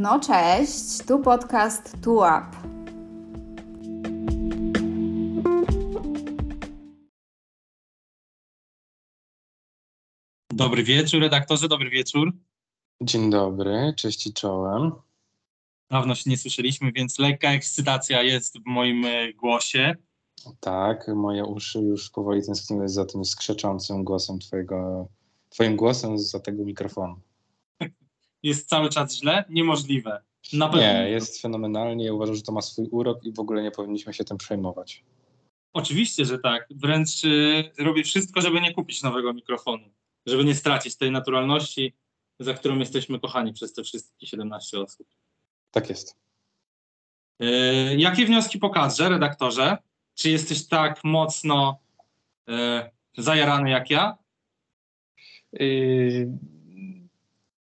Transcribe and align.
No 0.00 0.20
cześć, 0.20 0.98
tu 1.08 1.18
podcast 1.18 1.96
Tu 2.02 2.14
Up. 2.14 2.46
Dobry 10.52 10.84
wieczór, 10.84 11.20
redaktorze, 11.20 11.68
dobry 11.68 11.90
wieczór. 11.90 12.32
Dzień 13.02 13.30
dobry, 13.30 13.94
cześć 13.96 14.26
i 14.26 14.32
czołem. 14.32 14.92
Dawno 15.90 16.14
się 16.14 16.30
nie 16.30 16.36
słyszeliśmy, 16.36 16.92
więc 16.92 17.18
lekka 17.18 17.50
ekscytacja 17.50 18.22
jest 18.22 18.58
w 18.58 18.66
moim 18.66 19.04
e, 19.04 19.32
głosie. 19.32 19.94
Tak, 20.60 21.08
moje 21.08 21.44
uszy 21.44 21.78
już 21.78 22.10
powoli 22.10 22.46
tęskniły 22.46 22.88
za 22.88 23.04
tym 23.04 23.24
skrzeczącym 23.24 24.04
głosem 24.04 24.38
twojego, 24.38 25.08
twoim 25.48 25.76
głosem 25.76 26.18
za 26.18 26.40
tego 26.40 26.64
mikrofonu. 26.64 27.29
Jest 28.42 28.68
cały 28.68 28.88
czas 28.88 29.16
źle? 29.16 29.44
Niemożliwe. 29.48 30.22
Na 30.52 30.68
pewno. 30.68 30.86
Nie, 30.86 31.10
jest 31.10 31.42
fenomenalnie. 31.42 32.04
Ja 32.04 32.12
uważam, 32.12 32.34
że 32.34 32.42
to 32.42 32.52
ma 32.52 32.62
swój 32.62 32.88
urok 32.90 33.24
i 33.24 33.32
w 33.32 33.40
ogóle 33.40 33.62
nie 33.62 33.70
powinniśmy 33.70 34.14
się 34.14 34.24
tym 34.24 34.38
przejmować. 34.38 35.04
Oczywiście, 35.72 36.24
że 36.24 36.38
tak. 36.38 36.68
Wręcz 36.70 37.24
y, 37.24 37.70
robię 37.78 38.04
wszystko, 38.04 38.40
żeby 38.40 38.60
nie 38.60 38.74
kupić 38.74 39.02
nowego 39.02 39.32
mikrofonu. 39.32 39.90
Żeby 40.26 40.44
nie 40.44 40.54
stracić 40.54 40.96
tej 40.96 41.10
naturalności, 41.10 41.94
za 42.40 42.54
którą 42.54 42.78
jesteśmy 42.78 43.20
kochani 43.20 43.52
przez 43.52 43.72
te 43.72 43.82
wszystkie 43.82 44.26
17 44.26 44.80
osób. 44.80 45.06
Tak 45.70 45.88
jest. 45.88 46.16
Y, 47.42 47.96
jakie 47.98 48.26
wnioski 48.26 48.58
pokażę, 48.58 49.08
redaktorze? 49.08 49.76
Czy 50.14 50.30
jesteś 50.30 50.66
tak 50.66 51.04
mocno 51.04 51.78
y, 52.48 52.52
zajarany 53.16 53.70
jak 53.70 53.90
ja? 53.90 54.18
Yy, 55.52 56.38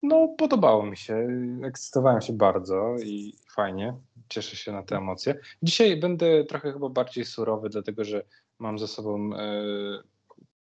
no, 0.02 0.34
podobało 0.38 0.86
mi 0.86 0.96
się. 0.96 1.28
Ekscytowałem 1.64 2.20
się 2.20 2.32
bardzo 2.32 2.96
i 3.04 3.34
fajnie. 3.54 3.94
Cieszę 4.28 4.56
się 4.56 4.72
na 4.72 4.82
te 4.82 4.96
emocje. 4.96 5.38
Dzisiaj 5.62 5.96
będę 5.96 6.44
trochę 6.44 6.72
chyba 6.72 6.88
bardziej 6.88 7.24
surowy, 7.24 7.68
dlatego 7.68 8.04
że 8.04 8.24
mam 8.58 8.78
ze 8.78 8.88
sobą 8.88 9.30
e, 9.34 9.62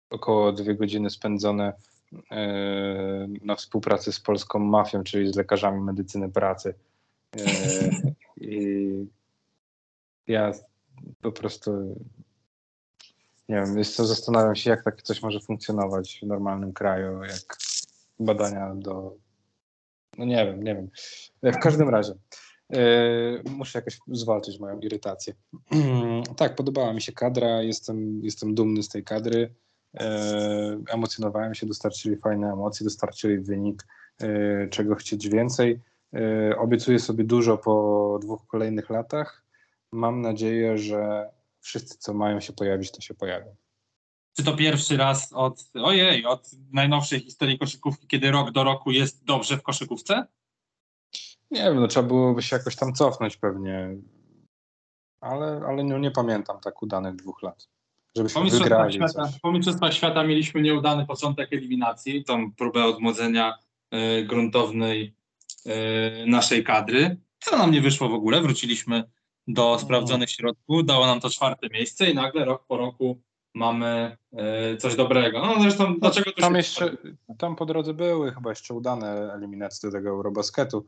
około 0.09 0.52
dwie 0.52 0.75
godziny 0.75 1.09
spędzone 1.09 1.73
e, 2.31 3.28
na 3.42 3.56
współpracy 3.56 4.11
z 4.11 4.19
polską 4.19 4.59
mafią, 4.59 5.03
czyli 5.03 5.34
z 5.34 5.36
lekarzami 5.36 5.81
medycyny 5.81 6.30
pracy. 6.30 6.73
E, 7.38 7.44
I 8.41 9.06
ja 10.28 10.52
po 11.22 11.31
prostu 11.31 11.95
nie 13.50 13.56
wiem, 13.56 13.78
jest 13.78 13.97
to, 13.97 14.06
zastanawiam 14.06 14.56
się, 14.56 14.69
jak 14.69 14.84
tak 14.84 15.02
coś 15.02 15.22
może 15.22 15.39
funkcjonować 15.39 16.19
w 16.23 16.28
normalnym 16.28 16.73
kraju, 16.73 17.23
jak 17.23 17.58
badania 18.20 18.76
do. 18.76 19.16
No 20.18 20.26
nie 20.26 20.46
wiem, 20.46 20.64
nie 20.64 20.76
wiem. 20.76 20.90
W 21.54 21.60
każdym 21.60 21.90
razie 21.90 22.14
yy, 22.70 23.44
muszę 23.52 23.80
jakoś 23.80 24.00
zwalczyć 24.08 24.59
moją 24.59 24.80
irytację. 24.80 25.34
tak, 26.38 26.56
podobała 26.56 26.94
mi 26.94 27.02
się 27.02 27.12
kadra, 27.12 27.62
jestem, 27.62 28.22
jestem 28.24 28.56
dumny 28.56 28.84
z 28.84 28.90
tej 28.90 29.04
kadry. 29.04 29.54
Yy, 29.94 30.04
emocjonowałem 30.90 31.56
się, 31.56 31.66
dostarczyli 31.66 32.18
fajne 32.18 32.54
emocje, 32.54 32.84
dostarczyli 32.84 33.40
wynik, 33.40 33.88
yy, 34.22 34.68
czego 34.72 34.96
chcieć 34.96 35.30
więcej. 35.30 35.80
Obiecuję 36.58 37.00
sobie 37.00 37.24
dużo 37.24 37.58
po 37.58 38.20
dwóch 38.22 38.48
kolejnych 38.48 38.90
latach. 38.90 39.44
Mam 39.92 40.22
nadzieję, 40.22 40.78
że 40.78 41.30
wszyscy, 41.59 41.98
co 41.98 42.14
mają 42.14 42.40
się 42.40 42.54
pojawić, 42.54 42.92
to 42.92 43.02
się 43.02 43.14
pojawią. 43.14 43.56
Czy 44.38 44.44
to 44.44 44.54
pierwszy 44.54 44.98
raz 44.98 45.34
od, 45.34 45.64
ojej, 45.84 46.26
od 46.26 46.50
najnowszej 46.72 47.20
historii 47.20 47.60
koszykówki, 47.60 48.08
kiedy 48.08 48.32
rok 48.32 48.52
do 48.52 48.64
roku 48.64 48.92
jest 48.92 49.26
dobrze 49.26 49.58
w 49.58 49.64
koszykówce? 49.64 50.28
Nie 51.52 51.64
wiem, 51.64 51.80
no 51.80 51.88
trzeba 51.88 52.08
byłoby 52.08 52.42
się 52.42 52.56
jakoś 52.56 52.76
tam 52.76 52.94
cofnąć 52.94 53.38
pewnie, 53.38 53.96
ale, 55.22 55.62
ale 55.68 55.84
nie, 55.84 56.00
nie 56.00 56.12
pamiętam 56.12 56.59
tak 56.59 56.81
udanych 56.81 57.16
dwóch 57.16 57.42
lat. 57.42 57.68
Żebyśmy 58.16 58.42
po 58.42 58.50
wygrali 58.50 58.94
świata, 58.94 59.30
Po 59.42 59.52
Mistrzostwach 59.52 59.94
Świata 59.94 60.24
mieliśmy 60.24 60.62
nieudany 60.62 61.06
początek 61.06 61.53
eliminacji, 61.53 62.24
tą 62.24 62.52
próbę 62.52 62.86
odmłodzenia 62.86 63.58
y, 63.94 64.24
gruntownej 64.26 65.14
y, 65.66 65.72
naszej 66.28 66.64
kadry. 66.64 67.18
Co 67.40 67.58
nam 67.58 67.72
nie 67.72 67.81
wyszło 67.81 68.09
w 68.09 68.14
ogóle, 68.14 68.42
wróciliśmy 68.42 69.03
do 69.47 69.64
no. 69.64 69.80
sprawdzonych 69.80 70.30
środków, 70.30 70.86
dało 70.86 71.06
nam 71.06 71.20
to 71.20 71.30
czwarte 71.30 71.68
miejsce 71.70 72.12
i 72.12 72.16
nagle 72.16 72.46
rok 72.46 72.66
po 72.68 72.78
roku 72.78 73.22
mamy 73.57 74.18
e, 74.34 74.78
coś 74.78 74.95
dobrego. 74.95 75.40
No 75.40 75.62
zresztą 75.62 75.90
no, 75.90 75.95
dlaczego 76.00 76.31
tam 76.31 76.56
jeszcze, 76.56 76.97
tam 77.38 77.56
po 77.56 77.66
drodze 77.66 77.94
były 77.94 78.31
chyba 78.31 78.50
jeszcze 78.50 78.73
udane 78.73 79.34
eliminacje 79.34 79.90
do 79.90 79.97
tego 79.97 80.09
Eurobasketu, 80.09 80.85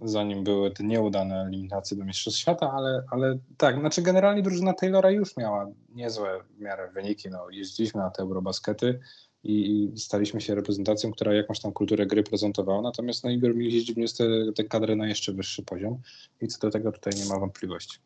zanim 0.00 0.44
były 0.44 0.70
te 0.70 0.84
nieudane 0.84 1.42
eliminacje 1.42 1.96
do 1.96 2.04
Mistrzostw 2.04 2.40
Świata, 2.40 2.72
ale, 2.72 3.04
ale 3.10 3.38
tak, 3.56 3.80
znaczy 3.80 4.02
generalnie 4.02 4.42
drużyna 4.42 4.72
Taylora 4.72 5.10
już 5.10 5.36
miała 5.36 5.66
niezłe 5.88 6.40
w 6.50 6.60
miarę 6.60 6.90
wyniki, 6.94 7.30
no 7.30 7.50
jeździliśmy 7.50 8.00
na 8.00 8.10
te 8.10 8.22
Eurobaskety 8.22 9.00
i, 9.44 9.84
i 9.94 9.98
staliśmy 9.98 10.40
się 10.40 10.54
reprezentacją, 10.54 11.12
która 11.12 11.34
jakąś 11.34 11.60
tam 11.60 11.72
kulturę 11.72 12.06
gry 12.06 12.22
prezentowała, 12.22 12.82
natomiast 12.82 13.24
no 13.24 13.30
Igor 13.30 13.54
Milić 13.54 13.94
wniósł 13.94 14.24
te 14.56 14.64
kadry 14.64 14.96
na 14.96 15.06
jeszcze 15.08 15.32
wyższy 15.32 15.62
poziom 15.62 15.98
i 16.40 16.48
co 16.48 16.58
do 16.58 16.70
tego 16.70 16.92
tutaj 16.92 17.12
nie 17.16 17.24
ma 17.24 17.38
wątpliwości. 17.38 17.98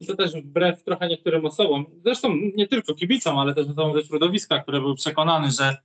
I 0.00 0.06
to 0.06 0.16
też 0.16 0.32
wbrew 0.32 0.82
trochę 0.82 1.08
niektórym 1.08 1.46
osobom, 1.46 1.86
zresztą 2.04 2.36
nie 2.54 2.68
tylko 2.68 2.94
kibicom, 2.94 3.38
ale 3.38 3.54
też 3.54 3.66
osobom 3.66 4.00
ze 4.00 4.06
środowiska, 4.06 4.62
które 4.62 4.80
były 4.80 4.94
przekonane, 4.94 5.50
że 5.50 5.76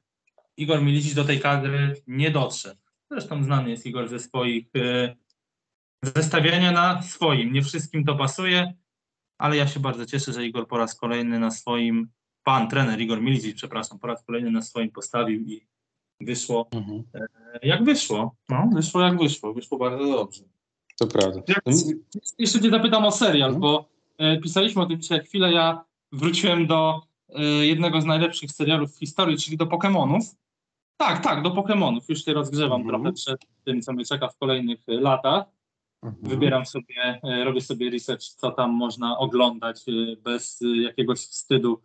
Igor 0.58 0.82
Milicic 0.82 1.14
do 1.14 1.24
tej 1.24 1.40
kadry 1.40 1.96
nie 2.08 2.32
dotrze. 2.32 2.78
Zresztą 3.12 3.44
znany 3.44 3.70
jest 3.70 3.86
Igor 3.86 4.08
ze 4.10 4.20
swoich 4.20 4.68
y, 4.76 5.16
zestawiania 6.04 6.72
na 6.72 7.02
swoim. 7.02 7.54
Nie 7.54 7.62
wszystkim 7.62 8.06
to 8.06 8.16
pasuje, 8.16 8.74
ale 9.38 9.58
ja 9.58 9.68
się 9.68 9.80
bardzo 9.80 10.06
cieszę, 10.06 10.34
że 10.34 10.46
Igor 10.46 10.68
po 10.68 10.78
raz 10.78 10.96
kolejny 10.96 11.40
na 11.40 11.52
swoim, 11.52 12.10
pan 12.44 12.70
trener 12.70 13.02
Igor 13.02 13.22
Milicic, 13.22 13.56
przepraszam, 13.56 14.00
po 14.00 14.08
raz 14.08 14.24
kolejny 14.24 14.52
na 14.52 14.62
swoim 14.62 14.92
postawił 14.92 15.42
i 15.42 15.68
wyszło 16.22 16.70
mhm. 16.72 17.04
E, 17.14 17.68
jak 17.68 17.84
wyszło. 17.84 18.36
No, 18.50 18.70
wyszło 18.74 19.02
jak 19.02 19.18
wyszło. 19.18 19.54
Wyszło 19.54 19.78
bardzo 19.78 20.06
dobrze. 20.06 20.44
To 21.00 21.08
prawda. 21.08 21.42
Jak, 21.48 21.64
jeszcze 22.38 22.62
cię 22.62 22.70
zapytam 22.70 23.06
o 23.06 23.12
serial, 23.12 23.50
mhm. 23.50 23.62
bo 23.62 23.91
E, 23.91 23.91
pisaliśmy 24.44 24.82
o 24.82 24.86
tym 24.86 25.02
dzisiaj 25.02 25.20
chwilę. 25.26 25.52
Ja 25.52 25.86
wróciłem 26.12 26.68
do 26.68 27.02
e, 27.30 27.44
jednego 27.44 28.02
z 28.02 28.06
najlepszych 28.06 28.52
serialów 28.52 28.96
w 28.96 29.00
historii, 29.00 29.38
czyli 29.38 29.58
do 29.58 29.66
Pokémonów. 29.66 30.36
Tak, 30.98 31.24
tak, 31.24 31.44
do 31.44 31.50
Pokémonów. 31.50 32.02
Już 32.10 32.26
się 32.26 32.34
rozgrzewam 32.34 32.82
mhm. 32.82 32.90
trochę 32.90 33.14
przed 33.14 33.42
tym, 33.64 33.82
co 33.82 33.94
mnie 33.94 34.06
czeka 34.06 34.28
w 34.28 34.38
kolejnych 34.38 34.80
e, 34.90 34.94
latach. 34.94 35.46
Mhm. 36.04 36.30
Wybieram 36.30 36.66
sobie, 36.66 37.22
robię 37.44 37.62
sobie 37.62 37.90
research, 37.90 38.22
co 38.22 38.52
tam 38.52 38.72
można 38.72 39.18
oglądać 39.18 39.84
bez 40.24 40.60
jakiegoś 40.84 41.20
wstydu, 41.20 41.82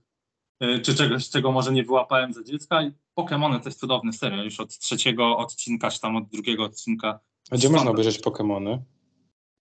czy 0.83 0.95
czegoś, 0.95 1.31
czego 1.31 1.53
może 1.53 1.73
nie 1.73 1.85
wyłapałem 1.85 2.33
za 2.33 2.45
dziecka. 2.45 2.83
I 2.83 2.93
Pokémony 3.19 3.61
to 3.61 3.69
jest 3.69 3.81
cudowny 3.81 4.13
serial, 4.13 4.45
już 4.45 4.61
od 4.61 4.79
trzeciego 4.79 5.37
odcinka, 5.37 5.91
czy 5.91 6.01
tam 6.01 6.17
od 6.17 6.29
drugiego 6.29 6.65
odcinka. 6.65 7.21
A 7.51 7.57
gdzie 7.57 7.71
można 7.71 7.91
obejrzeć 7.91 8.21
Pokémony? 8.21 8.79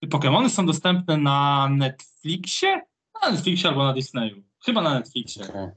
Pokémony 0.04 0.50
są 0.50 0.66
dostępne 0.66 1.18
na 1.18 1.70
Netflixie? 1.72 2.82
Na 3.24 3.32
Netflixie 3.32 3.70
albo 3.70 3.84
na 3.84 3.94
Disneyu. 3.94 4.44
Chyba 4.66 4.82
na 4.82 4.94
Netflixie. 4.94 5.44
Okay. 5.44 5.72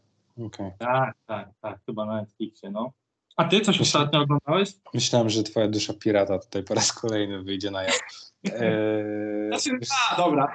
Okay. 0.47 0.73
Tak, 0.79 1.17
tak, 1.27 1.51
tak, 1.61 1.81
chyba 1.87 2.07
na 2.07 2.21
Netflixie, 2.21 2.71
no. 2.71 2.93
A 3.37 3.45
ty 3.45 3.61
coś 3.61 3.67
Myślę, 3.67 3.83
ostatnio 3.83 4.21
oglądałeś? 4.21 4.71
Myślałem, 4.95 5.31
że 5.31 5.43
twoja 5.43 5.69
dusza 5.69 5.95
pirata 5.95 6.39
tutaj 6.39 6.63
po 6.63 6.75
raz 6.75 6.93
kolejny 6.93 7.43
wyjdzie 7.43 7.71
na 7.71 7.83
jaw. 7.83 7.99
Eee, 8.45 9.49
znaczy, 9.49 9.79
a, 10.11 10.17
dobra. 10.17 10.53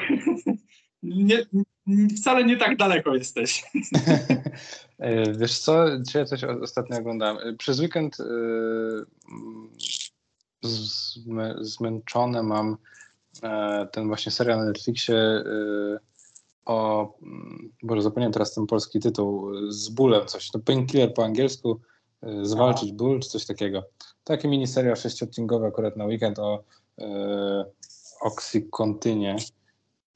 nie, 1.04 1.38
wcale 2.18 2.44
nie 2.44 2.58
tak 2.58 2.78
daleko 2.78 3.16
jesteś. 3.16 3.64
Eee, 5.00 5.38
wiesz 5.38 5.60
co, 5.60 5.86
czy 6.12 6.18
ja 6.18 6.26
coś 6.26 6.44
ostatnio 6.44 6.98
oglądałem? 6.98 7.58
Przez 7.58 7.80
weekend 7.80 8.18
yy, 8.20 9.06
zmęczone 11.62 12.44
mam 12.44 12.78
ten 13.92 14.08
właśnie 14.08 14.32
serial 14.32 14.60
na 14.60 14.66
Netflixie 14.66 15.16
e, 15.16 15.44
o, 16.66 17.14
mm, 17.22 17.72
Boże, 17.84 18.02
zapomniałem 18.02 18.34
teraz 18.34 18.54
ten 18.54 18.68
polski 18.68 19.00
tytuł, 19.00 19.52
z 19.70 19.90
bólem 19.90 20.28
coś, 20.28 20.52
to 20.52 20.60
Painkiller 20.60 21.14
po 21.14 21.26
angielsku, 21.26 21.80
e, 22.22 22.46
Zwalczyć 22.46 22.92
ból, 22.92 23.20
czy 23.20 23.30
coś 23.30 23.46
takiego. 23.46 23.84
Taki 24.24 24.48
miniserial 24.48 24.96
sześciodcinkowy 24.96 25.68
akurat 25.68 25.98
na 25.98 26.06
weekend 26.06 26.40
o 26.40 26.64
e, 27.00 27.66
Oxycontynie 28.22 29.36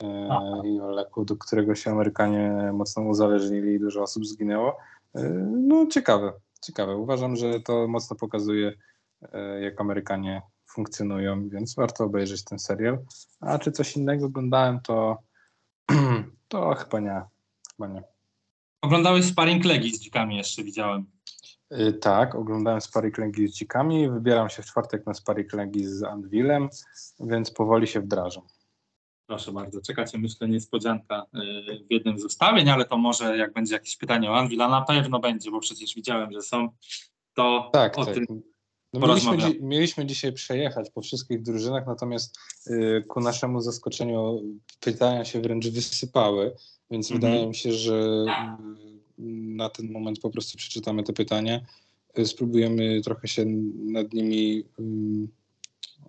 e, 0.03 0.29
i 0.65 0.79
o 0.79 0.91
leku, 0.91 1.25
do 1.25 1.38
którego 1.38 1.75
się 1.75 1.91
Amerykanie 1.91 2.71
mocno 2.74 3.03
uzależnili 3.03 3.74
i 3.74 3.79
dużo 3.79 4.01
osób 4.01 4.25
zginęło. 4.25 4.77
E, 5.15 5.29
no 5.68 5.88
ciekawe, 5.88 6.33
ciekawe. 6.62 6.97
Uważam, 6.97 7.35
że 7.35 7.59
to 7.59 7.88
mocno 7.88 8.15
pokazuje, 8.15 8.74
jak 9.62 9.81
Amerykanie 9.81 10.41
funkcjonują, 10.77 11.50
więc 11.50 11.75
warto 11.75 12.03
obejrzeć 12.03 12.44
ten 12.44 12.59
serial. 12.59 12.97
A 13.39 13.59
czy 13.59 13.71
coś 13.71 13.97
innego 13.97 14.25
oglądałem, 14.25 14.79
to, 14.79 15.18
to 16.47 16.75
chyba 16.75 17.00
nie. 17.00 17.21
Chyba 17.71 17.88
nie. 17.88 18.03
Oglądałeś 18.81 19.25
Sparring 19.25 19.65
Legi 19.65 19.95
z 19.95 20.00
dzikami 20.00 20.38
jeszcze, 20.38 20.63
widziałem. 20.63 21.06
Y, 21.74 21.94
tak, 21.94 22.35
oglądałem 22.35 22.81
Sparik 22.81 23.18
Lęgi 23.18 23.47
z 23.47 23.53
dzikami, 23.53 24.09
wybieram 24.09 24.50
się 24.50 24.63
w 24.63 24.65
czwartek 24.65 25.06
na 25.06 25.13
Sparik 25.13 25.53
Lęgi 25.53 25.85
z 25.85 26.03
Anwilem, 26.03 26.69
więc 27.19 27.51
powoli 27.51 27.88
się 27.88 28.01
wdrażam. 28.01 28.44
Proszę 29.25 29.51
bardzo, 29.51 29.81
czekacie 29.81 30.18
myślę 30.18 30.50
niespodzianka 30.50 31.25
y, 31.35 31.85
w 31.89 31.91
jednym 31.91 32.19
z 32.19 32.25
ustawień, 32.25 32.69
ale 32.69 32.85
to 32.85 32.97
może 32.97 33.38
jak 33.38 33.53
będzie 33.53 33.74
jakieś 33.74 33.97
pytanie 33.97 34.31
o 34.31 34.38
Anvila, 34.38 34.69
na 34.69 34.81
pewno 34.81 35.19
będzie, 35.19 35.51
bo 35.51 35.59
przecież 35.59 35.95
widziałem, 35.95 36.31
że 36.31 36.41
są, 36.41 36.69
to 37.33 37.69
tak, 37.74 37.97
o 37.97 38.06
tak. 38.06 38.13
tym 38.13 38.25
no 38.99 39.07
mieliśmy, 39.07 39.38
dzi 39.38 39.59
mieliśmy 39.61 40.05
dzisiaj 40.05 40.33
przejechać 40.33 40.89
po 40.89 41.01
wszystkich 41.01 41.41
drużynach, 41.41 41.88
natomiast 41.88 42.38
y, 42.67 43.03
ku 43.07 43.19
naszemu 43.19 43.61
zaskoczeniu 43.61 44.41
pytania 44.79 45.25
się 45.25 45.41
wręcz 45.41 45.67
wysypały, 45.67 46.55
więc 46.91 47.11
mhm. 47.11 47.21
wydaje 47.21 47.47
mi 47.47 47.55
się, 47.55 47.73
że 47.73 48.25
y, 49.19 49.23
na 49.57 49.69
ten 49.69 49.91
moment 49.91 50.19
po 50.19 50.29
prostu 50.29 50.57
przeczytamy 50.57 51.03
te 51.03 51.13
pytania, 51.13 51.61
y, 52.19 52.25
spróbujemy 52.25 53.01
trochę 53.01 53.27
się 53.27 53.45
nad 53.75 54.13
nimi 54.13 54.63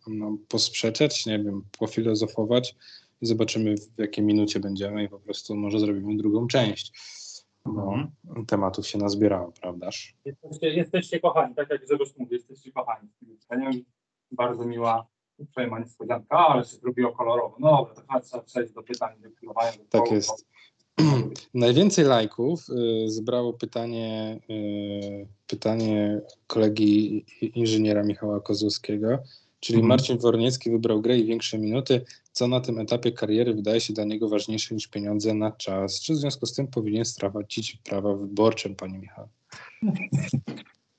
no, 0.06 0.38
posprzeczać, 0.48 1.26
nie 1.26 1.38
wiem, 1.38 1.62
pofilozofować 1.78 2.76
i 3.22 3.26
zobaczymy 3.26 3.74
w 3.76 3.98
jakiej 3.98 4.24
minucie 4.24 4.60
będziemy 4.60 5.04
i 5.04 5.08
po 5.08 5.18
prostu 5.18 5.56
może 5.56 5.80
zrobimy 5.80 6.16
drugą 6.16 6.46
część. 6.46 6.92
Mhm. 7.68 8.46
tematów 8.46 8.86
się 8.86 8.98
nazbierało, 8.98 9.52
prawdaż? 9.60 10.14
Jesteście, 10.24 10.68
jesteście 10.68 11.20
kochani, 11.20 11.54
tak 11.54 11.70
jak 11.70 11.86
Grzegorz 11.86 12.16
mówi, 12.16 12.34
jesteście 12.34 12.72
kochani. 12.72 13.08
Bardzo 14.30 14.64
miła 14.64 15.06
uprzejma 15.38 15.78
niespodzianka, 15.78 16.38
ale 16.38 16.64
się 16.64 16.76
zrobiło 16.76 17.12
kolorowo. 17.12 17.56
No 17.58 17.70
dobra, 17.70 17.94
to 17.94 18.00
chyba 18.00 18.20
trzeba 18.20 18.42
przejść 18.42 18.72
do 18.72 18.82
pytań, 18.82 19.16
do 19.42 19.54
Tak 19.90 20.10
jest. 20.10 20.46
Najwięcej 21.54 22.04
lajków 22.04 22.60
y, 22.70 23.10
zebrało 23.10 23.52
pytanie, 23.52 24.38
y, 24.50 25.28
pytanie 25.46 26.20
kolegi 26.46 27.24
inżyniera 27.40 28.02
Michała 28.02 28.40
Kozłowskiego, 28.40 29.18
czyli 29.60 29.78
mhm. 29.78 29.88
Marcin 29.88 30.18
Worniecki 30.18 30.70
wybrał 30.70 31.00
grę 31.00 31.18
i 31.18 31.24
większe 31.24 31.58
minuty, 31.58 32.04
co 32.32 32.48
na 32.48 32.60
tym 32.60 32.78
etapie 32.78 33.12
kariery 33.12 33.54
wydaje 33.54 33.80
się 33.80 33.92
dla 33.94 34.04
niego 34.04 34.28
ważniejsze 34.28 34.74
niż 34.74 34.86
pieniądze 34.86 35.34
na 35.34 35.52
czas. 35.52 36.00
Czy 36.00 36.12
w 36.12 36.16
związku 36.16 36.46
z 36.46 36.54
tym 36.54 36.66
powinien 36.66 37.04
stracić 37.04 37.76
prawa 37.76 38.14
wyborcze, 38.14 38.70
panie 38.70 38.98
Michał? 38.98 39.28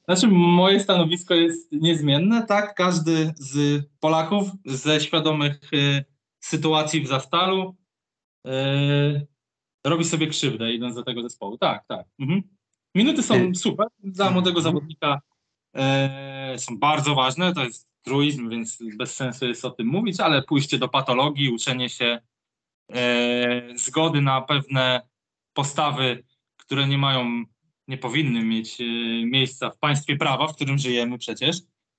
Znaczy, 0.05 0.27
moje 0.31 0.79
stanowisko 0.79 1.35
jest 1.35 1.71
niezmienne, 1.71 2.45
tak? 2.45 2.75
Każdy 2.75 3.33
z 3.35 3.83
Polaków 3.99 4.49
ze 4.65 5.01
świadomych 5.01 5.73
y, 5.73 6.05
sytuacji 6.39 7.01
w 7.01 7.07
Zastalu 7.07 7.75
y, 8.47 8.51
robi 9.85 10.05
sobie 10.05 10.27
krzywdę 10.27 10.73
idąc 10.73 10.95
do 10.95 11.03
tego 11.03 11.21
zespołu. 11.21 11.57
Tak, 11.57 11.85
tak. 11.87 12.05
Mhm. 12.19 12.41
Minuty 12.95 13.23
są 13.23 13.55
super. 13.55 13.87
Dla 14.03 14.31
młodego 14.31 14.61
zawodnika 14.61 15.21
y, 16.55 16.59
są 16.59 16.77
bardzo 16.77 17.15
ważne. 17.15 17.53
To 17.53 17.63
jest 17.63 17.88
truizm, 18.01 18.49
więc 18.49 18.79
bez 18.97 19.15
sensu 19.15 19.47
jest 19.47 19.65
o 19.65 19.69
tym 19.69 19.87
mówić, 19.87 20.19
ale 20.19 20.41
pójście 20.41 20.77
do 20.77 20.89
patologii, 20.89 21.49
uczenie 21.49 21.89
się 21.89 22.19
e, 22.93 23.61
zgody 23.75 24.21
na 24.21 24.41
pewne 24.41 25.01
postawy, 25.53 26.23
które 26.57 26.87
nie 26.87 26.97
mają, 26.97 27.43
nie 27.87 27.97
powinny 27.97 28.43
mieć 28.43 28.81
e, 28.81 28.83
miejsca 29.25 29.69
w 29.69 29.77
państwie 29.77 30.15
prawa, 30.15 30.47
w 30.47 30.55
którym 30.55 30.77
żyjemy 30.77 31.17
przecież, 31.17 31.57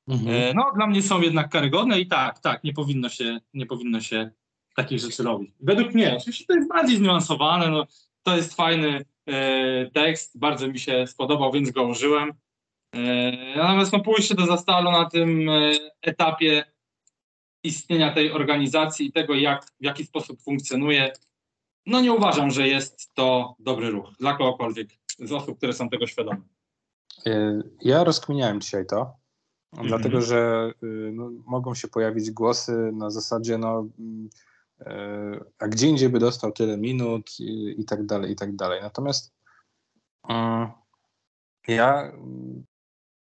mhm. 0.09 0.37
e, 0.37 0.55
no 0.55 0.73
dla 0.75 0.87
mnie 0.87 1.03
są 1.03 1.21
jednak 1.21 1.49
karygodne 1.49 2.01
i 2.01 2.07
tak, 2.07 2.39
tak, 2.39 2.65
nie 2.65 2.73
powinno 2.73 3.09
się, 3.09 3.41
nie 3.55 3.67
powinno 3.67 4.01
się 4.01 4.31
takich 4.77 4.99
rzeczy 4.99 5.23
robić. 5.23 5.51
Według 5.61 5.95
mnie, 5.95 6.17
oczywiście 6.17 6.45
to 6.49 6.55
jest 6.55 6.69
bardziej 6.69 6.97
zniuansowane, 6.97 7.69
no, 7.69 7.87
to 8.23 8.37
jest 8.37 8.55
fajny 8.55 9.05
e, 9.27 9.91
tekst, 9.91 10.39
bardzo 10.39 10.69
mi 10.69 10.79
się 10.79 11.07
spodobał, 11.07 11.53
więc 11.53 11.71
go 11.71 11.83
użyłem. 11.83 12.33
E, 12.95 13.57
natomiast 13.57 13.93
no, 13.93 14.01
pójście 14.01 14.35
do 14.35 14.47
Zastalu 14.47 14.91
na 14.91 15.05
tym 15.05 15.49
e, 15.49 15.73
etapie 16.03 16.65
istnienia 17.65 18.15
tej 18.15 18.33
organizacji 18.33 19.07
i 19.07 19.13
tego, 19.13 19.35
jak, 19.35 19.65
w 19.65 19.85
jaki 19.85 20.05
sposób 20.05 20.43
funkcjonuje, 20.43 21.13
no 21.87 22.01
nie 22.01 22.13
uważam, 22.13 22.51
że 22.51 22.69
jest 22.69 23.15
to 23.15 23.55
dobry 23.59 23.91
ruch 23.91 24.13
dla 24.21 24.37
kogokolwiek 24.37 24.89
z 25.19 25.33
osób, 25.33 25.57
które 25.57 25.73
są 25.73 25.89
tego 25.89 26.07
świadome. 26.07 26.41
E, 27.27 27.63
ja 27.83 28.05
rozkminiałem 28.05 28.61
dzisiaj 28.61 28.87
to, 28.87 29.15
mhm. 29.73 29.89
dlatego 29.89 30.23
że 30.23 30.73
no, 31.13 31.31
mogą 31.47 31.75
się 31.75 31.89
pojawić 31.89 32.31
głosy 32.31 32.91
na 32.93 33.11
zasadzie, 33.11 33.59
no, 33.59 33.89
a 35.59 35.69
gdzie 35.69 35.87
indziej 35.87 36.09
by 36.09 36.19
dostał 36.19 36.53
tyle 36.53 36.77
minut 36.77 37.41
i, 37.41 37.81
i 37.81 37.85
tak 37.85 38.07
dalej, 38.07 38.33
i 38.33 38.37
tak 38.37 38.57
dalej. 38.57 38.81
Natomiast 38.83 39.33
ja 41.69 42.13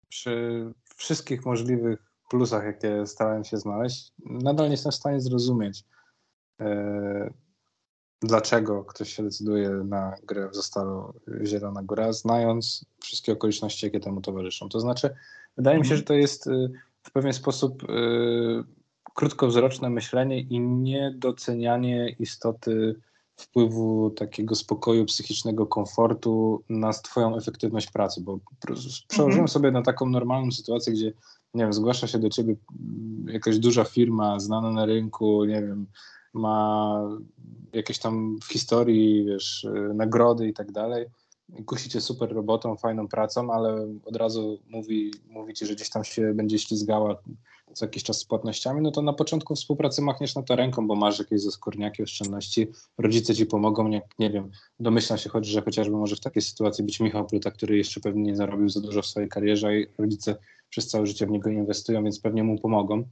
przy 0.09 0.65
wszystkich 0.97 1.47
możliwych 1.47 2.13
plusach, 2.31 2.65
jakie 2.65 3.07
starałem 3.07 3.45
się 3.45 3.57
znaleźć, 3.57 4.13
nadal 4.19 4.67
nie 4.67 4.73
jestem 4.73 4.93
w 4.93 4.95
stanie 4.95 5.21
zrozumieć, 5.21 5.85
e, 6.61 7.31
dlaczego 8.23 8.85
ktoś 8.85 9.15
się 9.15 9.23
decyduje 9.23 9.71
na 9.71 10.15
grę 10.23 10.49
w 10.49 10.55
Zostalu 10.55 11.13
Zielona 11.45 11.83
Góra, 11.83 12.13
znając 12.13 12.85
wszystkie 13.03 13.33
okoliczności, 13.33 13.87
jakie 13.87 14.01
temu 14.01 14.21
towarzyszą. 14.21 14.69
To 14.69 14.81
znaczy, 14.81 15.15
wydaje 15.57 15.79
mi 15.79 15.87
się, 15.87 15.97
że 15.97 16.03
to 16.03 16.15
jest 16.15 16.47
e, 16.47 16.69
w 17.03 17.11
pewien 17.11 17.33
sposób 17.33 17.83
e, 17.83 17.87
krótkowzroczne 19.15 19.91
myślenie 19.91 20.41
i 20.41 20.61
niedocenianie 20.61 22.11
istoty 22.19 23.01
wpływu 23.39 24.11
takiego 24.11 24.55
spokoju, 24.55 25.05
psychicznego 25.05 25.67
komfortu 25.67 26.63
na 26.69 26.93
twoją 26.93 27.37
efektywność 27.37 27.91
pracy, 27.91 28.21
bo 28.21 28.39
przełożyłem 29.09 29.31
mhm. 29.31 29.49
sobie 29.49 29.71
na 29.71 29.83
taką 29.83 30.07
normalną 30.07 30.53
sytuację, 30.53 30.93
gdzie 30.93 31.13
nie 31.55 31.63
wiem, 31.63 31.73
zgłasza 31.73 32.07
się 32.07 32.19
do 32.19 32.31
ciebie 32.31 32.57
jakaś 33.27 33.59
duża 33.59 33.85
firma, 33.85 34.41
znana 34.41 34.71
na 34.71 34.87
rynku, 34.87 35.45
nie 35.45 35.63
wiem, 35.63 35.87
ma 36.35 37.01
jakieś 37.73 37.99
tam 37.99 38.39
w 38.43 38.53
historii, 38.53 39.25
wiesz, 39.25 39.67
nagrody 39.95 40.49
i 40.49 40.53
tak 40.53 40.73
dalej, 40.73 41.07
kusi 41.67 41.91
cię 41.91 42.01
super 42.01 42.33
robotą, 42.33 42.77
fajną 42.77 43.09
pracą, 43.09 43.53
ale 43.53 43.89
od 44.05 44.17
razu 44.17 44.59
mówi, 44.69 45.11
mówi 45.29 45.55
ci, 45.55 45.67
że 45.67 45.75
gdzieś 45.75 45.91
tam 45.91 46.05
się 46.05 46.35
będzie 46.35 46.59
ślizgała 46.59 47.23
co 47.75 47.85
jakiś 47.85 48.03
czas 48.03 48.19
z 48.19 48.25
płatnościami, 48.25 48.81
no 48.81 48.91
to 48.91 49.03
na 49.03 49.13
początku 49.13 49.55
współpracy 49.55 50.03
machniesz 50.03 50.35
na 50.35 50.43
to 50.43 50.57
ręką, 50.57 50.87
bo 50.87 50.95
masz 50.95 51.19
jakieś 51.19 51.43
zaskórniaki, 51.43 52.03
oszczędności, 52.03 52.67
rodzice 52.99 53.35
ci 53.35 53.47
pomogą, 53.47 53.89
nie, 53.89 54.03
nie 54.19 54.31
wiem, 54.31 54.51
domyślam 54.81 55.19
się 55.19 55.31
choć, 55.31 55.47
że 55.47 55.63
chociażby 55.63 55.97
może 55.97 56.17
w 56.17 56.21
takiej 56.21 56.43
sytuacji 56.43 56.85
być 56.85 57.01
Michał 57.01 57.27
Pluta, 57.27 57.51
który 57.51 57.77
jeszcze 57.77 58.01
pewnie 58.01 58.23
nie 58.23 58.37
zarobił 58.37 58.69
za 58.69 58.81
dużo 58.81 59.03
w 59.03 59.07
swojej 59.07 59.29
karierze 59.29 59.79
i 59.79 59.87
rodzice 59.99 60.37
przez 60.71 60.89
całe 60.89 61.07
życie 61.07 61.27
w 61.27 61.31
niego 61.31 61.51
inwestują, 61.51 62.05
więc 62.05 62.21
pewnie 62.21 62.45
mu 62.45 62.59
pomogą. 62.59 63.05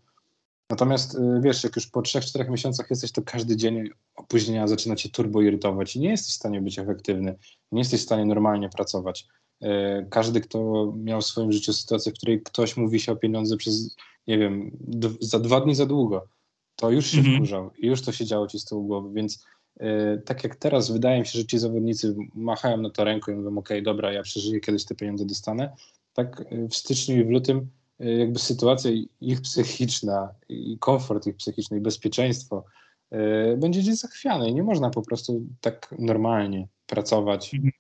Natomiast 0.71 1.14
y, 1.14 1.19
wiesz, 1.40 1.64
jak 1.64 1.76
już 1.76 1.87
po 1.87 2.00
3-4 2.00 2.50
miesiącach 2.50 2.90
jesteś, 2.90 3.12
to 3.12 3.23
każdy 3.23 3.57
dzień 3.57 3.88
opóźnienia 4.16 4.69
zaczyna 4.69 4.97
cię 4.97 5.09
turbo 5.09 5.42
irytować 5.42 5.97
i 5.97 6.00
nie 6.00 6.11
jesteś 6.11 6.33
w 6.33 6.37
stanie 6.37 6.61
być 6.61 6.78
efektywny, 6.78 7.38
nie 7.73 7.81
jesteś 7.81 8.00
w 8.00 8.04
stanie 8.04 8.25
normalnie 8.25 8.69
pracować. 8.69 9.26
Y, 9.62 9.66
każdy, 10.11 10.40
kto 10.40 10.92
miał 10.97 11.21
w 11.21 11.26
swoim 11.26 11.52
życiu 11.52 11.73
sytuację, 11.73 12.12
w 12.12 12.14
której 12.14 12.42
ktoś 12.42 12.76
mówi 12.76 13.00
się 13.00 13.12
o 13.12 13.16
pieniądze 13.16 13.57
przez 13.57 13.97
nie 14.26 14.38
wiem, 14.38 14.78
za 15.21 15.38
dwa 15.38 15.61
dni 15.61 15.75
za 15.75 15.87
długo, 15.87 16.28
to 16.76 16.90
już 16.90 17.06
się 17.06 17.18
mhm. 17.18 17.37
wkurzał 17.37 17.71
i 17.78 17.87
już 17.87 18.02
to 18.02 18.12
się 18.12 18.25
działo 18.25 18.47
ci 18.47 18.59
z 18.59 18.64
tyłu 18.64 18.87
głowy, 18.87 19.14
więc 19.14 19.45
yy, 19.80 20.23
tak 20.25 20.45
jak 20.45 20.56
teraz 20.56 20.90
wydaje 20.90 21.21
mi 21.21 21.26
się, 21.26 21.38
że 21.38 21.45
ci 21.45 21.59
zawodnicy 21.59 22.16
machają 22.35 22.76
na 22.76 22.90
to 22.90 23.04
ręką 23.04 23.33
i 23.33 23.35
mówią, 23.35 23.59
ok, 23.59 23.68
dobra, 23.83 24.12
ja 24.12 24.23
przeżyję, 24.23 24.61
kiedyś 24.61 24.85
te 24.85 24.95
pieniądze 24.95 25.25
dostanę, 25.26 25.76
tak 26.12 26.40
y, 26.52 26.68
w 26.68 26.75
styczniu 26.75 27.16
i 27.16 27.25
w 27.25 27.30
lutym 27.30 27.71
yy, 27.99 28.14
jakby 28.14 28.38
sytuacja 28.38 28.90
ich 29.21 29.40
psychiczna 29.40 30.35
i 30.49 30.78
komfort 30.78 31.26
ich 31.26 31.37
psychiczny 31.37 31.76
i 31.76 31.80
bezpieczeństwo 31.80 32.64
yy, 33.11 33.56
będzie 33.56 33.80
gdzieś 33.80 33.95
zachwiane 33.95 34.49
i 34.49 34.54
nie 34.54 34.62
można 34.62 34.90
po 34.90 35.02
prostu 35.02 35.42
tak 35.61 35.95
normalnie 35.99 36.68
pracować 36.87 37.54
mhm. 37.54 37.73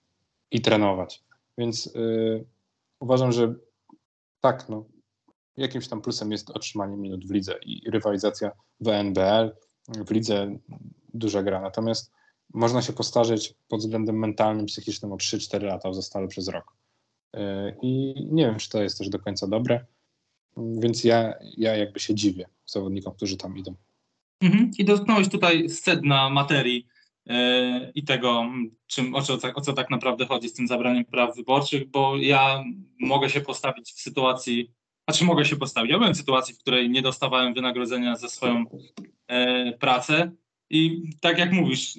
i 0.50 0.60
trenować. 0.60 1.24
Więc 1.58 1.92
uważam, 3.00 3.32
że 3.32 3.54
tak, 4.40 4.68
no, 4.68 4.84
Jakimś 5.56 5.88
tam 5.88 6.02
plusem 6.02 6.32
jest 6.32 6.50
otrzymanie 6.50 6.96
minut 6.96 7.26
w 7.26 7.30
lidze 7.30 7.58
i 7.62 7.90
rywalizacja 7.90 8.52
w 8.80 8.88
NBL. 8.88 9.56
W 10.06 10.10
lidze 10.10 10.58
duża 11.14 11.42
gra. 11.42 11.60
Natomiast 11.60 12.12
można 12.54 12.82
się 12.82 12.92
postarzeć 12.92 13.54
pod 13.68 13.80
względem 13.80 14.18
mentalnym, 14.18 14.66
psychicznym 14.66 15.12
o 15.12 15.16
3-4 15.16 15.62
lata 15.62 15.90
w 15.90 15.94
zostalu 15.94 16.28
przez 16.28 16.48
rok. 16.48 16.76
E, 17.34 17.74
I 17.82 18.14
nie 18.30 18.46
wiem, 18.46 18.58
czy 18.58 18.70
to 18.70 18.82
jest 18.82 18.98
też 18.98 19.08
do 19.08 19.18
końca 19.18 19.46
dobre. 19.46 19.86
Więc 20.56 21.04
ja, 21.04 21.34
ja 21.56 21.76
jakby 21.76 22.00
się 22.00 22.14
dziwię 22.14 22.48
zawodnikom, 22.66 23.14
którzy 23.14 23.36
tam 23.36 23.58
idą. 23.58 23.74
Mhm. 24.42 24.70
I 24.78 24.84
dotknąłeś 24.84 25.28
tutaj 25.28 25.68
sedna 25.68 26.30
materii 26.30 26.86
yy, 27.26 27.34
i 27.94 28.04
tego, 28.04 28.44
czym, 28.86 29.14
o, 29.14 29.22
co, 29.22 29.38
o 29.54 29.60
co 29.60 29.72
tak 29.72 29.90
naprawdę 29.90 30.26
chodzi 30.26 30.48
z 30.48 30.52
tym 30.52 30.68
zabraniem 30.68 31.04
praw 31.04 31.36
wyborczych, 31.36 31.90
bo 31.90 32.16
ja 32.16 32.64
mogę 33.00 33.30
się 33.30 33.40
postawić 33.40 33.92
w 33.92 34.00
sytuacji 34.00 34.72
znaczy 35.08 35.24
mogę 35.24 35.44
się 35.44 35.56
postawić. 35.56 35.90
Ja 35.90 35.98
byłem 35.98 36.14
w 36.14 36.16
sytuacji, 36.16 36.54
w 36.54 36.58
której 36.58 36.90
nie 36.90 37.02
dostawałem 37.02 37.54
wynagrodzenia 37.54 38.16
za 38.16 38.28
swoją 38.28 38.64
e, 39.28 39.72
pracę 39.72 40.30
i 40.70 41.10
tak 41.20 41.38
jak 41.38 41.52
mówisz, 41.52 41.98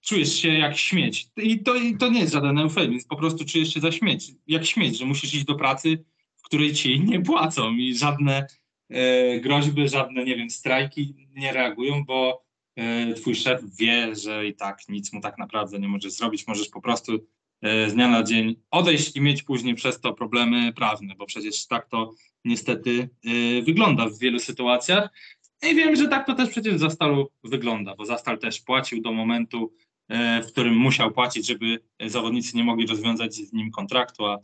czujesz 0.00 0.34
się 0.34 0.48
jak 0.48 0.76
śmieć. 0.76 1.28
I 1.36 1.58
to, 1.58 1.74
i 1.74 1.96
to 1.96 2.08
nie 2.08 2.20
jest 2.20 2.32
żaden 2.32 2.58
eufemizm, 2.58 3.08
po 3.08 3.16
prostu 3.16 3.44
czujesz 3.44 3.74
się 3.74 3.80
za 3.80 3.92
śmieć, 3.92 4.32
jak 4.46 4.64
śmieć, 4.64 4.98
że 4.98 5.04
musisz 5.04 5.34
iść 5.34 5.44
do 5.44 5.54
pracy, 5.54 6.04
w 6.36 6.42
której 6.42 6.74
ci 6.74 7.00
nie 7.00 7.20
płacą 7.20 7.72
i 7.72 7.94
żadne 7.94 8.46
e, 8.90 9.40
groźby, 9.40 9.88
żadne, 9.88 10.24
nie 10.24 10.36
wiem, 10.36 10.50
strajki 10.50 11.14
nie 11.34 11.52
reagują, 11.52 12.04
bo 12.04 12.44
e, 12.76 13.14
twój 13.14 13.34
szef 13.34 13.76
wie, 13.76 14.14
że 14.14 14.46
i 14.46 14.54
tak 14.54 14.88
nic 14.88 15.12
mu 15.12 15.20
tak 15.20 15.38
naprawdę 15.38 15.78
nie 15.78 15.88
możesz 15.88 16.12
zrobić, 16.12 16.46
możesz 16.46 16.68
po 16.68 16.80
prostu 16.80 17.26
z 17.62 17.94
dnia 17.94 18.08
na 18.08 18.22
dzień 18.22 18.56
odejść 18.70 19.16
i 19.16 19.20
mieć 19.20 19.42
później 19.42 19.74
przez 19.74 20.00
to 20.00 20.12
problemy 20.12 20.72
prawne, 20.72 21.14
bo 21.14 21.26
przecież 21.26 21.66
tak 21.66 21.88
to 21.88 22.14
niestety 22.44 23.08
e, 23.24 23.62
wygląda 23.62 24.08
w 24.08 24.18
wielu 24.18 24.38
sytuacjach. 24.38 25.10
I 25.70 25.74
wiem, 25.74 25.96
że 25.96 26.08
tak 26.08 26.26
to 26.26 26.34
też 26.34 26.50
przecież 26.50 26.74
w 26.74 26.78
Zastalu 26.78 27.28
wygląda, 27.44 27.94
bo 27.96 28.04
Zastal 28.04 28.38
też 28.38 28.60
płacił 28.60 29.02
do 29.02 29.12
momentu, 29.12 29.72
e, 30.08 30.42
w 30.42 30.46
którym 30.46 30.76
musiał 30.76 31.12
płacić, 31.12 31.46
żeby 31.46 31.80
zawodnicy 32.06 32.56
nie 32.56 32.64
mogli 32.64 32.86
rozwiązać 32.86 33.34
z 33.34 33.52
nim 33.52 33.70
kontraktu, 33.70 34.26
a 34.26 34.38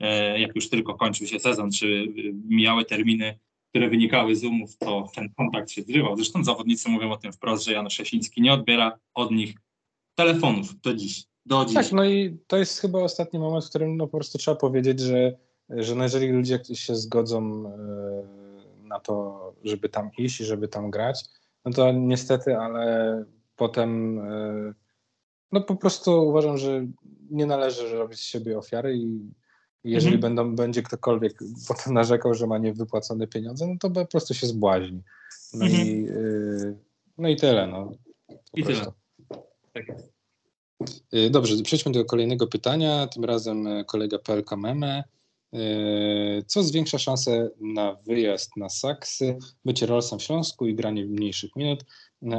e, 0.00 0.40
jak 0.40 0.56
już 0.56 0.68
tylko 0.68 0.94
kończył 0.94 1.26
się 1.26 1.40
sezon, 1.40 1.70
czy 1.70 2.06
mijały 2.48 2.84
terminy, 2.84 3.38
które 3.70 3.88
wynikały 3.88 4.36
z 4.36 4.44
umów, 4.44 4.76
to 4.76 5.10
ten 5.14 5.28
kontakt 5.36 5.70
się 5.70 5.82
zrywał. 5.82 6.16
Zresztą 6.16 6.44
zawodnicy 6.44 6.88
mówią 6.88 7.12
o 7.12 7.16
tym 7.16 7.32
wprost, 7.32 7.64
że 7.64 7.72
Janusz 7.72 7.94
Szesiński 7.94 8.42
nie 8.42 8.52
odbiera 8.52 8.98
od 9.14 9.30
nich 9.30 9.54
telefonów 10.14 10.80
do 10.80 10.94
dziś. 10.94 11.24
Do 11.46 11.64
dziś. 11.64 11.74
Tak, 11.74 11.92
no 11.92 12.04
i 12.04 12.38
to 12.46 12.56
jest 12.56 12.80
chyba 12.80 12.98
ostatni 12.98 13.38
moment, 13.38 13.64
w 13.64 13.68
którym 13.68 13.96
no 13.96 14.06
po 14.06 14.16
prostu 14.16 14.38
trzeba 14.38 14.56
powiedzieć, 14.56 15.00
że, 15.00 15.36
że 15.68 15.94
no 15.94 16.02
jeżeli 16.02 16.28
ludzie 16.28 16.60
się 16.74 16.96
zgodzą 16.96 17.66
e, 17.66 18.88
na 18.88 19.00
to, 19.00 19.54
żeby 19.64 19.88
tam 19.88 20.10
iść 20.18 20.40
i 20.40 20.44
żeby 20.44 20.68
tam 20.68 20.90
grać, 20.90 21.24
no 21.64 21.72
to 21.72 21.92
niestety, 21.92 22.56
ale 22.56 23.24
potem 23.56 24.20
no 25.54 25.60
po 25.60 25.76
prostu 25.76 26.28
uważam, 26.28 26.58
że 26.58 26.86
nie 27.30 27.46
należy 27.46 27.98
robić 27.98 28.18
z 28.18 28.22
siebie 28.22 28.58
ofiary 28.58 28.96
i 28.96 29.30
jeżeli 29.84 30.14
mhm. 30.14 30.20
będą, 30.20 30.56
będzie 30.56 30.82
ktokolwiek 30.82 31.38
potem 31.68 31.94
narzekał, 31.94 32.34
że 32.34 32.46
ma 32.46 32.58
niewypłacone 32.58 33.26
pieniądze, 33.26 33.66
no 33.66 33.74
to 33.80 33.90
po 33.90 34.06
prostu 34.06 34.34
się 34.34 34.46
zbłaźni. 34.46 35.02
No, 35.54 35.64
mhm. 35.64 35.86
i, 35.86 36.08
y, 36.08 36.76
no 37.18 37.28
i 37.28 37.36
tyle. 37.36 37.66
No, 37.66 37.92
I 38.54 38.64
tyle. 38.64 38.92
Tak 39.72 39.88
y, 39.88 40.13
Dobrze, 41.30 41.62
przejdźmy 41.62 41.92
do 41.92 42.04
kolejnego 42.04 42.46
pytania. 42.46 43.06
Tym 43.06 43.24
razem 43.24 43.66
y, 43.66 43.84
kolega 43.84 44.18
PLK 44.18 44.56
Meme. 44.56 45.04
Co 46.46 46.62
zwiększa 46.62 46.98
szanse 46.98 47.50
na 47.60 47.96
wyjazd 48.06 48.56
na 48.56 48.68
Saksy, 48.68 49.38
bycie 49.64 49.86
rolsem 49.86 50.18
w 50.18 50.22
Śląsku 50.22 50.66
i 50.66 50.74
granie 50.74 51.04
mniejszych 51.04 51.56
minut, 51.56 51.84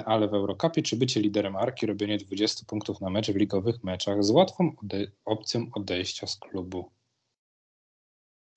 ale 0.05 0.27
w 0.27 0.33
Eurocupie, 0.33 0.81
czy 0.81 0.95
bycie 0.95 1.21
liderem 1.21 1.55
Arki, 1.55 1.85
robienie 1.85 2.17
20 2.17 2.65
punktów 2.67 3.01
na 3.01 3.09
mecz 3.09 3.31
w 3.31 3.35
ligowych 3.35 3.83
meczach 3.83 4.23
z 4.23 4.29
łatwą 4.29 4.71
ode 4.83 5.07
opcją 5.25 5.65
odejścia 5.73 6.27
z 6.27 6.37
klubu? 6.37 6.91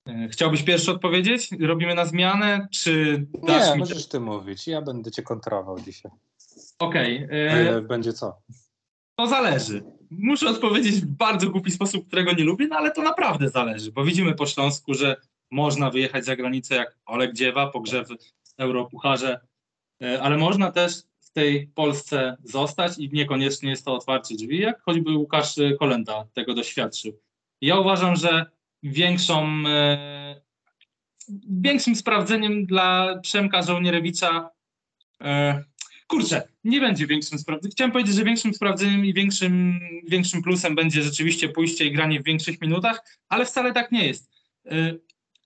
E, 0.07 0.29
chciałbyś 0.31 0.63
pierwszy 0.63 0.91
odpowiedzieć? 0.91 1.49
Robimy 1.59 1.95
na 1.95 2.05
zmianę, 2.05 2.67
czy 2.71 3.25
dasz 3.47 3.67
Nie, 3.67 3.73
mi... 3.73 3.79
możesz 3.79 4.07
ty 4.07 4.19
mówić. 4.19 4.67
Ja 4.67 4.81
będę 4.81 5.11
cię 5.11 5.23
kontrował 5.23 5.79
dzisiaj. 5.79 6.11
Okej. 6.79 7.25
Okay. 7.25 7.39
E, 7.39 7.81
będzie 7.81 8.13
co? 8.13 8.41
To 9.19 9.27
zależy. 9.27 9.83
Muszę 10.11 10.49
odpowiedzieć 10.49 10.95
w 10.95 11.05
bardzo 11.05 11.49
głupi 11.49 11.71
sposób, 11.71 12.07
którego 12.07 12.33
nie 12.33 12.43
lubię, 12.43 12.67
no 12.67 12.75
ale 12.75 12.91
to 12.91 13.01
naprawdę 13.01 13.49
zależy, 13.49 13.91
bo 13.91 14.03
widzimy 14.03 14.35
po 14.35 14.45
Śląsku, 14.45 14.93
że 14.93 15.15
można 15.51 15.89
wyjechać 15.89 16.25
za 16.25 16.35
granicę 16.35 16.75
jak 16.75 16.97
Oleg 17.05 17.33
Dziewa 17.33 17.67
po 17.67 17.79
grze 17.79 18.05
w 18.05 18.09
Europucharze, 18.57 19.39
e, 20.01 20.21
ale 20.21 20.37
można 20.37 20.71
też 20.71 20.93
w 21.19 21.31
tej 21.31 21.67
Polsce 21.67 22.37
zostać 22.43 22.97
i 22.97 23.09
niekoniecznie 23.13 23.69
jest 23.69 23.85
to 23.85 23.93
otwarcie 23.93 24.35
drzwi, 24.35 24.59
jak 24.59 24.81
choćby 24.81 25.11
Łukasz 25.11 25.55
Kolenda 25.79 26.25
tego 26.33 26.53
doświadczył. 26.53 27.19
Ja 27.61 27.79
uważam, 27.79 28.15
że 28.15 28.45
większą, 28.83 29.47
e, 29.67 30.41
większym 31.49 31.95
sprawdzeniem 31.95 32.65
dla 32.65 33.19
Przemka 33.21 33.61
Żołnierewicza 33.61 34.49
e, 35.21 35.63
kurczę, 36.09 36.47
nie 36.63 36.79
będzie 36.79 37.07
większym 37.07 37.39
sprawdzeniem. 37.39 37.71
Chciałem 37.71 37.91
powiedzieć, 37.91 38.15
że 38.15 38.23
większym 38.23 38.53
sprawdzeniem 38.53 39.05
i 39.05 39.13
większym, 39.13 39.79
większym 40.07 40.41
plusem 40.41 40.75
będzie 40.75 41.03
rzeczywiście 41.03 41.49
pójście 41.49 41.85
i 41.85 41.91
granie 41.91 42.19
w 42.19 42.23
większych 42.23 42.61
minutach, 42.61 43.19
ale 43.29 43.45
wcale 43.45 43.73
tak 43.73 43.91
nie 43.91 44.07
jest. 44.07 44.31
E, 44.65 44.93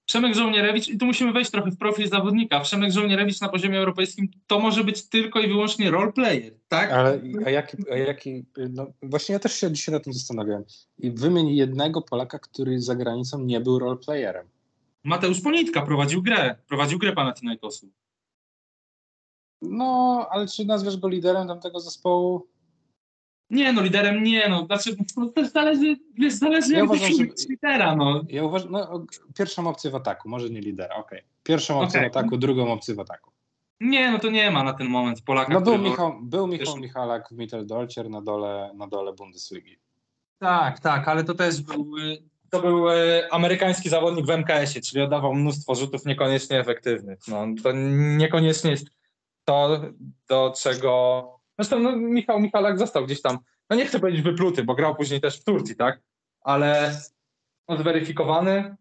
Przemek 0.06 0.36
Żołnierewicz, 0.36 0.88
i 0.88 0.98
tu 0.98 1.06
musimy 1.06 1.32
wejść 1.34 1.52
trochę 1.52 1.72
w 1.72 1.78
profil 1.78 2.10
zawodnika. 2.10 2.60
Przemek 2.60 2.92
Żołnierewicz 2.92 3.42
na 3.42 3.50
poziomie 3.50 3.80
europejskim 3.80 4.30
to 4.48 4.60
może 4.60 4.84
być 4.84 5.10
tylko 5.10 5.40
i 5.40 5.48
wyłącznie 5.48 5.92
role 5.92 6.12
player, 6.12 6.54
tak? 6.68 6.92
Ale 6.92 7.22
a 7.46 7.50
jaki, 7.50 7.78
a 7.92 7.96
jaki 7.98 8.46
no 8.70 8.88
właśnie 9.02 9.34
ja 9.34 9.40
też 9.40 9.54
się 9.54 9.72
dzisiaj 9.72 9.94
na 9.94 10.00
tym 10.00 10.14
zastanawiałem. 10.14 10.64
I 10.98 11.12
wymień 11.12 11.56
jednego 11.56 12.02
Polaka, 12.02 12.40
który 12.40 12.82
za 12.82 12.96
granicą 12.96 13.40
nie 13.40 13.60
był 13.60 13.80
role 13.80 13.98
playerem. 13.98 14.48
Mateusz 15.04 15.42
Ponitka 15.42 15.82
prowadził 15.82 16.22
grę, 16.22 16.56
prowadził 16.68 17.00
grę 17.00 17.14
Panathinaikosu. 17.14 17.90
No, 19.70 20.28
ale 20.32 20.48
czy 20.48 20.66
nazwiesz 20.66 20.98
go 20.98 21.08
liderem 21.08 21.48
tamtego 21.48 21.80
zespołu? 21.80 22.48
Nie, 23.50 23.74
no 23.74 23.82
liderem 23.82 24.24
nie, 24.24 24.50
no, 24.50 24.66
znaczy, 24.66 24.96
no, 25.18 25.26
też 25.26 25.52
zależy, 25.52 25.98
wiesz, 26.14 26.34
zależy 26.34 26.74
ja 26.74 26.80
jak 26.80 26.90
uważam, 26.90 27.12
że, 27.12 27.26
lidera, 27.50 27.96
no. 27.96 28.22
Ja 28.30 28.44
uważam, 28.44 28.72
no, 28.72 29.06
pierwszą 29.38 29.68
opcję 29.68 29.92
w 29.92 29.96
ataku, 29.96 30.30
może 30.30 30.50
nie 30.50 30.62
lidera, 30.62 30.96
okej. 30.96 31.20
Okay. 31.20 31.30
Pierwszą 31.44 31.82
opcję 31.82 32.00
okay. 32.00 32.10
w 32.10 32.18
ataku, 32.18 32.38
drugą 32.38 32.72
opcję 32.72 32.96
w 32.96 33.00
ataku. 33.00 33.32
Nie, 33.80 34.12
no 34.12 34.20
to 34.20 34.30
nie 34.30 34.52
ma 34.52 34.64
na 34.64 34.74
ten 34.74 34.88
moment 34.88 35.22
Polaka, 35.22 35.54
No 35.54 35.62
był 35.62 35.78
Michał, 35.78 36.20
był 36.22 36.48
Michał 36.48 36.78
Michalak 36.78 37.30
w 37.30 37.38
Mitteldolcier 37.38 38.10
na 38.10 38.22
dole, 38.22 38.72
na 38.76 38.88
dole 38.88 39.14
Bundesligi. 39.14 39.78
Tak, 40.40 40.80
tak, 40.80 41.08
ale 41.08 41.24
to 41.24 41.34
też 41.34 41.62
był, 41.62 41.92
to 42.50 42.62
był 42.62 42.90
e, 42.90 43.28
amerykański 43.32 43.90
zawodnik 43.90 44.26
w 44.26 44.30
MKS-ie, 44.30 44.82
czyli 44.82 45.04
oddawał 45.04 45.34
mnóstwo 45.34 45.76
rzutów 45.76 46.06
niekoniecznie 46.06 46.60
efektywnych. 46.60 47.20
No, 47.28 47.46
to 47.64 47.72
niekoniecznie 48.18 48.72
jest 48.72 48.88
to, 49.46 49.82
do 50.28 50.54
czego 50.58 51.24
Zresztą 51.60 51.80
no, 51.80 51.96
Michał 51.96 52.40
Michalak 52.40 52.80
został 52.80 53.06
gdzieś 53.06 53.22
tam, 53.22 53.38
no 53.70 53.76
nie 53.76 53.86
chcę 53.86 54.00
powiedzieć 54.00 54.22
wypluty, 54.22 54.64
bo 54.64 54.76
grał 54.76 54.96
później 54.96 55.22
też 55.22 55.40
w 55.40 55.44
Turcji, 55.44 55.76
tak? 55.76 56.00
Ale 56.42 57.02
no, 57.70 57.78
zweryfikowany. 57.78 58.76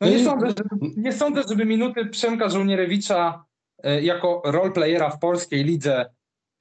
No 0.00 0.08
nie, 0.08 0.24
sądzę, 0.24 0.46
żeby, 0.46 0.94
nie 0.96 1.12
sądzę, 1.12 1.42
żeby 1.48 1.64
minuty 1.64 2.06
Przemka 2.06 2.48
Żołnierewicza 2.48 3.44
e, 3.82 4.02
jako 4.02 4.42
roleplayera 4.44 5.10
w 5.10 5.18
polskiej 5.18 5.64
lidze 5.64 6.10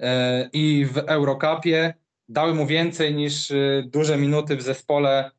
e, 0.01 0.49
i 0.53 0.85
w 0.85 0.97
Eurocupie 0.97 1.93
dały 2.29 2.53
mu 2.53 2.65
więcej 2.65 3.15
niż 3.15 3.51
e, 3.51 3.83
duże 3.85 4.17
minuty 4.17 4.55
w 4.55 4.61
zespole 4.61 5.31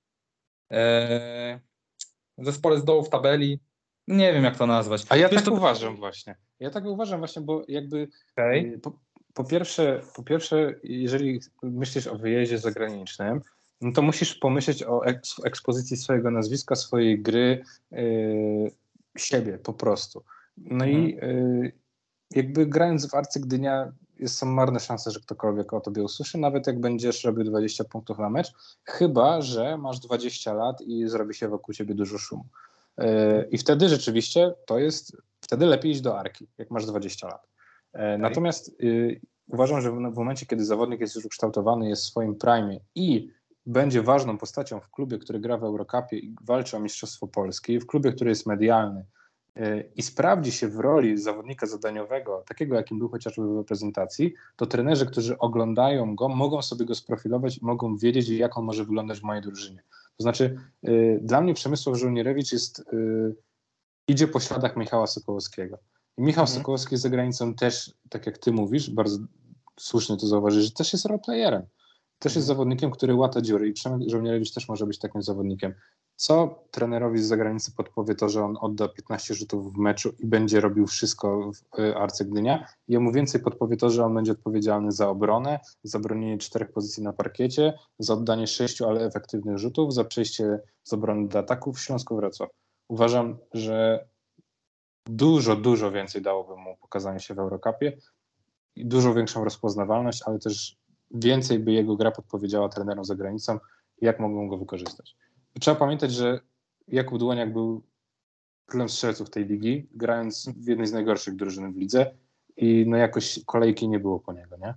w 2.38 2.44
zespole 2.44 2.78
z 2.78 2.84
dołu 2.84 3.04
w 3.04 3.10
tabeli. 3.10 3.60
Nie 4.08 4.32
wiem, 4.32 4.44
jak 4.44 4.56
to 4.56 4.66
nazwać. 4.66 5.06
A 5.08 5.16
ja 5.16 5.28
Wiesz, 5.28 5.36
tak 5.36 5.44
to... 5.44 5.52
uważam 5.52 5.96
właśnie. 5.96 6.36
Ja 6.60 6.70
tak 6.70 6.84
uważam 6.84 7.18
właśnie, 7.18 7.42
bo 7.42 7.64
jakby 7.68 8.08
okay. 8.32 8.78
po, 8.82 8.92
po 9.34 9.44
pierwsze, 9.44 10.00
po 10.14 10.22
pierwsze, 10.22 10.74
jeżeli 10.82 11.40
myślisz 11.62 12.06
o 12.06 12.18
wyjeździe 12.18 12.58
zagranicznym, 12.58 13.40
no 13.80 13.92
to 13.92 14.02
musisz 14.02 14.34
pomyśleć 14.34 14.82
o 14.82 15.02
ekspozycji 15.44 15.96
swojego 15.96 16.30
nazwiska, 16.30 16.76
swojej 16.76 17.22
gry, 17.22 17.64
yy, 17.90 18.70
siebie 19.16 19.58
po 19.58 19.72
prostu. 19.72 20.24
No 20.56 20.86
i 20.86 21.18
yy, 21.22 21.72
jakby 22.30 22.66
grając 22.66 23.10
w 23.10 23.14
Arcy 23.14 23.40
Gdynia 23.40 23.92
są 24.26 24.46
marne 24.46 24.80
szanse, 24.80 25.10
że 25.10 25.20
ktokolwiek 25.20 25.72
o 25.72 25.80
tobie 25.80 26.02
usłyszy, 26.02 26.38
nawet 26.38 26.66
jak 26.66 26.80
będziesz 26.80 27.24
robił 27.24 27.44
20 27.44 27.84
punktów 27.84 28.18
na 28.18 28.30
mecz, 28.30 28.52
chyba, 28.84 29.40
że 29.42 29.78
masz 29.78 29.98
20 29.98 30.52
lat 30.52 30.80
i 30.80 31.08
zrobi 31.08 31.34
się 31.34 31.48
wokół 31.48 31.74
ciebie 31.74 31.94
dużo 31.94 32.18
szumu. 32.18 32.44
I 33.50 33.58
wtedy 33.58 33.88
rzeczywiście 33.88 34.52
to 34.66 34.78
jest, 34.78 35.16
wtedy 35.40 35.66
lepiej 35.66 35.90
iść 35.92 36.00
do 36.00 36.18
Arki, 36.18 36.46
jak 36.58 36.70
masz 36.70 36.86
20 36.86 37.26
lat. 37.26 37.48
Okay. 37.92 38.18
Natomiast 38.18 38.80
y, 38.82 39.20
uważam, 39.48 39.80
że 39.80 39.90
w, 39.90 39.94
momencie, 39.94 40.46
kiedy 40.46 40.64
zawodnik 40.64 41.00
jest 41.00 41.16
już 41.16 41.24
ukształtowany, 41.24 41.88
jest 41.88 42.02
w 42.02 42.06
swoim 42.06 42.34
prime 42.34 42.80
i 42.94 43.30
będzie 43.66 44.02
ważną 44.02 44.38
postacią 44.38 44.80
w 44.80 44.90
klubie, 44.90 45.18
który 45.18 45.40
gra 45.40 45.58
w 45.58 45.64
Eurocupie 45.64 46.18
i 46.18 46.34
walczy 46.44 46.76
o 46.76 46.80
Mistrzostwo 46.80 47.26
Polski, 47.26 47.78
w 47.78 47.86
klubie, 47.86 48.12
który 48.12 48.30
jest 48.30 48.46
medialny 48.46 49.04
y, 49.56 49.90
i 49.96 50.02
sprawdzi 50.02 50.52
się 50.52 50.68
w 50.68 50.76
roli 50.76 51.18
zawodnika 51.18 51.66
zadaniowego, 51.66 52.44
takiego 52.48 52.76
jakim 52.76 52.98
był 52.98 53.08
chociażby 53.08 53.54
w 53.54 53.56
reprezentacji, 53.56 54.34
to 54.56 54.66
trenerzy, 54.66 55.06
którzy 55.06 55.38
oglądają 55.38 56.16
go, 56.16 56.28
mogą 56.28 56.62
sobie 56.62 56.86
go 56.86 56.94
sprofilować 56.94 57.58
i 57.58 57.64
mogą 57.64 57.96
wiedzieć, 57.96 58.28
jak 58.28 58.58
on 58.58 58.64
może 58.64 58.84
wyglądać 58.84 59.20
w 59.20 59.24
mojej 59.24 59.42
drużynie. 59.42 59.82
To 60.18 60.22
znaczy, 60.22 60.56
y, 60.88 61.20
dla 61.22 61.40
mnie 61.40 61.54
Przemysław 61.54 61.96
Żołnierewicz 61.96 62.52
jest, 62.52 62.84
idzie 64.08 64.28
po 64.28 64.40
śladach 64.40 64.76
Michała 64.76 65.06
Sokołowskiego. 65.06 65.78
I 66.18 66.22
Michał 66.22 66.44
mhm. 66.44 66.58
Sokołowski 66.58 66.96
za 66.96 67.10
granicą 67.10 67.54
też, 67.54 67.94
tak 68.10 68.26
jak 68.26 68.38
ty 68.38 68.52
mówisz, 68.52 68.90
bardzo 68.90 69.18
słusznie 69.80 70.16
to 70.16 70.26
zauważyć, 70.26 70.64
że 70.64 70.70
też 70.70 70.92
jest 70.92 71.04
roleplayerem. 71.06 71.62
Też 72.18 72.36
jest 72.36 72.46
zawodnikiem, 72.46 72.90
który 72.90 73.14
łata 73.14 73.40
dziury 73.40 73.68
i 73.68 73.72
Przemek 73.72 74.08
Żołnierewicz 74.10 74.54
też 74.54 74.68
może 74.68 74.86
być 74.86 74.98
takim 74.98 75.22
zawodnikiem. 75.22 75.74
Co 76.16 76.64
trenerowi 76.70 77.18
z 77.18 77.26
zagranicy 77.26 77.72
podpowie 77.72 78.14
to, 78.14 78.28
że 78.28 78.44
on 78.44 78.56
odda 78.60 78.88
15 78.88 79.34
rzutów 79.34 79.74
w 79.74 79.78
meczu 79.78 80.12
i 80.18 80.26
będzie 80.26 80.60
robił 80.60 80.86
wszystko 80.86 81.50
w 81.52 81.80
y, 81.80 81.96
Arce 81.96 82.24
Gdynia? 82.24 82.66
Jemu 82.88 83.12
więcej 83.12 83.40
podpowie 83.40 83.76
to, 83.76 83.90
że 83.90 84.04
on 84.04 84.14
będzie 84.14 84.32
odpowiedzialny 84.32 84.92
za 84.92 85.08
obronę, 85.08 85.60
za 85.82 85.98
bronienie 85.98 86.38
czterech 86.38 86.72
pozycji 86.72 87.02
na 87.02 87.12
parkiecie, 87.12 87.78
za 87.98 88.14
oddanie 88.14 88.46
sześciu, 88.46 88.88
ale 88.88 89.00
efektywnych 89.00 89.58
rzutów, 89.58 89.94
za 89.94 90.04
przejście 90.04 90.58
z 90.82 90.92
obrony 90.92 91.28
do 91.28 91.38
ataków 91.38 91.76
w 91.76 91.80
Śląsku 91.80 92.16
Wrocław. 92.16 92.50
Uważam, 92.88 93.38
że 93.52 94.06
dużo, 95.06 95.56
dużo 95.56 95.92
więcej 95.92 96.22
dałoby 96.22 96.56
mu 96.56 96.76
pokazanie 96.76 97.20
się 97.20 97.34
w 97.34 97.38
Eurocupie 97.38 97.98
i 98.76 98.86
dużo 98.86 99.14
większą 99.14 99.44
rozpoznawalność, 99.44 100.22
ale 100.26 100.38
też 100.38 100.77
więcej 101.10 101.58
by 101.58 101.72
jego 101.72 101.96
gra 101.96 102.10
podpowiedziała 102.10 102.68
trenerom 102.68 103.04
za 103.04 103.14
granicą, 103.14 103.58
jak 104.00 104.20
mogą 104.20 104.48
go 104.48 104.58
wykorzystać. 104.58 105.16
Trzeba 105.60 105.76
pamiętać, 105.76 106.12
że 106.12 106.40
Jakub 106.88 107.18
Dłoniak 107.18 107.52
był 107.52 107.82
królem 108.66 108.88
strzelców 108.88 109.30
tej 109.30 109.46
ligi, 109.46 109.88
grając 109.94 110.48
w 110.48 110.68
jednej 110.68 110.86
z 110.86 110.92
najgorszych 110.92 111.36
drużyn 111.36 111.72
w 111.72 111.76
lidze 111.76 112.14
i 112.56 112.84
no 112.86 112.96
jakoś 112.96 113.40
kolejki 113.46 113.88
nie 113.88 113.98
było 113.98 114.20
po 114.20 114.32
niego, 114.32 114.56
nie? 114.56 114.74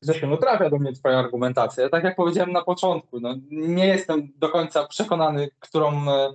Zresztą 0.00 0.26
no 0.26 0.36
trafia 0.36 0.70
do 0.70 0.78
mnie 0.78 0.92
twoja 0.92 1.18
argumentacja. 1.18 1.88
Tak 1.88 2.04
jak 2.04 2.16
powiedziałem 2.16 2.52
na 2.52 2.62
początku, 2.62 3.20
no, 3.20 3.34
nie 3.50 3.86
jestem 3.86 4.32
do 4.36 4.48
końca 4.48 4.86
przekonany, 4.86 5.48
którą, 5.60 6.08
e, 6.08 6.32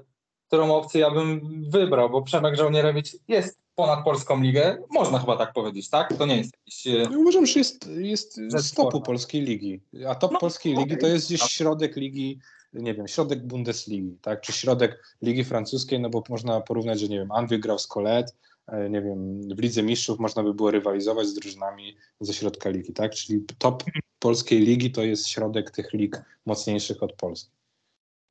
którą 0.48 0.76
opcję 0.76 1.02
ja 1.02 1.12
bym 1.12 1.42
wybrał, 1.70 2.10
bo 2.10 2.22
Przemek 2.22 2.56
Żołnierewicz 2.56 3.10
jest 3.28 3.62
ponad 3.80 4.04
polską 4.04 4.42
ligę. 4.42 4.78
Można 4.90 5.20
chyba 5.20 5.38
tak 5.38 5.54
powiedzieć, 5.54 5.90
tak? 5.90 6.18
To 6.18 6.26
nie 6.26 6.38
jest 6.38 6.52
jakiś... 6.58 6.86
Ja 6.86 7.18
uważam, 7.18 7.46
że 7.46 7.60
jest, 7.60 7.88
jest 7.88 8.36
z 8.58 8.74
topu 8.74 9.02
polskiej 9.02 9.42
ligi. 9.42 9.82
A 10.08 10.16
top 10.16 10.32
No, 10.32 10.40
polskiej 10.40 10.74
okej. 10.74 10.86
ligi 10.86 10.98
to 10.98 11.08
jest 11.08 11.26
gdzieś 11.28 11.42
środek 11.42 11.96
ligi, 11.96 12.40
nie 12.74 12.94
wiem, 12.94 13.08
środek 13.08 13.48
Bundesligi, 13.48 14.18
tak? 14.22 14.42
Czy 14.42 14.52
środek 14.54 15.04
ligi 15.22 15.44
francuskiej, 15.44 16.00
no 16.00 16.10
bo 16.10 16.24
można 16.30 16.62
porównać, 16.62 17.00
że 17.00 17.08
nie 17.08 17.20
wiem, 17.20 17.32
Anwy 17.32 17.60
grał 17.60 17.80
z 17.80 17.88
Colette, 17.88 18.32
e, 18.68 18.90
nie 18.90 19.02
wiem, 19.02 19.42
w 19.56 19.60
Lidze 19.60 19.84
Mistrzów 19.84 20.20
można 20.20 20.44
by 20.44 20.54
było 20.54 20.72
rywalizować 20.72 21.28
z 21.28 21.34
drużynami 21.34 21.98
ze 22.20 22.34
środka 22.34 22.70
ligi, 22.70 22.94
tak? 22.94 23.12
Czyli 23.12 23.46
top 23.58 23.84
polskiej 24.20 24.60
ligi 24.60 24.92
to 24.92 25.04
jest 25.04 25.28
środek 25.28 25.72
tych 25.72 25.94
lig 25.94 26.22
mocniejszych 26.46 27.04
od 27.04 27.14
Polski. 27.14 27.52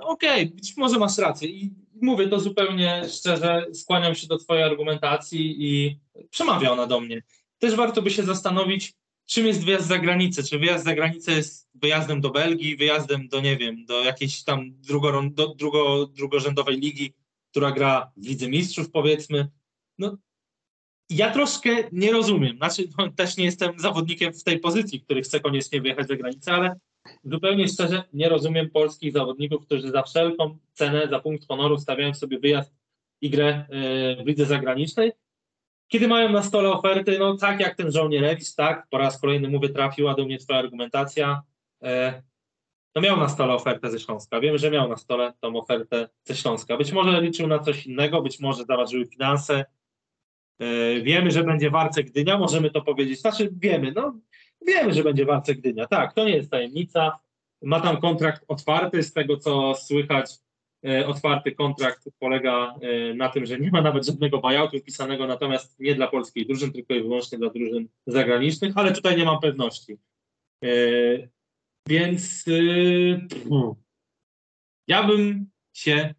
No 0.00 0.08
Okej, 0.08 0.46
być 0.46 0.76
może 0.76 0.98
masz 0.98 1.18
rację 1.18 1.48
i 1.48 1.70
mówię 2.02 2.28
to 2.28 2.40
zupełnie 2.40 3.02
szczerze, 3.08 3.66
skłaniam 3.72 4.14
się 4.14 4.26
do 4.26 4.38
twojej 4.38 4.64
argumentacji 4.64 5.56
i 5.58 5.98
przemawia 6.30 6.70
ona 6.72 6.86
do 6.86 7.00
mnie. 7.00 7.22
Też 7.58 7.74
warto 7.74 8.02
by 8.02 8.10
się 8.10 8.22
zastanowić, 8.22 8.94
czym 9.26 9.46
jest 9.46 9.64
wyjazd 9.64 9.86
za 9.86 9.98
granicę. 9.98 10.42
Czy 10.42 10.58
wyjazd 10.58 10.84
za 10.84 10.94
granicę 10.94 11.32
jest 11.32 11.68
wyjazdem 11.74 12.20
do 12.20 12.30
Belgii, 12.30 12.76
wyjazdem 12.76 13.28
do, 13.28 13.40
nie 13.40 13.56
wiem, 13.56 13.84
do 13.84 14.04
jakiejś 14.04 14.44
tam 14.44 14.80
drugo, 14.80 15.22
do 15.30 15.54
drugo, 15.54 16.06
drugorzędowej 16.06 16.76
ligi, 16.76 17.12
która 17.50 17.72
gra 17.72 18.12
w 18.16 18.26
Lidze 18.26 18.48
Mistrzów, 18.48 18.90
powiedzmy. 18.90 19.48
No, 19.98 20.16
ja 21.10 21.32
troszkę 21.32 21.70
nie 21.92 22.12
rozumiem. 22.12 22.56
Znaczy, 22.56 22.88
no, 22.98 23.10
też 23.10 23.36
nie 23.36 23.44
jestem 23.44 23.78
zawodnikiem 23.78 24.32
w 24.32 24.44
tej 24.44 24.60
pozycji, 24.60 25.00
który 25.00 25.22
chce 25.22 25.40
koniecznie 25.40 25.80
wyjechać 25.80 26.08
za 26.08 26.16
granicę, 26.16 26.52
ale 26.52 26.80
zupełnie 27.24 27.68
szczerze 27.68 28.02
nie 28.12 28.28
rozumiem 28.28 28.70
polskich 28.70 29.12
zawodników, 29.12 29.66
którzy 29.66 29.90
za 29.90 30.02
wszelką 30.02 30.58
cenę, 30.72 31.08
za 31.10 31.20
punkt 31.20 31.48
honoru 31.48 31.78
stawiają 31.78 32.14
sobie 32.14 32.38
wyjazd 32.38 32.74
i 33.20 33.30
grę 33.30 33.46
e, 33.46 34.24
w 34.24 34.26
lidze 34.26 34.46
zagranicznej. 34.46 35.12
Kiedy 35.88 36.08
mają 36.08 36.28
na 36.28 36.42
stole 36.42 36.72
oferty, 36.72 37.18
no 37.18 37.36
tak 37.36 37.60
jak 37.60 37.76
ten 37.76 37.92
żołnierewicz, 37.92 38.54
tak, 38.54 38.86
po 38.90 38.98
raz 38.98 39.20
kolejny 39.20 39.48
mówię, 39.48 39.68
trafiła 39.68 40.14
do 40.14 40.24
mnie 40.24 40.38
twoja 40.38 40.58
argumentacja, 40.58 41.42
e, 41.82 42.22
no 42.94 43.02
miał 43.02 43.16
na 43.16 43.28
stole 43.28 43.54
ofertę 43.54 43.90
ze 43.90 43.98
Śląska. 43.98 44.40
Wiem, 44.40 44.58
że 44.58 44.70
miał 44.70 44.88
na 44.88 44.96
stole 44.96 45.32
tą 45.40 45.56
ofertę 45.56 46.08
ze 46.24 46.36
Śląska. 46.36 46.76
Być 46.76 46.92
może 46.92 47.22
liczył 47.22 47.46
na 47.46 47.58
coś 47.58 47.86
innego, 47.86 48.22
być 48.22 48.40
może 48.40 48.64
zaważyły 48.64 49.06
finanse. 49.06 49.64
E, 50.58 51.00
wiemy, 51.00 51.30
że 51.30 51.44
będzie 51.44 51.70
Warce 51.70 52.02
Gdynia, 52.02 52.38
możemy 52.38 52.70
to 52.70 52.82
powiedzieć. 52.82 53.20
Znaczy 53.20 53.50
wiemy, 53.52 53.92
no 53.92 54.18
wiemy, 54.66 54.92
że 54.92 55.02
będzie 55.02 55.24
Warce 55.24 55.54
Gdynia. 55.54 55.86
Tak, 55.86 56.12
to 56.12 56.24
nie 56.24 56.36
jest 56.36 56.50
tajemnica. 56.50 57.18
Ma 57.62 57.80
tam 57.80 58.00
kontrakt 58.00 58.44
otwarty, 58.48 59.02
z 59.02 59.12
tego 59.12 59.36
co 59.36 59.74
słychać, 59.74 60.30
e, 60.86 61.06
otwarty 61.06 61.52
kontrakt 61.52 62.08
polega 62.18 62.74
e, 62.80 63.14
na 63.14 63.28
tym, 63.28 63.46
że 63.46 63.58
nie 63.58 63.70
ma 63.70 63.82
nawet 63.82 64.06
żadnego 64.06 64.38
buyoutu 64.38 64.78
wpisanego, 64.78 65.26
natomiast 65.26 65.80
nie 65.80 65.94
dla 65.94 66.08
polskiej 66.08 66.46
drużyn, 66.46 66.72
tylko 66.72 66.94
i 66.94 67.02
wyłącznie 67.02 67.38
dla 67.38 67.50
drużyn 67.50 67.88
zagranicznych, 68.06 68.72
ale 68.76 68.92
tutaj 68.92 69.16
nie 69.16 69.24
mam 69.24 69.40
pewności. 69.40 69.98
E, 70.64 70.68
Więc 71.88 72.44
pff, 73.30 73.74
ja 74.88 75.02
bym 75.02 75.50
się 75.72 76.14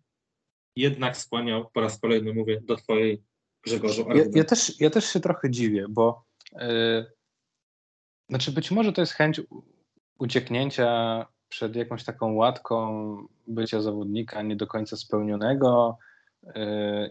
jednak 0.76 1.18
skłaniał, 1.18 1.70
po 1.74 1.82
raz 1.82 2.00
kolejny 2.00 2.34
mówię, 2.34 2.62
do 2.62 2.76
twojej 2.76 3.24
Grzegorzu 3.64 4.06
Ja, 4.16 4.24
ja, 4.34 4.44
też, 4.44 4.80
ja 4.80 4.90
też 4.90 5.14
się 5.14 5.20
trochę 5.20 5.50
dziwię, 5.50 5.86
bo 5.90 6.26
yy, 6.52 7.12
znaczy 8.30 8.52
być 8.52 8.72
może 8.72 8.94
to 8.94 9.02
jest 9.02 9.14
chęć 9.14 9.42
ucieknięcia 10.20 11.26
przed 11.50 11.76
jakąś 11.76 12.04
taką 12.04 12.34
łatką 12.34 13.18
bycia 13.48 13.82
zawodnika 13.82 14.42
nie 14.42 14.56
do 14.56 14.68
końca 14.68 14.98
spełnionego 14.98 15.98
yy, 16.44 16.54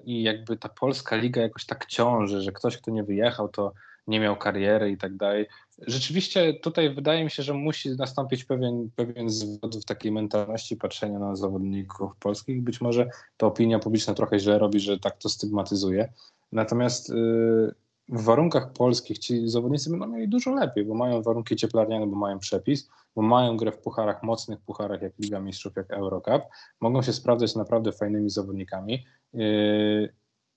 i 0.04 0.22
jakby 0.22 0.56
ta 0.56 0.68
polska 0.68 1.16
liga 1.16 1.42
jakoś 1.42 1.66
tak 1.66 1.86
ciąży, 1.86 2.40
że 2.40 2.52
ktoś, 2.52 2.78
kto 2.78 2.90
nie 2.90 3.04
wyjechał, 3.04 3.48
to 3.48 3.72
nie 4.06 4.20
miał 4.20 4.36
kariery 4.36 4.90
i 4.90 4.96
tak 4.96 5.16
dalej. 5.16 5.46
Rzeczywiście 5.86 6.54
tutaj 6.54 6.94
wydaje 6.94 7.24
mi 7.24 7.30
się, 7.30 7.42
że 7.42 7.54
musi 7.54 7.90
nastąpić 7.90 8.44
pewien, 8.44 8.90
pewien 8.96 9.30
zwrot 9.30 9.76
w 9.76 9.84
takiej 9.84 10.12
mentalności 10.12 10.76
patrzenia 10.76 11.18
na 11.18 11.36
zawodników 11.36 12.16
polskich. 12.20 12.62
Być 12.62 12.80
może 12.80 13.08
ta 13.36 13.46
opinia 13.46 13.78
publiczna 13.78 14.14
trochę 14.14 14.38
źle 14.38 14.58
robi, 14.58 14.80
że 14.80 14.98
tak 14.98 15.18
to 15.18 15.28
stygmatyzuje. 15.28 16.12
Natomiast 16.52 17.08
yy, 17.08 17.74
w 18.08 18.22
warunkach 18.22 18.72
polskich 18.72 19.18
ci 19.18 19.48
zawodnicy 19.48 19.90
będą 19.90 20.06
mieli 20.06 20.28
dużo 20.28 20.54
lepiej, 20.54 20.84
bo 20.84 20.94
mają 20.94 21.22
warunki 21.22 21.56
cieplarniane, 21.56 22.06
bo 22.06 22.16
mają 22.16 22.38
przepis, 22.38 22.88
bo 23.16 23.22
mają 23.22 23.56
grę 23.56 23.72
w 23.72 23.78
pucharach, 23.78 24.22
mocnych 24.22 24.60
pucharach 24.60 25.02
jak 25.02 25.18
Liga 25.18 25.40
Mistrzów, 25.40 25.76
jak 25.76 25.90
Eurocup. 25.90 26.42
Mogą 26.80 27.02
się 27.02 27.12
sprawdzać 27.12 27.56
naprawdę 27.56 27.92
fajnymi 27.92 28.30
zawodnikami. 28.30 29.04
Yy, 29.32 30.14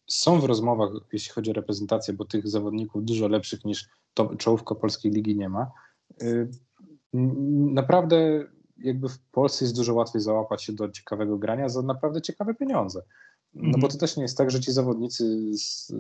są 0.08 0.40
w 0.40 0.46
rozmowach, 0.46 0.90
jeśli 1.14 1.32
chodzi 1.32 1.52
o 1.52 1.54
reprezentację, 1.54 2.14
bo 2.14 2.26
tych 2.26 2.48
zawodników 2.48 3.06
dużo 3.06 3.28
lepszych 3.28 3.66
niż 3.66 3.90
to 4.14 4.36
czołówka 4.36 4.76
polskiej 4.76 5.12
ligi 5.12 5.36
nie 5.36 5.50
ma. 5.50 5.72
Yy, 6.22 6.50
Naprawdę 7.74 8.46
jakby 8.78 9.10
w 9.10 9.20
Polsce 9.20 9.66
jest 9.66 9.76
dużo 9.76 9.94
łatwiej 9.94 10.22
załapać 10.22 10.64
się 10.64 10.74
do 10.74 10.90
ciekawego 10.90 11.38
grania 11.38 11.70
za 11.70 11.82
naprawdę 11.82 12.22
ciekawe 12.22 12.56
pieniądze. 12.56 13.02
No 13.54 13.62
Mhm. 13.66 13.82
bo 13.82 13.88
to 13.88 13.98
też 13.98 14.18
nie 14.18 14.24
jest 14.24 14.38
tak, 14.38 14.52
że 14.52 14.60
ci 14.60 14.72
zawodnicy 14.72 15.54
z, 15.58 15.94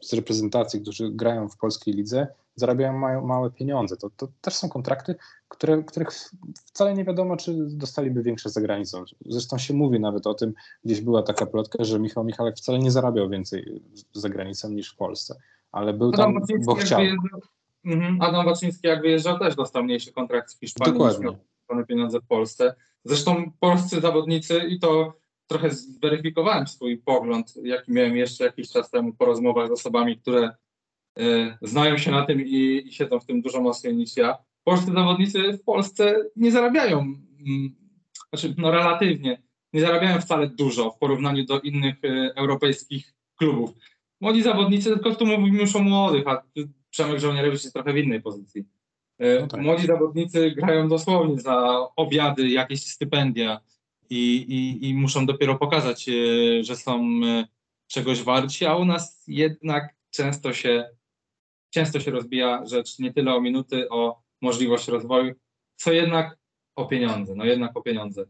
z 0.00 0.12
reprezentacji, 0.12 0.80
którzy 0.80 1.10
grają 1.10 1.48
w 1.48 1.56
polskiej 1.56 1.94
lidze, 1.94 2.26
zarabiają 2.56 2.98
mają 2.98 3.26
małe 3.26 3.50
pieniądze. 3.50 3.96
To, 3.96 4.10
to 4.16 4.28
też 4.40 4.54
są 4.54 4.68
kontrakty, 4.68 5.14
które, 5.48 5.82
których 5.84 6.08
wcale 6.64 6.94
nie 6.94 7.04
wiadomo, 7.04 7.36
czy 7.36 7.54
dostaliby 7.70 8.22
większe 8.22 8.50
za 8.50 8.60
granicą. 8.60 9.04
Zresztą 9.26 9.58
się 9.58 9.74
mówi 9.74 10.00
nawet 10.00 10.26
o 10.26 10.34
tym, 10.34 10.54
gdzieś 10.84 11.00
była 11.00 11.22
taka 11.22 11.46
plotka, 11.46 11.84
że 11.84 11.98
Michał 11.98 12.24
Michalek 12.24 12.56
wcale 12.56 12.78
nie 12.78 12.90
zarabiał 12.90 13.28
więcej 13.28 13.82
za 14.12 14.28
granicą 14.28 14.70
niż 14.70 14.92
w 14.92 14.96
Polsce, 14.96 15.36
ale 15.72 15.92
był 15.92 16.12
tam, 16.12 16.34
bo 16.66 16.74
chciał. 16.74 16.98
wyjeżdżał- 17.00 17.40
Mhm. 17.84 18.20
Adam 18.22 18.44
Waczyński 18.46 18.86
jak 18.86 19.02
wyjeżdżał 19.02 19.38
też 19.38 19.54
dostał 19.54 19.84
mniejszy 19.84 20.12
kontrakt 20.12 20.54
w 20.54 20.58
Hiszpanii 20.60 20.92
Dokładnie. 20.92 21.26
niż 21.70 21.86
pieniądze 21.86 22.20
w 22.20 22.26
Polsce. 22.26 22.74
Zresztą 23.04 23.50
polscy 23.60 24.00
zawodnicy 24.00 24.58
i 24.68 24.80
to 24.80 25.12
trochę 25.52 25.70
zweryfikowałem 25.70 26.66
swój 26.66 26.98
pogląd, 26.98 27.54
jaki 27.62 27.92
miałem 27.92 28.16
jeszcze 28.16 28.44
jakiś 28.44 28.70
czas 28.70 28.90
temu 28.90 29.12
po 29.12 29.24
rozmowach 29.24 29.68
z 29.68 29.70
osobami, 29.70 30.16
które 30.16 30.50
e, 31.18 31.58
znają 31.62 31.98
się 31.98 32.10
na 32.10 32.26
tym 32.26 32.40
i, 32.40 32.82
i 32.86 32.92
siedzą 32.92 33.20
w 33.20 33.26
tym 33.26 33.42
dużo 33.42 33.60
mocniej 33.60 33.96
niż 33.96 34.16
ja. 34.16 34.38
Polscy 34.64 34.92
zawodnicy 34.92 35.52
w 35.52 35.64
Polsce 35.64 36.24
nie 36.36 36.52
zarabiają, 36.52 36.98
mm, 37.00 37.74
znaczy 38.28 38.54
no 38.58 38.70
relatywnie, 38.70 39.42
nie 39.72 39.80
zarabiają 39.80 40.20
wcale 40.20 40.48
dużo 40.48 40.90
w 40.90 40.98
porównaniu 40.98 41.44
do 41.44 41.60
innych 41.60 42.04
e, 42.04 42.32
europejskich 42.36 43.14
klubów. 43.36 43.70
Młodzi 44.20 44.42
zawodnicy, 44.42 44.90
tylko 44.90 45.14
tu 45.14 45.26
mówimy 45.26 45.60
już 45.60 45.76
o 45.76 45.78
młodych, 45.78 46.28
a 46.28 46.42
Przemek 46.90 47.20
Żołnierewicz 47.20 47.62
jest 47.62 47.74
trochę 47.74 47.92
w 47.92 47.96
innej 47.96 48.22
pozycji. 48.22 48.64
E, 49.18 49.40
No 49.40 49.46
tak. 49.46 49.60
Młodzi 49.60 49.86
zawodnicy 49.86 50.50
grają 50.50 50.88
dosłownie 50.88 51.40
za 51.40 51.86
obiady, 51.96 52.48
jakieś 52.48 52.86
stypendia 52.86 53.60
i, 54.10 54.36
i, 54.36 54.88
i 54.88 54.94
muszą 54.94 55.26
dopiero 55.26 55.58
pokazać, 55.58 56.08
e, 56.08 56.12
że 56.64 56.76
są 56.76 57.20
e, 57.24 57.44
czegoś 57.86 58.22
warci, 58.22 58.66
a 58.66 58.76
u 58.76 58.84
nas 58.84 59.24
jednak 59.28 59.94
często 60.10 60.52
się, 60.52 60.88
często 61.70 62.00
się 62.00 62.10
rozbija 62.10 62.66
rzecz 62.66 62.98
nie 62.98 63.12
tyle 63.12 63.34
o 63.34 63.40
minuty, 63.40 63.88
o 63.88 64.22
możliwość 64.40 64.88
rozwoju, 64.88 65.34
co 65.76 65.92
jednak 65.92 66.38
o 66.76 66.86
pieniądze. 66.86 67.34
No 67.34 67.44
jednak 67.44 67.76
o 67.76 67.82
pieniądze. 67.82 68.24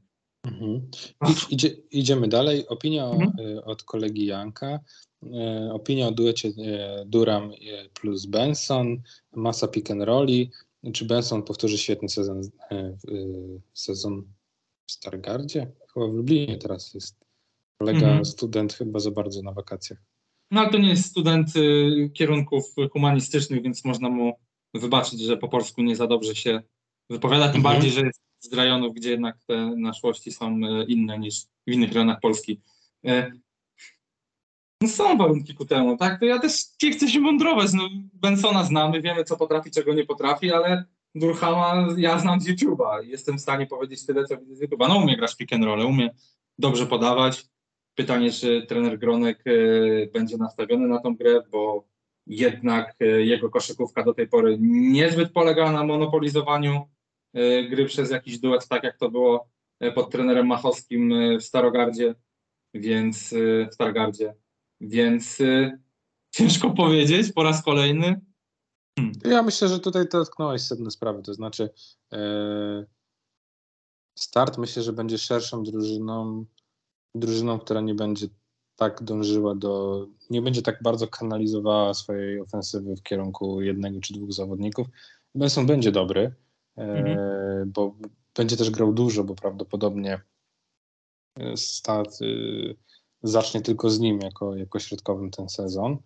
Mhm. 0.44 0.90
Idzie, 1.50 1.68
idziemy 1.90 2.28
dalej. 2.28 2.68
Opinia 2.68 3.04
Mhm. 3.04 3.32
y, 3.46 3.64
od 3.64 3.82
kolegi 3.82 4.26
Janka. 4.26 4.80
Opinia 5.72 6.08
o 6.08 6.12
duecie 6.12 6.52
Duram 7.06 7.52
plus 8.00 8.26
Benson, 8.26 9.02
masa 9.32 9.68
pick 9.68 9.90
and 9.90 10.02
rolli. 10.02 10.50
czy 10.92 11.04
Benson 11.04 11.42
powtórzy 11.42 11.78
świetny 11.78 12.08
sezon, 12.08 12.40
e, 12.70 12.96
sezon 13.72 14.22
w 14.92 14.94
Stargardzie? 14.94 15.72
Chyba 15.94 16.07
w 16.07 16.12
Lublinie 16.14 16.59
teraz 16.59 16.94
jest. 16.94 17.24
Kolega 17.78 17.98
Mhm. 18.07 18.24
student 18.24 18.72
chyba 18.72 18.98
za 19.00 19.11
bardzo 19.11 19.42
na 19.42 19.52
wakacjach. 19.52 19.98
No 20.50 20.61
ale 20.61 20.70
to 20.70 20.78
nie 20.78 20.88
jest 20.88 21.05
student 21.05 21.57
y, 21.57 22.11
kierunków 22.14 22.64
humanistycznych, 22.92 23.62
więc 23.62 23.85
można 23.85 24.09
mu 24.09 24.33
wybaczyć, 24.74 25.20
że 25.20 25.37
po 25.37 25.48
polsku 25.48 25.83
nie 25.83 25.96
za 25.96 26.07
dobrze 26.07 26.35
się 26.35 26.62
wypowiada, 27.11 27.48
tym 27.48 27.57
Mhm. 27.57 27.74
bardziej, 27.74 27.90
że 27.92 28.00
jest 28.07 28.20
z 28.40 28.52
rejonów, 28.52 28.94
gdzie 28.94 29.11
jednak 29.11 29.37
te 29.46 29.57
naszłości 29.76 30.33
są 30.33 30.57
y, 30.57 30.85
inne 30.88 31.18
niż 31.18 31.44
w 31.66 31.70
innych 31.72 31.92
rejonach 31.92 32.20
Polski. 32.20 32.61
Y, 33.09 33.33
No 34.83 34.88
są 34.88 35.18
warunki 35.18 35.55
ku 35.55 35.64
temu, 35.64 35.96
tak? 35.96 36.20
To 36.20 36.26
ja 36.26 36.38
też 36.38 36.62
nie 36.83 36.90
chcę 36.92 37.09
się 37.09 37.20
mądrować. 37.20 37.72
No, 37.72 37.88
Bensona 38.14 38.64
znamy, 38.64 39.02
wiemy 39.02 39.24
co 39.24 39.37
potrafi, 39.37 39.70
czego 39.70 39.94
nie 39.94 40.05
potrafi, 40.05 40.52
ale 40.52 40.85
Durhama 41.14 41.87
ja 41.96 42.18
znam 42.18 42.40
z 42.40 42.48
YouTube'a 42.48 43.05
jestem 43.05 43.38
w 43.38 43.40
stanie 43.40 43.66
powiedzieć 43.66 44.07
tyle, 44.07 44.25
co 44.25 44.37
widzę 44.37 44.55
z 44.55 44.62
YouTube'a. 44.62 44.88
No 44.88 44.98
umie 44.98 45.16
grać 45.16 45.37
pick 45.37 45.53
and 45.53 45.64
roll, 45.64 45.81
umie 45.81 46.11
dobrze 46.59 46.87
podawać. 46.87 47.46
Pytanie, 47.94 48.33
czy 48.33 48.66
trener 48.68 48.98
Gronek 48.98 49.44
e, 49.46 49.53
będzie 50.07 50.37
nastawiony 50.37 50.88
na 50.88 50.98
tą 50.98 51.16
grę, 51.16 51.40
bo 51.51 51.85
jednak 52.27 52.94
e, 53.01 53.05
jego 53.05 53.51
koszykówka 53.51 54.05
do 54.05 54.14
tej 54.14 54.29
pory 54.29 54.57
niezbyt 54.61 55.33
polegała 55.33 55.72
na 55.72 55.85
monopolizowaniu 55.85 56.88
e, 57.35 57.64
gry 57.64 57.87
przez 57.87 58.11
jakiś 58.11 58.38
duet, 58.38 58.68
tak 58.68 58.85
jak 58.85 58.98
to 58.98 59.11
było 59.11 59.53
pod 59.94 60.11
trenerem 60.11 60.46
Machowskim 60.46 61.14
w 61.38 61.42
Starogardzie, 61.42 62.14
więc 62.75 63.35
w 63.70 63.75
Stargardzie. 63.75 64.35
Więc 64.81 65.38
ciężko 66.31 66.70
powiedzieć 66.70 67.33
po 67.33 67.42
raz 67.42 67.64
kolejny. 67.64 68.20
Ja 69.24 69.42
myślę, 69.42 69.68
że 69.68 69.81
tutaj 69.81 70.09
dotknąłeś 70.09 70.62
sedno 70.62 70.90
sprawy, 70.90 71.22
to 71.22 71.35
znaczy 71.35 71.70
e, 72.12 72.85
start 74.18 74.59
myślę, 74.59 74.83
że 74.83 74.92
będzie 74.92 75.18
szerszą 75.18 75.62
drużyną, 75.62 76.44
drużyną, 77.14 77.59
która 77.59 77.81
nie 77.81 77.94
będzie 77.94 78.26
tak 78.76 79.02
dążyła 79.02 79.55
do, 79.55 80.07
nie 80.31 80.42
będzie 80.42 80.62
tak 80.62 80.83
bardzo 80.83 81.09
kanalizowała 81.09 81.94
swojej 81.94 82.40
ofensywy 82.40 82.96
w 82.96 83.02
kierunku 83.02 83.61
jednego 83.61 84.00
czy 84.00 84.14
dwóch 84.14 84.33
zawodników. 84.33 84.87
Benson 85.35 85.66
będzie 85.66 85.92
dobry, 85.92 86.35
e, 86.76 86.83
Mhm. 86.83 87.72
bo 87.72 87.94
będzie 88.37 88.57
też 88.57 88.70
grał 88.70 88.92
dużo, 88.92 89.24
bo 89.24 89.35
prawdopodobnie 89.35 90.20
e, 91.38 91.57
start 91.57 92.22
y, 92.22 92.76
zacznie 93.22 93.61
tylko 93.61 93.90
z 93.90 94.00
nim 94.00 94.20
jako, 94.20 94.57
jako 94.57 94.78
środkowym 94.78 95.31
ten 95.31 95.48
sezon. 95.48 95.98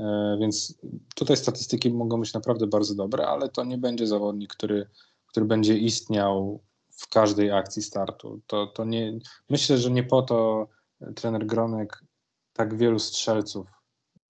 E, 0.00 0.36
Więc 0.40 0.78
tutaj 1.14 1.36
statystyki 1.36 1.90
mogą 1.90 2.20
być 2.20 2.32
naprawdę 2.34 2.66
bardzo 2.66 2.94
dobre, 2.94 3.26
ale 3.26 3.48
to 3.48 3.64
nie 3.64 3.78
będzie 3.78 4.06
zawodnik, 4.06 4.52
który, 4.54 4.86
który 5.26 5.46
będzie 5.46 5.78
istniał 5.78 6.60
w 6.92 7.08
każdej 7.08 7.50
akcji 7.52 7.82
startu. 7.82 8.40
To, 8.46 8.66
to 8.66 8.84
nie, 8.84 9.18
myślę, 9.50 9.78
że 9.78 9.90
nie 9.90 10.02
po 10.04 10.22
to 10.22 10.68
trener 11.16 11.46
Gronek 11.46 12.04
tak 12.52 12.76
wielu 12.76 12.98
strzelców 12.98 13.66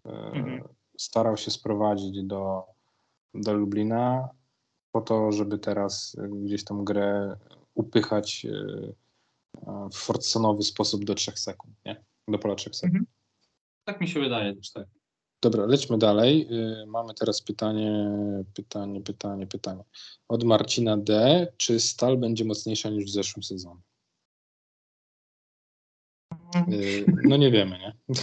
e, 0.06 0.10
Mhm. 0.10 0.68
starał 0.98 1.36
się 1.36 1.50
sprowadzić 1.50 2.22
do, 2.22 2.64
do 3.34 3.52
Lublina, 3.52 4.28
po 4.92 5.00
to, 5.00 5.32
żeby 5.32 5.58
teraz 5.58 6.16
gdzieś 6.30 6.64
tą 6.64 6.84
grę 6.84 7.36
upychać 7.74 8.46
e, 8.46 8.92
w 9.92 9.96
forsonowy 9.96 10.62
sposób 10.62 11.04
do 11.04 11.14
3 11.14 11.32
sekund, 11.36 11.74
nie? 11.86 12.04
Do 12.28 12.38
pola 12.38 12.54
3 12.54 12.70
sekund. 12.74 13.08
Tak 13.84 14.00
mi 14.00 14.08
się 14.08 14.20
wydaje 14.20 14.54
też 14.56 14.72
tak. 14.72 14.86
Dobra, 15.42 15.66
lećmy 15.66 15.98
dalej. 15.98 16.48
Y, 16.82 16.86
Mamy 16.86 17.14
teraz 17.14 17.42
pytanie, 17.42 18.10
pytanie, 18.54 19.00
pytanie, 19.00 19.46
pytanie. 19.46 19.84
Od 20.28 20.44
Marcina 20.44 20.96
D. 20.96 21.46
Czy 21.56 21.80
Stal 21.80 22.16
będzie 22.18 22.44
mocniejsza 22.44 22.90
niż 22.90 23.04
w 23.04 23.12
zeszłym 23.12 23.42
sezonie? 23.42 23.80
Y, 26.72 27.04
No 27.24 27.36
nie 27.36 27.50
wiemy, 27.50 27.78
nie? 27.78 27.94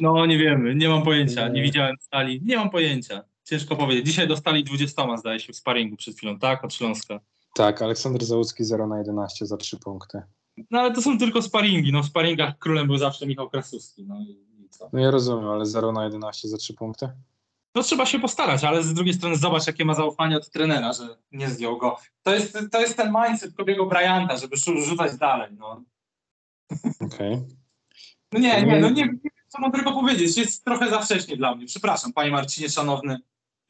No 0.00 0.26
nie 0.26 0.38
wiemy, 0.38 0.74
nie 0.74 0.88
mam 0.88 1.02
pojęcia, 1.02 1.48
nie 1.48 1.54
Nie. 1.54 1.62
widziałem 1.62 1.96
stali, 2.00 2.40
nie 2.44 2.56
mam 2.56 2.70
pojęcia. 2.70 3.24
Ciężko 3.44 3.76
powiedzieć. 3.76 4.06
Dzisiaj 4.06 4.28
dostali 4.28 4.64
20, 4.64 5.16
zdaje 5.16 5.40
się, 5.40 5.52
w 5.52 5.56
sparingu 5.56 5.96
przed 5.96 6.16
chwilą, 6.16 6.38
tak? 6.38 6.64
Od 6.64 6.74
Śląska. 6.74 7.20
Tak, 7.54 7.82
Aleksander 7.82 8.24
Załucki 8.24 8.64
0 8.64 8.86
na 8.86 8.98
11 8.98 9.46
za 9.46 9.56
3 9.56 9.76
punkty. 9.78 10.22
No 10.70 10.80
ale 10.80 10.92
to 10.94 11.02
są 11.02 11.18
tylko 11.18 11.42
sparingi. 11.42 11.92
No 11.92 12.02
w 12.02 12.06
sparingach 12.06 12.58
królem 12.58 12.86
był 12.86 12.98
zawsze 12.98 13.26
Michał 13.26 13.50
Krasuski. 13.50 14.04
No 14.04 14.20
i 14.20 14.38
co? 14.70 14.90
No 14.92 15.00
ja 15.00 15.10
rozumiem, 15.10 15.48
ale 15.48 15.66
0 15.66 15.92
na 15.92 16.04
11 16.04 16.48
za 16.48 16.56
3 16.56 16.74
punkty? 16.74 17.08
No 17.74 17.82
trzeba 17.82 18.06
się 18.06 18.18
postarać, 18.20 18.64
ale 18.64 18.82
z 18.82 18.94
drugiej 18.94 19.14
strony 19.14 19.36
zobacz, 19.36 19.66
jakie 19.66 19.84
ma 19.84 19.94
zaufanie 19.94 20.36
od 20.36 20.50
trenera, 20.50 20.92
że 20.92 21.16
nie 21.32 21.48
zdjął 21.48 21.78
go. 21.78 21.96
To 22.22 22.34
jest, 22.34 22.58
to 22.72 22.80
jest 22.80 22.96
ten 22.96 23.14
mindset 23.24 23.54
Kobiego 23.54 23.86
Bryanta, 23.86 24.36
żeby 24.36 24.56
rzucać 24.56 25.18
dalej. 25.18 25.50
No. 25.58 25.84
Okej. 27.00 27.42
no 28.32 28.38
nie, 28.38 28.62
nie, 28.62 28.80
no 28.80 28.90
nie, 28.90 29.02
nie 29.02 29.06
wiem, 29.06 29.20
co 29.48 29.60
mam 29.60 29.72
tylko 29.72 29.92
powiedzieć. 29.92 30.36
Jest 30.36 30.64
trochę 30.64 30.90
za 30.90 30.98
wcześnie 30.98 31.36
dla 31.36 31.54
mnie. 31.54 31.66
Przepraszam, 31.66 32.12
panie 32.12 32.30
Marcinie, 32.30 32.68
szanowny. 32.68 33.18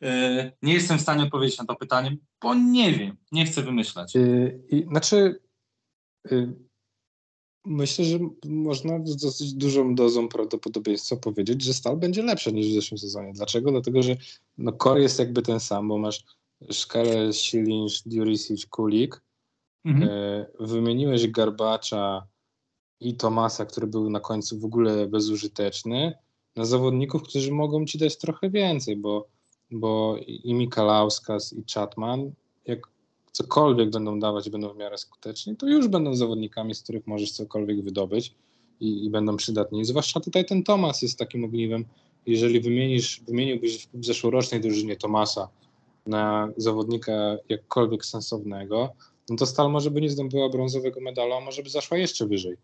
Yy, 0.00 0.52
nie 0.62 0.74
jestem 0.74 0.98
w 0.98 1.02
stanie 1.02 1.24
odpowiedzieć 1.24 1.58
na 1.58 1.64
to 1.64 1.76
pytanie, 1.76 2.16
bo 2.42 2.54
nie 2.54 2.92
wiem, 2.92 3.16
nie 3.32 3.44
chcę 3.44 3.62
wymyślać. 3.62 4.16
Y, 4.16 4.60
I, 4.70 4.84
znaczy, 4.84 5.40
y, 6.32 6.54
myślę, 7.70 8.04
że 8.04 8.18
można 8.44 9.00
z 9.04 9.16
dosyć 9.16 9.54
dużą 9.54 9.94
dozą 9.94 10.28
prawdopodobieństwa 10.28 11.16
powiedzieć, 11.16 11.62
że 11.62 11.74
Stal 11.74 11.96
będzie 11.96 12.22
lepsza 12.22 12.50
niż 12.50 12.68
w 12.68 12.74
zeszłym 12.74 12.98
sezonie. 12.98 13.33
Dlaczego? 13.33 13.70
Dlatego, 13.70 14.02
że 14.02 14.16
no 14.59 14.72
core 14.72 15.02
jest 15.02 15.18
jakby 15.18 15.42
ten 15.42 15.61
sam, 15.61 15.88
bo 15.88 15.98
masz 15.98 16.24
Szkale, 16.70 17.33
Silinsz, 17.33 18.02
Diurisic, 18.06 18.66
Kulik. 18.66 19.22
Mhm. 19.85 20.11
Y, 20.11 20.46
wymieniłeś 20.61 21.28
Garbacza 21.28 22.26
i 23.00 23.14
Tomasa, 23.14 23.66
który 23.66 23.87
był 23.87 24.11
na 24.11 24.20
końcu 24.20 24.59
w 24.59 24.64
ogóle 24.64 25.06
bezużyteczny, 25.06 26.14
na 26.56 26.64
zawodników, 26.64 27.22
którzy 27.22 27.52
mogą 27.52 27.87
ci 27.87 27.98
dać 27.98 28.18
trochę 28.18 28.50
więcej, 28.50 28.96
bo, 28.96 29.28
bo 29.70 30.16
i 30.26 30.54
Mikalauskas 30.54 31.52
i 31.52 31.64
Chatman, 31.74 32.33
jak 32.66 32.80
cokolwiek 33.32 33.90
będą 33.90 34.20
dawać, 34.20 34.50
będą 34.50 34.72
w 34.72 34.76
miarę 34.76 34.98
skuteczni, 34.98 35.56
to 35.56 35.68
już 35.68 35.88
będą 35.88 36.14
zawodnikami, 36.14 36.74
z 36.74 36.82
których 36.82 37.06
możesz 37.06 37.32
cokolwiek 37.32 37.84
wydobyć 37.84 38.34
i, 38.80 39.04
i 39.04 39.10
będą 39.10 39.36
przydatni. 39.36 39.84
Zwłaszcza 39.84 40.20
tutaj 40.20 40.44
ten 40.44 40.62
Tomas 40.62 41.02
jest 41.02 41.18
takim 41.18 41.44
ogniwem. 41.44 41.84
Jeżeli 42.26 42.60
wymienisz, 42.60 43.20
wymieniłbyś 43.28 43.88
w 43.94 44.04
zeszłorocznej 44.04 44.60
drużynie 44.60 44.96
Tomasa 44.96 45.48
na 46.06 46.48
zawodnika 46.56 47.12
jakkolwiek 47.48 48.04
sensownego, 48.04 48.92
no 49.28 49.36
to 49.36 49.46
Stal 49.46 49.70
może 49.70 49.90
by 49.90 50.00
nie 50.00 50.10
zdobyła 50.10 50.48
brązowego 50.48 51.00
medalu, 51.00 51.32
a 51.32 51.40
może 51.40 51.62
by 51.62 51.70
zaszła 51.70 51.98
jeszcze 51.98 52.26
wyżej. 52.26 52.56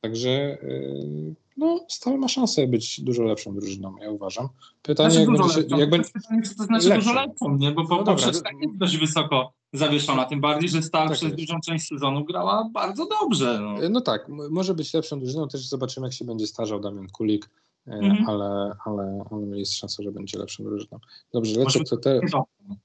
Także 0.00 0.58
yy, 0.62 1.34
no, 1.56 1.80
Stal 1.88 2.18
ma 2.18 2.28
szansę 2.28 2.66
być 2.66 3.00
dużo 3.00 3.22
lepszą 3.22 3.54
drużyną, 3.54 3.96
ja 4.00 4.10
uważam. 4.10 4.48
Pytanie, 4.82 5.10
Znaczy 5.10 5.20
jak 5.30 5.38
będzie, 5.38 5.60
lepszą. 5.60 5.78
jak 5.78 5.90
będzie, 5.90 6.10
Pytanie, 6.14 6.42
czy 6.42 6.56
to 6.56 6.64
znaczy 6.64 6.88
Lepszą. 6.88 7.10
dużo 7.10 7.20
lepszą, 7.26 7.56
nie? 7.56 7.70
Bo 7.72 7.84
po, 7.88 7.96
No 7.96 8.04
poprzeczka 8.04 8.50
to- 8.50 8.58
jest 8.62 8.76
dość 8.76 8.96
wysoko 8.98 9.52
zawieszona, 9.72 10.24
tym 10.24 10.40
bardziej, 10.40 10.68
że 10.68 10.82
Stal 10.82 11.08
Tak 11.08 11.16
przez 11.16 11.22
jest. 11.32 11.36
dużą 11.36 11.60
część 11.66 11.86
sezonu 11.88 12.24
grała 12.24 12.68
bardzo 12.72 13.06
dobrze. 13.20 13.58
No. 13.62 13.74
No 13.90 14.00
tak, 14.00 14.28
może 14.50 14.74
być 14.74 14.94
lepszą 14.94 15.18
drużyną, 15.20 15.48
też 15.48 15.68
zobaczymy, 15.68 16.06
jak 16.06 16.14
się 16.14 16.24
będzie 16.24 16.46
starzał 16.46 16.80
Damian 16.80 17.08
Kulik, 17.08 17.50
e, 17.86 17.90
Mhm. 17.92 18.28
ale, 18.28 18.76
ale, 18.84 19.24
ale 19.30 19.58
jest 19.58 19.74
szansa, 19.74 20.02
że 20.02 20.12
będzie 20.12 20.38
lepszą 20.38 20.64
drużyną. 20.64 20.98
Dobrze, 21.32 21.60
Może 21.64 21.78
lecę 21.78 21.84
co 21.90 21.96
te... 21.96 22.20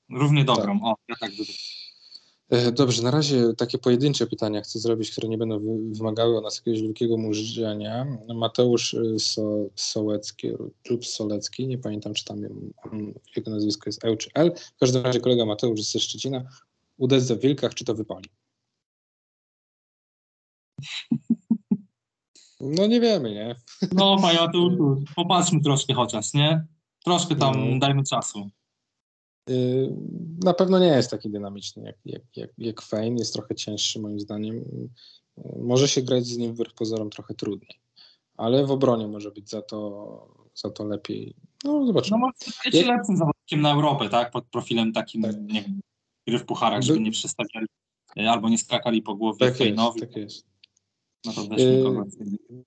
Równie 0.10 0.46
dobrą. 0.46 0.64
Dobrą. 0.74 0.80
O, 0.92 0.96
ja 1.10 1.16
tak 1.20 1.32
bym. 1.38 1.46
E, 2.52 2.72
Dobrze, 2.72 3.04
na 3.04 3.12
razie 3.12 3.54
takie 3.58 3.78
pojedyncze 3.78 4.28
pytania 4.28 4.62
chcę 4.62 4.80
zrobić, 4.80 5.12
które 5.12 5.28
nie 5.30 5.38
będą 5.38 5.60
wy- 5.60 5.96
wymagały 5.98 6.38
od 6.38 6.44
nas 6.44 6.58
jakiegoś 6.58 6.82
wielkiego 6.82 7.18
murzyania. 7.18 8.18
Mateusz 8.36 8.94
y, 8.94 9.20
so, 9.20 9.66
Sołecki 9.76 10.48
lub 10.90 11.06
Solecki, 11.06 11.68
nie 11.68 11.78
pamiętam, 11.78 12.14
czy 12.14 12.26
tam 12.26 12.38
mm, 12.92 13.14
jego 13.36 13.52
nazwisko 13.52 13.84
jest 13.90 14.06
L 14.06 14.18
czy 14.18 14.30
L. 14.34 14.52
W 14.76 14.80
każdym 14.80 15.04
razie 15.04 15.20
kolega 15.20 15.46
Mateusz 15.46 15.82
ze 15.82 16.00
Szczecina. 16.00 16.44
Uderza 16.98 17.36
w 17.36 17.40
wilkach, 17.40 17.74
czy 17.74 17.86
to 17.86 17.96
wypali? 17.96 18.30
No 22.60 22.88
nie 22.88 23.02
wiemy, 23.02 23.32
nie? 23.32 23.56
No, 23.92 24.18
panie 24.22 24.40
Mateuszu, 24.40 25.04
popatrzmy 25.16 25.62
troszkę 25.62 25.94
chociaż, 25.94 26.34
nie? 26.34 26.66
Troszkę 27.06 27.36
tam 27.36 27.54
Mhm. 27.56 27.80
dajmy 27.80 28.04
czasu. 28.04 28.50
Y, 29.50 29.90
Na 30.44 30.54
pewno 30.54 30.80
nie 30.80 30.88
jest 30.88 31.12
taki 31.12 31.30
dynamiczny 31.30 31.84
jak, 31.84 31.96
jak, 32.06 32.22
jak, 32.38 32.50
jak 32.58 32.82
Fane, 32.82 33.16
jest 33.20 33.34
trochę 33.34 33.56
cięższy 33.56 34.00
moim 34.00 34.20
zdaniem. 34.20 34.56
Y, 34.58 34.90
Może 35.60 35.88
się 35.88 36.02
grać 36.02 36.26
z 36.26 36.38
nim 36.38 36.54
wbrew 36.54 36.74
pozorom 36.74 37.10
trochę 37.10 37.34
trudniej, 37.34 37.80
ale 38.38 38.66
w 38.66 38.72
obronie 38.72 39.08
może 39.08 39.32
być 39.32 39.50
za 39.50 39.62
to, 39.62 40.50
za 40.56 40.70
to 40.70 40.86
lepiej. 40.86 41.36
No 41.64 41.80
No 41.80 41.86
zobaczymy. 41.86 42.18
może 42.20 42.34
być 42.66 42.74
lepszym 42.86 43.18
zawodnikiem 43.18 43.62
na 43.62 43.72
Europę, 43.74 44.10
tak? 44.10 44.32
Pod 44.32 44.46
profilem 44.46 44.94
takim, 44.94 45.22
Tak. 45.22 45.36
nie 45.42 45.66
gry 46.28 46.40
w 46.40 46.46
pucharach, 46.46 46.82
żeby 46.82 47.00
By- 47.00 47.06
nie 47.06 47.12
przestawiali 47.12 47.68
e, 48.18 48.32
albo 48.32 48.50
nie 48.50 48.58
skakali 48.58 49.02
po 49.02 49.16
głowie 49.16 49.40
tak 49.40 49.48
jest, 49.50 49.58
Fejnowi, 49.58 50.00
tak 50.02 50.16
jest. 50.16 50.46
no 51.26 51.34
to 51.34 51.42
Yy, 51.58 51.78
nikogo. 51.78 52.06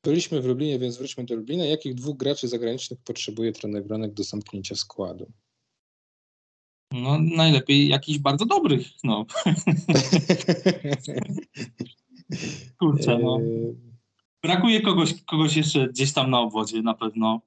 Byliśmy 0.02 0.40
w 0.42 0.44
Lublinie, 0.46 0.78
więc 0.78 0.96
wróćmy 0.96 1.24
do 1.24 1.34
Lublina. 1.34 1.64
Jakich 1.64 1.94
dwóch 1.94 2.16
graczy 2.16 2.48
zagranicznych 2.48 3.00
potrzebuje 3.04 3.52
trener 3.52 3.84
Gronek 3.86 4.14
do 4.14 4.24
zamknięcia 4.24 4.74
składu? 4.74 5.26
No 7.02 7.18
najlepiej 7.18 7.88
jakichś 7.88 8.18
bardzo 8.18 8.46
dobrych, 8.46 8.86
no. 9.04 9.26
Kurczę, 12.78 13.18
no. 13.18 13.38
Yy, 13.40 13.74
Brakuje 14.42 14.80
kogoś, 14.80 15.22
kogoś 15.24 15.56
jeszcze 15.56 15.88
gdzieś 15.88 16.12
tam 16.12 16.30
na 16.30 16.40
obwodzie 16.40 16.82
na 16.82 16.94
pewno. 16.94 17.40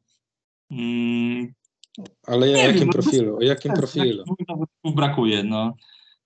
Mm, 0.72 1.54
Ale 2.28 2.48
Nie 2.48 2.54
o 2.54 2.58
wiem, 2.58 2.72
jakim 2.72 2.88
no 2.88 2.94
profilu? 2.94 3.38
O 3.38 3.42
jakim 3.42 3.72
tak, 3.72 3.80
profilu? 3.80 4.24
Dwóch 4.84 4.96
brakuje, 4.96 5.44
no. 5.44 5.74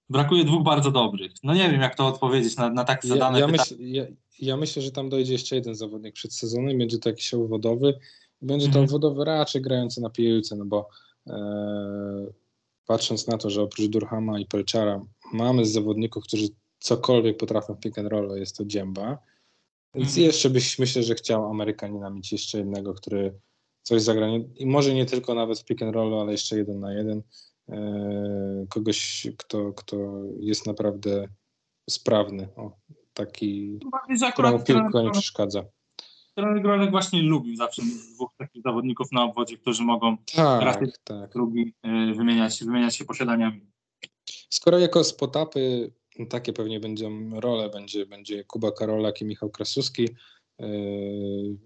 Brakuje 0.09 0.43
dwóch 0.43 0.63
bardzo 0.63 0.91
dobrych. 0.91 1.31
No 1.43 1.53
nie 1.53 1.69
wiem, 1.71 1.81
jak 1.81 1.95
to 1.95 2.07
odpowiedzieć 2.07 2.57
na, 2.57 2.69
na 2.69 2.83
tak 2.83 3.03
Ja, 3.03 3.09
zadane 3.09 3.39
ja, 3.39 3.47
pytanie. 3.47 3.63
myśl, 3.69 3.75
ja, 3.79 4.05
ja 4.39 4.57
myślę, 4.57 4.81
że 4.81 4.91
tam 4.91 5.09
dojdzie 5.09 5.33
jeszcze 5.33 5.55
jeden 5.55 5.75
zawodnik 5.75 6.13
przed 6.15 6.33
sezonem, 6.33 6.77
będzie 6.77 6.97
to 6.97 7.09
jakiś 7.09 7.33
obwodowy. 7.33 7.99
Będzie 8.41 8.65
to 8.65 8.69
Mhm. 8.69 8.85
obwodowy 8.85 9.25
raczej 9.25 9.61
grający 9.61 10.01
na 10.01 10.09
piłce, 10.09 10.55
no 10.55 10.65
bo 10.65 10.89
e, 11.27 11.33
patrząc 12.87 13.27
na 13.27 13.37
to, 13.37 13.49
że 13.49 13.61
oprócz 13.61 13.87
Durhama 13.87 14.39
i 14.39 14.45
Pelczara 14.45 15.01
mamy 15.33 15.65
zawodników, 15.65 16.23
którzy 16.23 16.47
cokolwiek 16.79 17.37
potrafią 17.37 17.73
w 17.73 17.79
pick 17.79 17.97
and 17.97 18.09
rollu, 18.09 18.37
jest 18.37 18.57
to 18.57 18.65
Dzięba. 18.65 19.17
Więc 19.95 20.09
Mhm. 20.09 20.25
jeszcze 20.25 20.49
byś 20.49 20.79
myślę, 20.79 21.03
że 21.03 21.15
chciał 21.15 21.45
Amerykanina 21.45 22.09
mieć 22.09 22.31
jeszcze 22.31 22.57
jednego, 22.57 22.93
który 22.93 23.39
coś 23.83 24.01
zagra. 24.01 24.27
Nie, 24.27 24.37
I 24.37 24.65
może 24.65 24.93
nie 24.93 25.05
tylko 25.05 25.33
nawet 25.33 25.59
w 25.59 25.65
pick 25.65 25.81
and 25.81 25.95
rollu, 25.95 26.19
ale 26.19 26.31
jeszcze 26.31 26.57
jeden 26.57 26.79
na 26.79 26.93
jeden. 26.93 27.23
E, 27.69 28.65
kogoś, 28.69 29.27
kto, 29.37 29.73
kto 29.73 29.97
jest 30.39 30.67
naprawdę 30.67 31.27
sprawny. 31.89 32.47
O, 32.55 32.71
taki, 33.13 33.79
któremu 34.33 34.63
piłka 34.63 35.01
nie 35.01 35.11
przeszkadza. 35.11 35.63
Trener 36.35 36.61
Grolek 36.61 36.91
właśnie 36.91 37.21
lubił 37.21 37.55
zawsze 37.55 37.81
dwóch 38.15 38.29
takich 38.37 38.61
zawodników 38.63 39.11
na 39.11 39.23
obwodzie, 39.23 39.57
którzy 39.57 39.83
mogą 39.83 40.17
Tak, 40.35 40.61
Raczej- 40.63 40.91
tak. 41.03 41.35
lubi 41.35 41.73
y, 42.11 42.15
wymieniać, 42.15 42.63
wymieniać 42.63 42.95
się 42.95 43.05
posiadaniami. 43.05 43.61
Skoro 44.49 44.79
jako 44.79 45.03
spotapy 45.03 45.91
takie 46.29 46.53
pewnie 46.53 46.79
będą 46.79 47.39
role, 47.39 47.69
będzie, 47.69 48.05
będzie 48.05 48.43
Kuba 48.43 48.71
Karolak 48.71 49.21
i 49.21 49.25
Michał 49.25 49.49
Krasuski, 49.49 50.09
yy, 50.59 51.57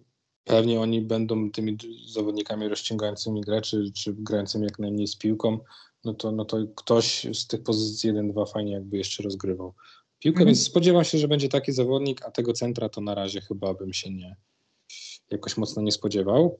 pewnie 0.44 0.80
oni 0.82 1.02
będą 1.02 1.52
tymi 1.52 1.78
zawodnikami 2.08 2.68
rozciągającymi 2.68 3.42
grę, 3.42 3.62
czy, 3.62 3.92
czy 3.96 4.14
grającymi 4.14 4.64
jak 4.64 4.80
najmniej 4.80 5.08
z 5.08 5.16
piłką, 5.18 5.60
no 6.04 6.14
to, 6.14 6.32
no 6.32 6.46
to 6.46 6.58
ktoś 6.76 7.28
z 7.34 7.48
tych 7.48 7.64
pozycji 7.64 8.14
1-2 8.14 8.52
fajnie 8.52 8.72
jakby 8.72 8.98
jeszcze 8.98 9.24
rozgrywał 9.24 9.74
piłkę, 10.20 10.36
Mhm. 10.40 10.46
więc 10.48 10.64
spodziewam 10.64 11.04
się, 11.04 11.18
że 11.18 11.28
będzie 11.28 11.50
taki 11.50 11.72
zawodnik, 11.72 12.26
a 12.26 12.32
tego 12.32 12.54
centra 12.54 12.90
to 12.90 13.02
na 13.02 13.16
razie 13.16 13.42
chyba 13.42 13.74
bym 13.74 13.94
się 13.94 14.10
nie 14.14 14.36
jakoś 15.32 15.58
mocno 15.58 15.82
nie 15.82 15.92
spodziewał. 15.92 16.60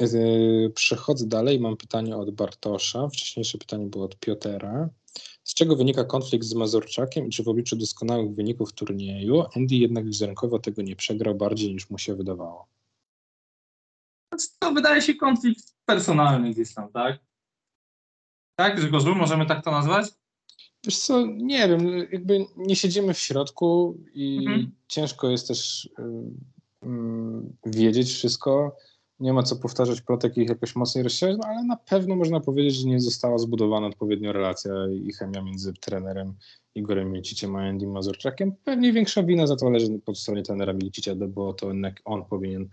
Yy, 0.00 0.70
Przechodzę 0.74 1.26
dalej, 1.26 1.60
mam 1.60 1.76
pytanie 1.76 2.16
od 2.16 2.30
Bartosza, 2.30 3.08
wcześniejsze 3.08 3.58
pytanie 3.58 3.86
było 3.86 4.04
od 4.04 4.16
Piotera. 4.16 4.88
Z 5.44 5.54
czego 5.54 5.76
wynika 5.76 6.04
konflikt 6.04 6.44
z 6.44 6.54
Mazurczakiem 6.54 7.26
i 7.26 7.30
czy 7.30 7.42
w 7.42 7.48
obliczu 7.48 7.76
doskonałych 7.76 8.34
wyników 8.34 8.72
turnieju 8.72 9.44
Andy 9.56 9.74
jednak 9.74 10.06
wizerunkowo 10.06 10.58
tego 10.58 10.82
nie 10.82 10.96
przegrał 10.96 11.34
bardziej 11.34 11.74
niż 11.74 11.90
mu 11.90 11.98
się 11.98 12.14
wydawało? 12.14 12.66
To 14.58 14.72
wydaje 14.72 15.02
się 15.02 15.14
konflikt 15.14 15.74
personalny 15.86 16.50
gdzieś 16.50 16.74
tam, 16.74 16.92
tak? 16.92 17.18
Tak, 18.56 18.76
Grzegorzu, 18.76 19.14
możemy 19.14 19.46
tak 19.46 19.64
to 19.64 19.70
nazwać? 19.70 20.06
Wiesz 20.84 20.98
co, 20.98 21.26
nie 21.26 21.68
wiem, 21.68 21.98
jakby 22.12 22.46
nie 22.56 22.76
siedzimy 22.76 23.14
w 23.14 23.18
środku 23.18 23.98
i 24.14 24.36
Mhm. 24.38 24.72
ciężko 24.88 25.30
jest 25.30 25.48
też 25.48 25.88
ym, 25.98 26.40
wiedzieć 27.66 28.12
wszystko. 28.12 28.76
Nie 29.20 29.32
ma 29.32 29.42
co 29.42 29.56
powtarzać 29.56 30.00
plotek 30.00 30.36
i 30.36 30.40
ich 30.40 30.48
jakoś 30.48 30.76
mocniej 30.76 31.04
rozsiać, 31.04 31.36
no 31.38 31.44
ale 31.48 31.64
na 31.64 31.76
pewno 31.76 32.16
można 32.16 32.40
powiedzieć, 32.40 32.74
że 32.74 32.88
nie 32.88 33.00
została 33.00 33.38
zbudowana 33.38 33.86
odpowiednio 33.86 34.32
relacja 34.32 34.72
i 35.04 35.12
chemia 35.12 35.42
między 35.42 35.72
trenerem 35.72 36.34
Igorem 36.74 37.12
Miliciciem 37.12 37.56
a 37.56 37.68
Andy 37.68 37.86
Mazurczakiem. 37.86 38.52
Pewnie 38.64 38.92
większa 38.92 39.22
wina 39.22 39.46
za 39.46 39.56
to 39.56 39.70
leży 39.70 39.98
po 40.04 40.14
stronie 40.14 40.42
trenera 40.42 40.72
Milicicia, 40.72 41.14
bo 41.14 41.52
to 41.52 41.68
jednak 41.68 42.00
on 42.04 42.24
powinien 42.24 42.68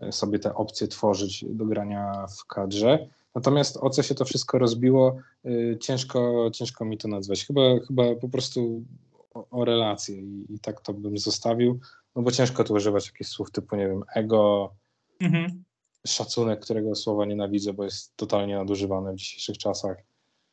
e, 0.00 0.12
sobie 0.12 0.38
te 0.38 0.54
opcje 0.54 0.88
tworzyć 0.88 1.44
do 1.48 1.64
grania 1.64 2.26
w 2.38 2.46
kadrze. 2.46 3.08
Natomiast 3.34 3.76
o 3.76 3.90
co 3.90 4.02
się 4.02 4.14
to 4.14 4.24
wszystko 4.24 4.58
rozbiło, 4.58 5.16
y, 5.46 5.78
ciężko, 5.80 6.50
ciężko 6.52 6.84
mi 6.84 6.98
to 6.98 7.08
nazwać. 7.08 7.46
Chyba, 7.46 7.60
chyba 7.88 8.14
po 8.14 8.28
prostu 8.28 8.82
o, 9.34 9.46
o 9.50 9.64
relacje 9.64 10.16
i, 10.16 10.54
i 10.54 10.58
tak 10.58 10.80
to 10.80 10.92
bym 10.92 11.18
zostawił, 11.18 11.80
no 12.16 12.22
bo 12.22 12.30
ciężko 12.30 12.64
tu 12.64 12.74
używać 12.74 13.06
jakichś 13.06 13.30
słów 13.30 13.50
typu, 13.50 13.76
nie 13.76 13.88
wiem, 13.88 14.02
ego, 14.14 14.74
Mhm. 15.20 15.64
szacunek, 16.06 16.60
którego 16.60 16.94
słowa 16.94 17.24
nienawidzę, 17.26 17.72
bo 17.72 17.84
jest 17.84 18.16
totalnie 18.16 18.56
nadużywane 18.56 19.12
w 19.12 19.16
dzisiejszych 19.16 19.58
czasach. 19.58 19.96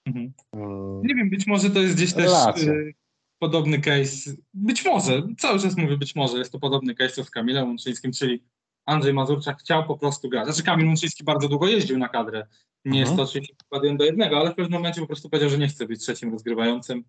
Mhm. 0.06 0.34
Mm, 0.54 1.02
Nie 1.04 1.16
wiem, 1.16 1.30
być 1.30 1.48
może 1.48 1.70
to 1.70 1.80
jest 1.80 1.96
gdzieś 1.96 2.14
też 2.14 2.24
Relacja. 2.26 2.74
y, 2.74 2.94
podobny 3.40 3.80
case. 3.80 4.32
Być 4.54 4.86
może, 4.86 5.22
cały 5.38 5.60
czas 5.60 5.78
mówię 5.78 5.98
być 5.98 6.16
może, 6.16 6.38
jest 6.38 6.52
to 6.52 6.60
podobny 6.60 6.96
case 6.96 7.16
co 7.16 7.24
z 7.24 7.30
Kamilem 7.30 7.68
Łączyńskim, 7.68 8.12
czyli 8.12 8.44
Andrzej 8.86 9.14
Mazurczak 9.14 9.60
chciał 9.60 9.86
po 9.88 9.98
prostu 9.98 10.30
grać. 10.30 10.46
Znaczy 10.46 10.64
Kamil 10.64 10.88
Łączyński 10.88 11.24
bardzo 11.24 11.48
długo 11.48 11.68
jeździł 11.68 11.98
na 11.98 12.10
kadrę. 12.10 12.48
Nie 12.86 13.00
jest 13.00 13.12
Mhm. 13.12 13.18
to 13.28 13.32
oczywiście 13.32 13.56
przykładem 13.56 13.98
do 13.98 14.06
jednego, 14.06 14.38
ale 14.40 14.52
w 14.52 14.56
pewnym 14.56 14.80
momencie 14.80 15.02
po 15.02 15.08
prostu 15.08 15.30
powiedział, 15.30 15.50
że 15.50 15.58
nie 15.58 15.68
chce 15.68 15.86
być 15.88 16.02
trzecim 16.02 16.32
rozgrywającym. 16.32 17.04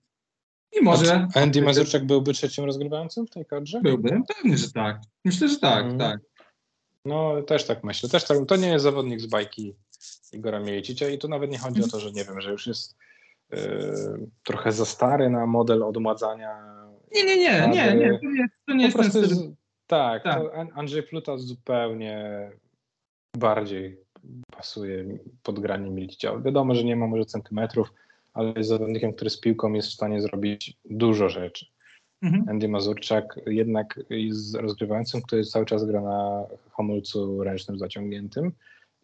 I 0.80 0.82
może 0.84 1.28
a 1.34 1.40
Andy 1.40 1.62
Mazurczak 1.62 2.04
byłby 2.06 2.32
trzecim 2.32 2.64
rozgrywającym 2.64 3.26
w 3.26 3.30
tej 3.30 3.46
kadrze? 3.46 3.80
byłby. 3.80 4.20
Pewnie, 4.36 4.58
że 4.58 4.70
tak. 4.72 5.00
Myślę, 5.24 5.48
że 5.48 5.58
tak, 5.58 5.84
Mhm. 5.84 5.98
tak. 5.98 6.20
No, 7.04 7.42
też 7.42 7.64
tak 7.64 7.84
myślę. 7.84 8.08
Też 8.08 8.24
tak, 8.24 8.38
to 8.48 8.56
nie 8.56 8.68
jest 8.68 8.82
zawodnik 8.82 9.20
z 9.20 9.26
bajki 9.26 9.74
Igora 10.32 10.60
Mielicicia 10.60 11.08
i 11.08 11.18
tu 11.18 11.28
nawet 11.28 11.50
nie 11.50 11.58
chodzi 11.58 11.84
o 11.84 11.88
to, 11.88 12.00
że 12.00 12.12
nie 12.12 12.24
wiem, 12.24 12.40
że 12.40 12.50
już 12.50 12.66
jest 12.66 12.96
y, 13.54 13.56
trochę 14.44 14.72
za 14.72 14.84
stary 14.84 15.30
na 15.30 15.46
model 15.46 15.82
odmładzania. 15.82 16.58
Nie, 17.14 17.24
nie, 17.24 17.36
nie, 17.36 17.68
nie, 17.68 17.94
nie. 17.94 18.18
To 18.18 18.26
nie, 18.26 18.48
to 18.66 18.74
nie 18.74 18.92
Po 18.92 19.02
jest 19.02 19.12
ten 19.12 19.24
styl. 19.26 19.52
tak, 19.86 20.22
Tak. 20.22 20.42
Andrzej 20.74 21.02
Pluta 21.02 21.36
zupełnie 21.38 22.50
bardziej 23.36 23.98
pasuje 24.56 25.18
pod 25.42 25.60
granie 25.60 25.90
Milicicia. 25.90 26.38
Wiadomo, 26.38 26.74
że 26.74 26.84
nie 26.84 26.96
ma 26.96 27.06
może 27.06 27.24
centymetrów, 27.24 27.92
ale 28.34 28.52
jest 28.56 28.68
zawodnikiem, 28.68 29.12
który 29.12 29.30
z 29.30 29.40
piłką 29.40 29.72
jest 29.72 29.88
w 29.88 29.92
stanie 29.92 30.22
zrobić 30.22 30.76
dużo 30.84 31.28
rzeczy. 31.28 31.66
Mhm. 32.22 32.48
Andy 32.48 32.68
Mazurczak 32.68 33.40
jednak 33.46 34.00
jest 34.10 34.54
rozgrywającym, 34.54 35.22
który 35.22 35.44
cały 35.44 35.66
czas 35.66 35.84
gra 35.84 36.00
na 36.00 36.44
hamulcu 36.70 37.44
ręcznym 37.44 37.78
zaciągniętym. 37.78 38.52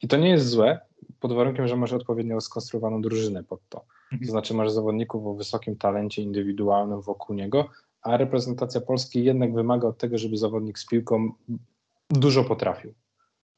I 0.03 0.09
to 0.09 0.17
nie 0.17 0.31
jest 0.31 0.49
złe, 0.49 0.81
pod 1.21 1.33
warunkiem, 1.33 1.69
że 1.69 1.77
masz 1.77 1.93
odpowiednio 1.93 2.41
skonstruowaną 2.41 3.03
drużynę 3.03 3.45
pod 3.45 3.61
to. 3.69 3.85
Mhm. 4.13 4.27
To 4.27 4.31
znaczy 4.31 4.55
masz 4.55 4.71
zawodników 4.71 5.27
o 5.27 5.35
wysokim 5.35 5.77
talencie 5.77 6.23
indywidualnym 6.23 7.01
wokół 7.01 7.37
niego, 7.37 7.69
a 8.03 8.17
reprezentacja 8.17 8.81
Polski 8.81 9.25
jednak 9.25 9.55
wymaga 9.55 9.89
od 9.89 9.99
tego, 9.99 10.19
żeby 10.19 10.37
zawodnik 10.37 10.79
z 10.79 10.87
piłką 10.87 11.33
dużo 12.11 12.45
potrafił. 12.45 12.95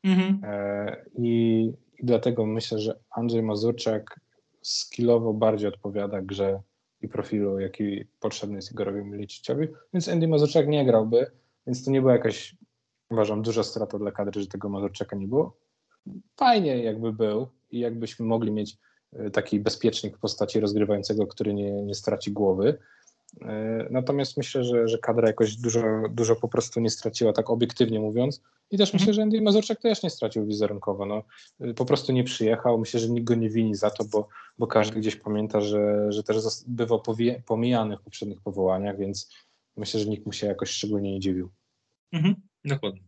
Mhm. 0.05 0.41
E, 0.45 1.05
I, 1.19 1.73
I 1.99 2.07
dlatego 2.07 2.47
myślę, 2.47 2.79
że 2.79 3.01
Andrzej 3.11 3.43
Mazurczak 3.43 4.21
skillowo 4.63 5.33
bardziej 5.33 5.69
odpowiada 5.69 6.23
grze 6.23 6.63
i 7.01 7.09
profilu, 7.09 7.61
jaki 7.61 8.05
potrzebny 8.21 8.57
jest 8.57 8.73
Igorowi 8.73 9.05
Miliciciowi, 9.05 9.69
więc 9.93 10.09
Andy 10.09 10.29
Mazurczak 10.29 10.69
nie 10.69 10.87
grałby, 10.87 11.31
więc 11.67 11.85
to 11.85 11.91
nie 11.91 12.01
była 12.01 12.13
jakaś, 12.13 12.57
uważam, 13.11 13.43
duża 13.43 13.63
strata 13.63 13.99
dla 13.99 14.13
kadry, 14.13 14.41
że 14.41 14.47
tego 14.47 14.69
Mazurczaka 14.69 15.17
nie 15.17 15.29
było. 15.29 15.57
Fajnie 16.37 16.83
jakby 16.83 17.13
był 17.13 17.49
i 17.71 17.79
jakbyśmy 17.79 18.27
mogli 18.27 18.53
mieć 18.53 18.79
e, 19.13 19.31
taki 19.31 19.61
bezpiecznik 19.61 20.17
w 20.17 20.21
postaci 20.21 20.61
rozgrywającego, 20.61 21.27
który 21.27 21.55
nie, 21.55 21.83
nie 21.83 21.95
straci 21.95 22.33
głowy. 22.33 22.79
E, 23.43 23.87
Natomiast 23.91 24.37
myślę, 24.37 24.65
że, 24.65 24.89
że 24.89 24.99
kadra 24.99 25.27
jakoś 25.29 25.57
dużo, 25.57 25.83
dużo 26.11 26.37
po 26.37 26.49
prostu 26.49 26.81
nie 26.81 26.91
straciła, 26.91 27.33
tak 27.33 27.51
obiektywnie 27.51 28.01
mówiąc. 28.01 28.43
I 28.71 28.79
też 28.79 28.93
myślę, 28.93 29.15
że 29.15 29.23
Andy 29.23 29.41
Mazurczak 29.41 29.81
też 29.81 30.03
nie 30.03 30.11
stracił 30.11 30.47
wizerunkowo. 30.47 31.07
No, 31.07 31.23
y, 31.61 31.75
po 31.75 31.85
prostu 31.85 32.13
nie 32.13 32.25
przyjechał. 32.25 32.79
Myślę, 32.79 33.01
że 33.01 33.09
nikt 33.09 33.27
go 33.27 33.35
nie 33.35 33.51
wini 33.51 33.75
za 33.75 33.91
to, 33.91 34.05
bo, 34.05 34.29
bo 34.59 34.67
każdy 34.67 35.01
gdzieś 35.01 35.17
pamięta, 35.17 35.61
że, 35.61 36.13
że 36.13 36.23
też 36.23 36.37
bywał 36.67 37.03
pomijany 37.47 37.97
w 37.97 38.01
poprzednich 38.01 38.41
powołaniach, 38.41 38.99
więc 38.99 39.31
myślę, 39.77 40.01
że 40.01 40.07
nikt 40.07 40.27
mu 40.27 40.33
się 40.33 40.47
jakoś 40.47 40.71
szczególnie 40.71 41.13
nie 41.13 41.21
dziwił. 41.21 41.51
Mhm. 42.13 42.35
Dokładnie. 42.65 43.03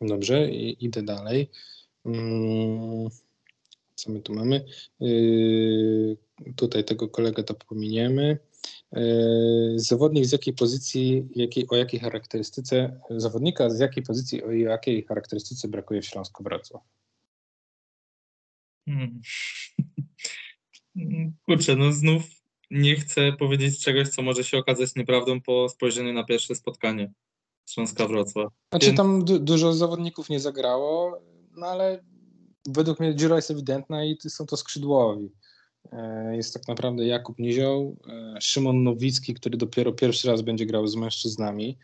Dobrze, 0.00 0.50
idę 0.50 1.02
dalej. 1.02 1.50
Mm, 2.04 3.08
co 3.94 4.12
my 4.12 4.20
tu 4.20 4.34
mamy? 4.34 4.64
Yy, 5.00 6.16
tutaj 6.56 6.84
tego 6.84 7.08
kolegę 7.08 7.42
to 7.42 7.54
pominiemy. 7.54 8.38
Yy, 8.96 9.74
zawodnik 9.76 10.26
z 10.26 10.32
jakiej 10.32 10.54
pozycji, 10.54 11.28
jakiej, 11.34 11.66
o 11.68 11.76
jakiej 11.76 12.00
charakterystyce, 12.00 13.00
zawodnika 13.10 13.70
z 13.70 13.78
jakiej 13.78 14.02
pozycji, 14.02 14.44
o 14.44 14.52
jakiej 14.52 15.02
charakterystyce 15.02 15.68
brakuje 15.68 16.02
w 16.02 16.06
Śląsku 16.06 16.44
Wrocław? 16.44 16.82
Mm. 18.86 19.20
Kurczę, 21.46 21.76
no 21.76 21.92
znów 21.92 22.22
nie 22.70 22.96
chcę 22.96 23.32
powiedzieć 23.32 23.80
czegoś, 23.80 24.08
co 24.08 24.22
może 24.22 24.44
się 24.44 24.58
okazać 24.58 24.94
nieprawdą 24.96 25.40
po 25.40 25.68
spojrzeniu 25.68 26.12
na 26.12 26.24
pierwsze 26.24 26.54
spotkanie 26.54 27.12
Śląska 27.66 28.06
Wrocław. 28.06 28.52
Znaczy 28.70 28.86
Więc- 28.86 28.96
tam 28.96 29.24
du- 29.24 29.38
dużo 29.38 29.72
zawodników 29.72 30.28
nie 30.28 30.40
zagrało, 30.40 31.22
no 31.56 31.66
ale 31.66 32.04
według 32.68 33.00
mnie 33.00 33.14
dziura 33.14 33.36
jest 33.36 33.50
ewidentna 33.50 34.04
i 34.04 34.16
są 34.28 34.46
to 34.46 34.56
skrzydłowi. 34.56 35.30
E, 35.92 36.36
jest 36.36 36.54
tak 36.54 36.68
naprawdę 36.68 37.06
Jakub 37.06 37.38
Nizioł, 37.38 37.96
e, 38.08 38.40
Szymon 38.40 38.82
Nowicki, 38.82 39.34
który 39.34 39.56
dopiero 39.56 39.92
pierwszy 39.92 40.28
raz 40.28 40.42
będzie 40.42 40.66
grał 40.66 40.86
z 40.86 40.96
mężczyznami 40.96 41.78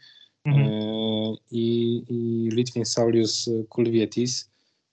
Mhm. 0.45 0.67
e, 0.67 1.37
i, 1.51 1.97
i 2.09 2.49
Litwin 2.53 2.85
Saulius 2.85 3.51
Kulvietis 3.69 4.51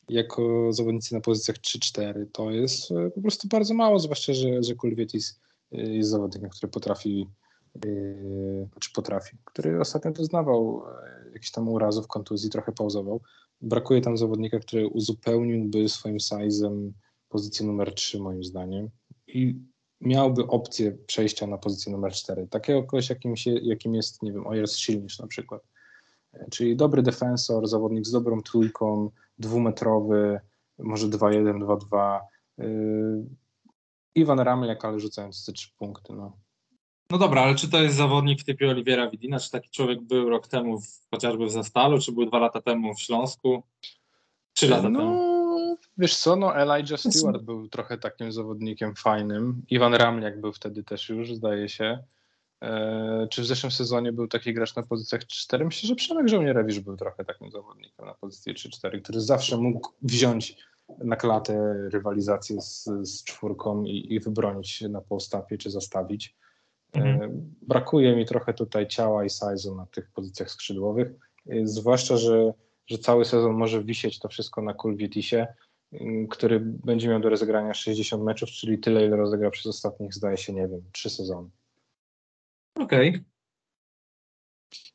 jako 0.09 0.73
zawodnicy 0.73 1.13
na 1.13 1.21
pozycjach 1.21 1.57
3-4. 1.57 2.25
To 2.31 2.51
jest 2.51 2.89
po 3.15 3.21
prostu 3.21 3.47
bardzo 3.47 3.73
mało, 3.73 3.99
zwłaszcza, 3.99 4.33
że, 4.33 4.63
że 4.63 4.75
Kulvietis 4.75 5.39
jest 5.71 6.09
zawodnikiem, 6.09 6.49
który 6.49 6.71
potrafi 6.71 7.27
e, 7.85 7.89
znaczy 8.71 8.89
potrafi, 8.93 9.37
który 9.45 9.79
ostatnio 9.81 10.11
doznawał 10.11 10.83
jakichś 11.33 11.51
tam 11.51 11.69
urazów, 11.69 12.07
kontuzji, 12.07 12.49
trochę 12.49 12.71
pauzował. 12.71 13.21
Brakuje 13.61 14.01
tam 14.01 14.17
zawodnika, 14.17 14.59
który 14.59 14.87
uzupełniłby 14.87 15.89
swoim 15.89 16.17
size'em 16.17 16.91
pozycję 17.29 17.65
numer 17.65 17.93
3 17.93 18.19
moim 18.19 18.43
zdaniem 18.43 18.89
i 19.33 19.55
miałby 20.01 20.47
opcję 20.47 20.91
przejścia 20.91 21.47
na 21.47 21.57
pozycję 21.57 21.91
numer 21.91 22.11
4. 22.11 22.47
Takiego 22.47 22.83
kogoś, 22.83 23.09
jakim, 23.09 23.35
się, 23.35 23.51
jakim 23.51 23.95
jest, 23.95 24.23
nie 24.23 24.31
wiem, 24.31 24.47
Ojers 24.47 24.77
Silnisz 24.77 25.19
na 25.19 25.27
przykład. 25.27 25.61
E, 26.33 26.49
Czyli 26.51 26.75
dobry 26.75 27.01
defensor, 27.01 27.67
zawodnik 27.67 28.05
z 28.05 28.11
dobrą 28.11 28.41
trójką, 28.41 29.11
dwumetrowy, 29.39 30.39
może 30.79 31.07
2-1, 31.07 31.77
2-2. 31.89 32.19
Yy, 32.57 33.25
Iwan 34.15 34.39
Ramlek, 34.39 34.85
ale 34.85 34.99
rzucając 34.99 35.45
te 35.45 35.53
trzy 35.53 35.69
punkty. 35.77 36.13
No. 36.13 36.37
No 37.11 37.17
dobra, 37.17 37.41
ale 37.41 37.55
czy 37.55 37.69
to 37.69 37.81
jest 37.81 37.95
zawodnik 37.95 38.41
w 38.41 38.43
typie 38.43 38.69
Oliwiera 38.69 39.09
Widina? 39.09 39.39
Czy 39.39 39.51
taki 39.51 39.69
człowiek 39.69 40.01
był 40.01 40.29
rok 40.29 40.47
temu 40.47 40.81
w, 40.81 40.87
chociażby 41.11 41.45
w 41.45 41.51
Zastalu, 41.51 41.99
czy 41.99 42.11
był 42.11 42.25
dwa 42.25 42.39
lata 42.39 42.61
temu 42.61 42.93
w 42.95 43.01
Śląsku? 43.01 43.63
Trzy 44.53 44.67
lata 44.67 44.89
no, 44.89 44.99
temu. 44.99 45.28
Wiesz 45.99 46.17
co, 46.17 46.35
no 46.35 46.55
Elijah 46.55 46.99
Stewart 46.99 47.41
był 47.41 47.67
trochę 47.67 47.97
takim 47.97 48.31
zawodnikiem 48.31 48.95
fajnym. 48.95 49.61
Iwan 49.69 49.93
Ramliak 49.93 50.41
był 50.41 50.53
wtedy 50.53 50.83
też 50.83 51.09
już, 51.09 51.33
zdaje 51.33 51.69
się. 51.69 52.03
E, 52.61 53.27
czy 53.31 53.41
w 53.41 53.45
zeszłym 53.45 53.71
sezonie 53.71 54.11
był 54.11 54.27
taki 54.27 54.53
gracz 54.53 54.75
na 54.75 54.83
pozycjach 54.83 55.27
4? 55.27 55.65
Myślę, 55.65 55.87
że 55.87 55.95
Przemek 55.95 56.27
Żołnierewicz 56.29 56.79
był 56.79 56.97
trochę 56.97 57.25
takim 57.25 57.51
zawodnikiem 57.51 58.05
na 58.05 58.13
pozycji 58.13 58.53
3-4, 58.53 59.01
który 59.01 59.21
zawsze 59.21 59.57
mógł 59.57 59.89
wziąć 60.01 60.57
na 60.97 61.15
klatę 61.15 61.73
rywalizację 61.89 62.61
z, 62.61 62.89
z 63.01 63.23
czwórką 63.23 63.83
i, 63.83 64.13
i 64.13 64.19
wybronić 64.19 64.81
na 64.81 65.01
postapie 65.01 65.57
czy 65.57 65.69
zastawić. 65.71 66.35
E, 66.95 66.99
Mhm. 66.99 67.55
Brakuje 67.61 68.15
mi 68.15 68.25
trochę 68.25 68.53
tutaj 68.53 68.87
ciała 68.87 69.25
i 69.25 69.27
size'u 69.27 69.75
na 69.75 69.85
tych 69.85 70.11
pozycjach 70.11 70.51
skrzydłowych, 70.51 71.11
e, 71.49 71.67
zwłaszcza, 71.67 72.17
że, 72.17 72.53
że 72.87 72.97
cały 72.97 73.25
sezon 73.25 73.53
może 73.53 73.83
wisieć 73.83 74.19
to 74.19 74.27
wszystko 74.27 74.61
na 74.61 74.73
Kulvietisie, 74.73 75.37
m, 75.37 75.55
który 76.29 76.59
będzie 76.59 77.07
miał 77.07 77.19
do 77.19 77.29
rozegrania 77.29 77.73
60 77.73 78.23
meczów, 78.23 78.49
czyli 78.49 78.79
tyle, 78.79 79.05
ile 79.05 79.17
rozegrał 79.17 79.51
przez 79.51 79.65
ostatnich, 79.65 80.13
zdaje 80.13 80.37
się, 80.37 80.53
nie 80.53 80.67
wiem, 80.67 80.81
trzy 80.91 81.09
sezony. 81.09 81.49
Okej. 82.75 83.23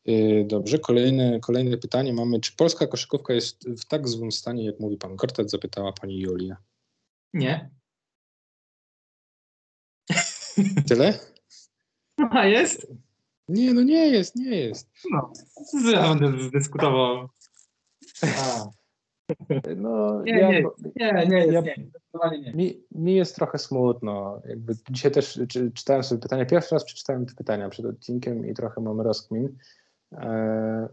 Yy, 0.05 0.45
Dobrze, 0.45 0.79
kolejne, 0.79 1.41
kolejne 1.41 1.77
pytanie 1.77 2.13
mamy. 2.13 2.41
Czy 2.41 2.57
polska 2.57 2.87
koszykówka 2.87 3.33
jest 3.33 3.69
w 3.69 3.85
tak 3.85 4.09
złym 4.09 4.33
stanie, 4.33 4.65
jak 4.65 4.81
mówi 4.81 4.97
pan 4.97 5.17
Kortet? 5.17 5.51
Zapytała 5.51 5.93
pani 5.93 6.21
Julia. 6.21 6.57
Nie. 7.33 7.71
Tyle? 10.89 11.19
A 12.31 12.47
jest? 12.47 12.87
Nie, 13.49 13.75
no 13.75 13.83
nie 13.83 14.09
jest, 14.09 14.37
nie 14.37 14.57
jest. 14.57 14.91
No. 15.11 15.33
Ja 15.93 16.15
będę 16.15 16.51
dyskutował. 16.51 17.29
A. 18.23 18.65
No, 19.77 20.23
Nie, 20.23 20.39
ja, 20.39 20.49
nie. 20.51 20.65
Nie, 20.97 21.27
nie 21.27 21.39
jest, 21.39 21.53
Ja- 21.53 21.61
nie. 21.61 21.75
Zdecydowanie 21.89 22.41
nie. 22.41 22.53
Mi, 22.53 22.83
mi 22.93 23.15
jest 23.15 23.37
trochę 23.37 23.59
smutno. 23.59 24.43
Jakby 24.45 24.75
dzisiaj 24.91 25.13
też 25.13 25.41
czy, 25.49 25.73
czytałem 25.73 26.05
sobie 26.05 26.21
pytania. 26.21 26.47
Pierwszy 26.47 26.75
raz 26.75 26.85
przeczytałem 26.85 27.27
te 27.27 27.35
pytania 27.35 27.69
przed 27.69 27.87
odcinkiem 27.87 28.47
i 28.47 28.55
trochę 28.55 28.81
mam 28.81 29.01
rozkmin. 29.01 29.57
E, 30.13 30.89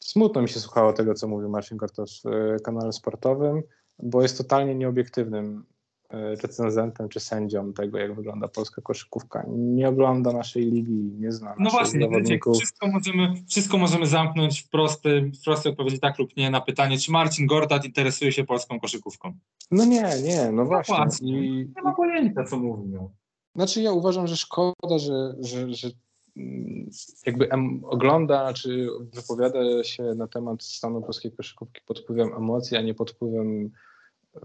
smutno 0.00 0.42
mi 0.42 0.48
się 0.48 0.60
słuchało 0.60 0.92
tego, 0.92 1.14
co 1.14 1.28
mówił 1.28 1.48
Marcin 1.48 1.78
Kortos 1.78 2.22
w 2.22 2.26
e, 2.26 2.56
kanale 2.64 2.92
sportowym, 2.92 3.62
bo 3.98 4.22
jest 4.22 4.38
totalnie 4.38 4.74
nieobiektywnym 4.74 5.64
recenzentem 6.12 7.08
czy 7.08 7.20
sędzią 7.20 7.72
tego, 7.72 7.98
jak 7.98 8.14
wygląda 8.14 8.48
polska 8.48 8.82
koszykówka. 8.82 9.44
Nie 9.48 9.88
ogląda 9.88 10.32
naszej 10.32 10.70
ligi, 10.70 11.12
nie 11.18 11.32
zna 11.32 11.54
No 11.58 11.70
właśnie, 11.70 12.00
zawodników. 12.00 12.56
wszystko 12.56 12.88
możemy, 12.88 13.34
wszystko 13.48 13.78
możemy 13.78 14.06
zamknąć 14.06 14.60
w 14.62 14.68
prostej, 14.68 15.32
w 15.32 15.44
prostej 15.44 15.72
odpowiedzi 15.72 16.00
tak 16.00 16.18
lub 16.18 16.36
nie 16.36 16.50
na 16.50 16.60
pytanie, 16.60 16.98
czy 16.98 17.12
Marcin 17.12 17.46
Gortat 17.46 17.84
interesuje 17.84 18.32
się 18.32 18.44
polską 18.44 18.80
koszykówką. 18.80 19.32
No 19.70 19.84
nie, 19.84 20.04
nie, 20.22 20.52
no 20.52 20.64
właśnie. 20.64 20.96
właśnie. 20.96 21.46
I, 21.46 21.72
Nie 21.76 21.82
ma 21.82 21.92
pojęcia, 21.94 22.44
co 22.44 22.56
mówią. 22.58 23.10
Znaczy 23.54 23.82
ja 23.82 23.92
uważam, 23.92 24.26
że 24.26 24.36
szkoda, 24.36 24.98
że, 24.98 25.34
że, 25.40 25.74
że 25.74 25.88
mm, 26.36 26.90
jakby 27.26 27.50
em, 27.50 27.80
ogląda 27.84 28.52
czy 28.52 28.86
wypowiada 29.14 29.84
się 29.84 30.02
na 30.02 30.26
temat 30.28 30.62
stanu 30.62 31.02
polskiej 31.02 31.32
koszykówki 31.32 31.80
pod 31.86 32.00
wpływem 32.00 32.34
emocji, 32.36 32.76
a 32.76 32.82
nie 32.82 32.94
pod 32.94 33.10
wpływem 33.10 33.70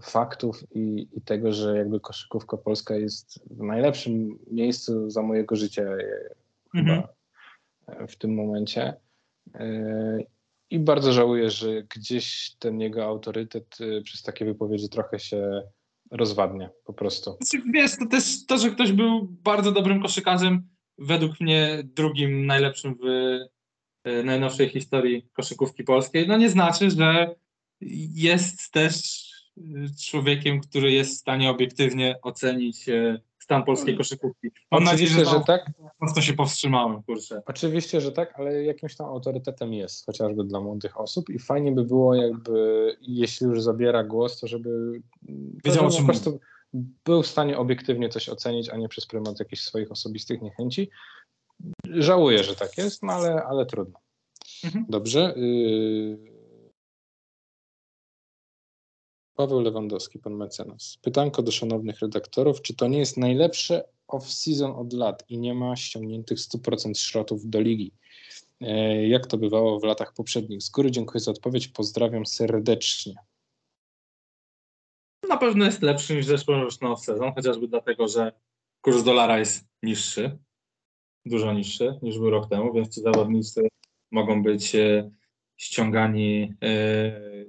faktów 0.02 0.64
i, 0.74 1.08
i 1.12 1.20
tego, 1.20 1.52
że 1.52 1.76
jakby 1.76 2.00
koszykówka 2.00 2.56
polska 2.56 2.96
jest 2.96 3.40
w 3.50 3.62
najlepszym 3.62 4.38
miejscu 4.50 5.10
za 5.10 5.22
mojego 5.22 5.56
życia 5.56 5.82
e, 5.82 6.34
Mhm. 6.74 7.02
chyba 7.02 7.08
e, 7.86 8.06
w 8.06 8.16
tym 8.16 8.34
momencie. 8.34 8.94
E, 9.54 10.18
I 10.70 10.78
bardzo 10.78 11.12
żałuję, 11.12 11.50
że 11.50 11.82
gdzieś 11.82 12.56
ten 12.58 12.80
jego 12.80 13.04
autorytet 13.04 13.78
przez 14.04 14.22
takie 14.22 14.44
wypowiedzi 14.44 14.88
trochę 14.88 15.18
się 15.18 15.62
rozwadnia 16.10 16.70
po 16.84 16.92
prostu. 16.92 17.36
Znaczy, 17.40 17.66
Wiesz, 17.74 17.96
to 17.98 18.06
też 18.06 18.46
to, 18.46 18.58
że 18.58 18.70
ktoś 18.70 18.92
był 18.92 19.28
bardzo 19.30 19.72
dobrym 19.72 20.02
koszykarzem, 20.02 20.68
według 20.98 21.40
mnie 21.40 21.82
drugim 21.84 22.46
najlepszym 22.46 22.94
w 22.94 23.04
najnowszej 24.24 24.68
historii 24.68 25.28
koszykówki 25.32 25.84
polskiej, 25.84 26.28
no 26.28 26.36
nie 26.36 26.50
znaczy, 26.50 26.90
że 26.90 27.34
jest 28.14 28.72
też 28.72 29.25
człowiekiem, 30.00 30.60
który 30.60 30.92
jest 30.92 31.10
w 31.10 31.20
stanie 31.20 31.50
obiektywnie 31.50 32.18
ocenić 32.22 32.88
e, 32.88 33.20
stan 33.38 33.64
polskiej 33.64 33.96
koszykówki. 33.96 34.48
Mam 34.70 34.84
nadzieję, 34.84 35.10
że, 35.10 35.24
że 35.24 35.40
tak. 35.46 35.70
mocno 36.00 36.22
się 36.22 36.32
powstrzymałem, 36.32 37.02
kurczę. 37.02 37.42
Oczywiście, 37.46 38.00
że 38.00 38.12
tak, 38.12 38.38
ale 38.38 38.64
jakimś 38.64 38.96
tam 38.96 39.06
autorytetem 39.06 39.72
jest, 39.74 40.06
chociażby 40.06 40.44
dla 40.44 40.60
młodych 40.60 41.00
osób 41.00 41.30
i 41.30 41.38
fajnie 41.38 41.72
by 41.72 41.84
było 41.84 42.14
jakby, 42.14 42.96
jeśli 43.00 43.46
już 43.46 43.62
zabiera 43.62 44.04
głos, 44.04 44.40
to 44.40 44.46
żeby, 44.46 45.00
Wiedział, 45.64 45.86
o 45.86 45.90
żeby 45.90 46.02
po 46.02 46.12
prostu 46.12 46.40
był 47.04 47.22
w 47.22 47.26
stanie 47.26 47.58
obiektywnie 47.58 48.08
coś 48.08 48.28
ocenić, 48.28 48.68
a 48.68 48.76
nie 48.76 48.88
przez 48.88 49.06
prymat 49.06 49.38
jakichś 49.38 49.62
swoich 49.62 49.92
osobistych 49.92 50.42
niechęci. 50.42 50.90
Żałuję, 51.84 52.44
że 52.44 52.56
tak 52.56 52.78
jest, 52.78 53.02
no 53.02 53.12
ale, 53.12 53.44
ale 53.44 53.66
trudno. 53.66 53.98
Mhm. 54.64 54.86
Dobrze. 54.88 55.34
y- 55.36 56.35
Paweł 59.36 59.60
Lewandowski, 59.60 60.18
pan 60.18 60.34
mecenas. 60.34 60.98
Pytanko 61.02 61.42
do 61.42 61.52
szanownych 61.52 62.00
redaktorów, 62.00 62.62
czy 62.62 62.74
to 62.74 62.88
nie 62.88 62.98
jest 62.98 63.16
najlepsze 63.16 63.88
off-season 64.08 64.80
od 64.80 64.92
lat 64.92 65.24
i 65.28 65.38
nie 65.38 65.54
ma 65.54 65.76
ściągniętych 65.76 66.38
100% 66.38 66.98
szrotów 66.98 67.50
do 67.50 67.60
ligi? 67.60 67.92
E, 68.60 69.08
Jak 69.08 69.26
to 69.26 69.38
bywało 69.38 69.80
w 69.80 69.84
latach 69.84 70.12
poprzednich? 70.14 70.62
Z 70.62 70.70
góry 70.70 70.90
dziękuję 70.90 71.20
za 71.20 71.30
odpowiedź, 71.30 71.68
pozdrawiam 71.68 72.26
serdecznie. 72.26 73.14
Na 75.28 75.36
pewno 75.36 75.64
jest 75.64 75.82
lepszy 75.82 76.16
niż 76.16 76.26
zeszłoroczny 76.26 76.88
off-sezon, 76.88 77.34
chociażby 77.34 77.68
dlatego, 77.68 78.08
że 78.08 78.32
kurs 78.80 79.04
dolara 79.04 79.38
jest 79.38 79.64
niższy, 79.82 80.38
dużo 81.24 81.52
niższy 81.52 81.98
niż 82.02 82.18
był 82.18 82.30
rok 82.30 82.48
temu, 82.48 82.72
więc 82.72 82.94
ci 82.94 83.00
zawodnicy 83.00 83.68
mogą 84.10 84.42
być 84.42 84.74
e, 84.74 85.10
ściągani 85.56 86.54
e, 86.62 87.46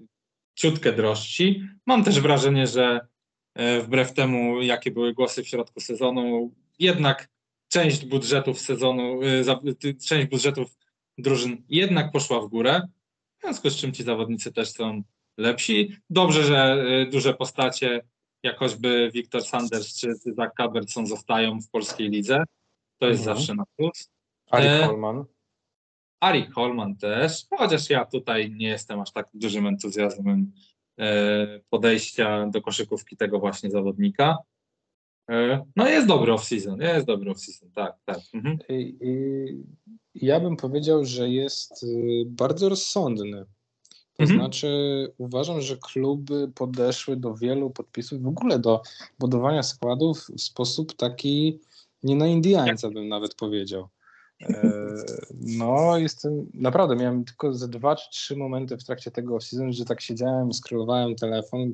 ciutkę 0.58 0.93
drożsi. 0.93 1.63
Mam 1.86 2.04
też 2.04 2.20
wrażenie, 2.20 2.67
że 2.67 3.00
e, 3.56 3.82
wbrew 3.82 4.13
temu, 4.13 4.62
jakie 4.62 4.91
były 4.91 5.13
głosy 5.13 5.43
w 5.43 5.48
środku 5.48 5.80
sezonu, 5.80 6.52
jednak 6.80 7.30
część 7.67 8.06
budżetów 8.06 8.60
sezonu, 8.60 9.20
e, 9.24 9.96
część 10.08 10.30
budżetów 10.30 10.78
drużyn 11.17 11.63
jednak 11.70 12.12
poszła 12.12 12.41
w 12.41 12.48
górę, 12.48 12.82
w 13.38 13.41
związku 13.41 13.70
z 13.70 13.76
czym 13.76 13.91
ci 13.91 14.04
zawodnicy 14.04 14.52
też 14.52 14.72
są 14.72 15.04
lepsi. 15.38 15.98
Dobrze, 16.10 16.43
że 16.43 16.86
y, 17.08 17.10
duże 17.12 17.34
postacie, 17.34 18.02
jak 18.43 18.58
choćby 18.58 19.12
Wiktor 19.13 19.43
Sanders 19.43 20.00
czy 20.00 20.15
Zach 20.15 20.54
Cabertson 20.58 21.08
zostają 21.08 21.60
w 21.62 21.70
polskiej 21.70 22.10
lidze. 22.10 22.43
To 22.98 23.08
jest 23.08 23.20
Mhm. 23.22 23.38
zawsze 23.38 23.55
na 23.55 23.64
plus. 23.78 24.10
Arik 24.51 24.70
E, 24.70 24.88
Arik 26.20 26.53
Holman 26.53 26.95
też, 26.95 27.45
chociaż 27.57 27.89
ja 27.89 28.05
tutaj 28.05 28.51
nie 28.51 28.68
jestem 28.68 28.99
aż 28.99 29.11
tak 29.11 29.28
dużym 29.34 29.68
entuzjazmem 29.68 30.51
e, 30.99 31.59
podejścia 31.70 32.47
do 32.47 32.61
koszykówki 32.61 33.18
tego 33.18 33.39
właśnie 33.39 33.72
zawodnika. 33.72 34.38
E, 35.30 35.65
No 35.76 35.88
jest 35.88 36.07
dobry 36.07 36.32
off-season, 36.34 36.82
jest 36.82 37.05
dobry 37.07 37.32
off-season, 37.32 37.72
tak, 37.76 37.95
tak. 38.05 38.20
Mhm. 38.34 38.57
Ja 40.15 40.39
bym 40.39 40.57
powiedział, 40.57 41.05
że 41.05 41.30
jest 41.30 41.84
y, 41.84 42.24
bardzo 42.26 42.70
rozsądny. 42.70 43.45
To 44.13 44.24
Mhm. 44.24 44.39
znaczy, 44.39 44.68
uważam, 45.18 45.61
że 45.61 45.78
kluby 45.78 46.51
podeszły 46.55 47.18
do 47.18 47.36
wielu 47.36 47.70
podpisów, 47.70 48.22
w 48.22 48.28
ogóle 48.28 48.59
do 48.59 48.82
budowania 49.20 49.63
składów 49.63 50.18
w 50.38 50.41
sposób 50.41 50.93
taki 50.95 51.59
nie 52.03 52.15
na 52.15 52.28
Indiańca 52.28 52.89
bym 52.89 53.07
nawet 53.07 53.36
powiedział. 53.36 53.88
E, 54.42 54.94
No, 55.58 55.98
jestem, 55.98 56.52
naprawdę 56.54 56.96
miałem 56.96 57.26
tylko 57.26 57.54
ze 57.54 57.68
dwa 57.68 57.96
czy 57.96 58.10
trzy 58.10 58.36
momenty 58.36 58.78
w 58.78 58.84
trakcie 58.84 59.12
tego 59.12 59.36
off-season, 59.38 59.72
że 59.72 59.86
tak 59.86 60.02
siedziałem, 60.02 60.54
scrollowałem 60.54 61.16
telefon, 61.16 61.74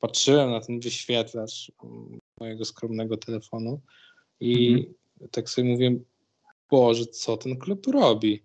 patrzyłem 0.00 0.50
na 0.50 0.60
ten 0.60 0.80
wyświetlacz 0.80 1.72
mojego 2.40 2.64
skromnego 2.64 3.16
telefonu 3.16 3.80
i 4.40 4.86
tak 5.30 5.50
sobie 5.50 5.68
mówię, 5.72 5.98
Boże, 6.70 7.06
co 7.06 7.36
ten 7.36 7.58
klub 7.58 7.86
robi? 7.86 8.42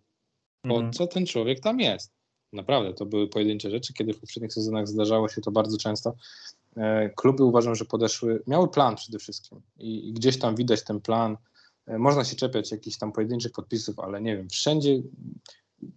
Po 0.61 0.75
Mhm. 0.75 0.93
co 0.93 1.07
ten 1.07 1.25
człowiek 1.25 1.59
tam 1.59 1.79
jest? 1.79 2.11
Naprawdę, 2.53 2.93
to 2.93 3.05
były 3.05 3.27
pojedyncze 3.27 3.71
rzeczy, 3.71 3.93
kiedy 3.93 4.13
w 4.13 4.19
poprzednich 4.19 4.53
sezonach 4.53 4.87
zdarzało 4.87 5.29
się 5.29 5.41
to 5.41 5.51
bardzo 5.51 5.77
często. 5.77 6.15
E, 6.77 7.09
Kluby 7.09 7.43
uważam, 7.43 7.75
że 7.75 7.85
podeszły, 7.85 8.43
miały 8.47 8.67
plan 8.67 8.95
przede 8.95 9.19
wszystkim 9.19 9.61
i, 9.77 10.09
i 10.09 10.13
gdzieś 10.13 10.39
tam 10.39 10.55
widać 10.55 10.83
ten 10.83 11.01
plan. 11.01 11.37
E, 11.87 11.99
Można 11.99 12.23
się 12.23 12.35
czepiać 12.35 12.71
jakichś 12.71 12.97
tam 12.97 13.11
pojedynczych 13.11 13.51
podpisów, 13.51 13.99
ale 13.99 14.21
nie 14.21 14.37
wiem, 14.37 14.49
wszędzie 14.49 15.01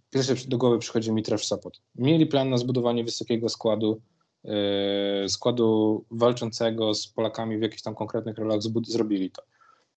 pierwsze 0.09 0.35
do 0.47 0.57
głowy 0.57 0.79
przychodzi 0.79 1.11
mi 1.11 1.23
Trash 1.23 1.45
Support. 1.45 1.79
Mieli 1.95 2.25
plan 2.25 2.49
na 2.49 2.57
zbudowanie 2.57 3.03
wysokiego 3.03 3.49
składu, 3.49 4.01
e, 4.45 5.29
składu 5.29 6.05
walczącego 6.11 6.93
z 6.93 7.07
Polakami 7.07 7.57
w 7.57 7.61
jakichś 7.61 7.81
tam 7.81 7.95
konkretnych 7.95 8.37
rolach, 8.37 8.59
zrobili 8.87 9.31
to. 9.31 9.43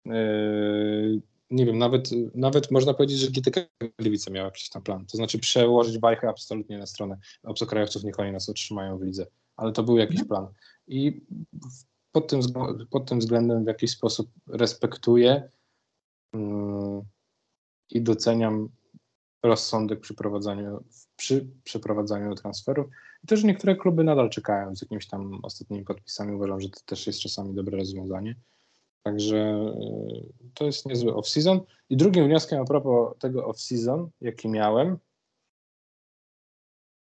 E, 0.06 0.20
nie 1.50 1.66
wiem, 1.66 1.78
nawet, 1.78 2.10
nawet 2.34 2.70
można 2.70 2.94
powiedzieć, 2.94 3.18
że 3.18 3.30
GTK 3.30 3.60
Gliwice 3.98 4.30
miał 4.30 4.44
jakiś 4.44 4.68
tam 4.68 4.82
plan. 4.82 5.06
To 5.06 5.16
znaczy 5.16 5.38
przełożyć 5.38 5.98
bajkę 5.98 6.28
absolutnie 6.28 6.78
na 6.78 6.86
stronę 6.86 7.18
obcokrajowców, 7.42 8.04
niech 8.04 8.20
oni 8.20 8.32
nas 8.32 8.48
otrzymają 8.48 8.98
w 8.98 9.02
lidze. 9.02 9.26
Ale 9.56 9.72
to 9.72 9.82
był 9.82 9.98
jakiś 9.98 10.24
plan. 10.24 10.46
I 10.86 11.26
pod 12.12 12.28
tym, 12.28 12.40
pod 12.90 13.08
tym 13.08 13.18
względem 13.18 13.64
w 13.64 13.66
jakiś 13.66 13.90
sposób 13.90 14.30
respektuję 14.48 15.50
i 17.90 18.02
doceniam 18.02 18.68
rozsądek 19.42 20.00
przy 20.00 20.14
prowadzeniu, 20.14 20.84
przy 21.16 21.48
przeprowadzaniu 21.64 22.34
transferów. 22.34 22.86
I 23.24 23.26
też 23.26 23.44
niektóre 23.44 23.76
kluby 23.76 24.04
nadal 24.04 24.30
czekają 24.30 24.76
z 24.76 24.82
jakimiś 24.82 25.06
tam 25.06 25.40
ostatnimi 25.42 25.84
podpisami. 25.84 26.34
Uważam, 26.34 26.60
że 26.60 26.68
to 26.68 26.80
też 26.86 27.06
jest 27.06 27.20
czasami 27.20 27.54
dobre 27.54 27.78
rozwiązanie. 27.78 28.36
Także 29.02 29.36
y, 29.36 30.50
to 30.54 30.64
jest 30.64 30.86
niezły 30.86 31.12
off-season. 31.12 31.60
I 31.90 31.96
drugim 31.96 32.24
wnioskiem 32.24 32.60
a 32.60 32.64
propos 32.64 33.18
tego 33.18 33.48
off-season, 33.50 34.08
jaki 34.20 34.48
miałem, 34.48 34.98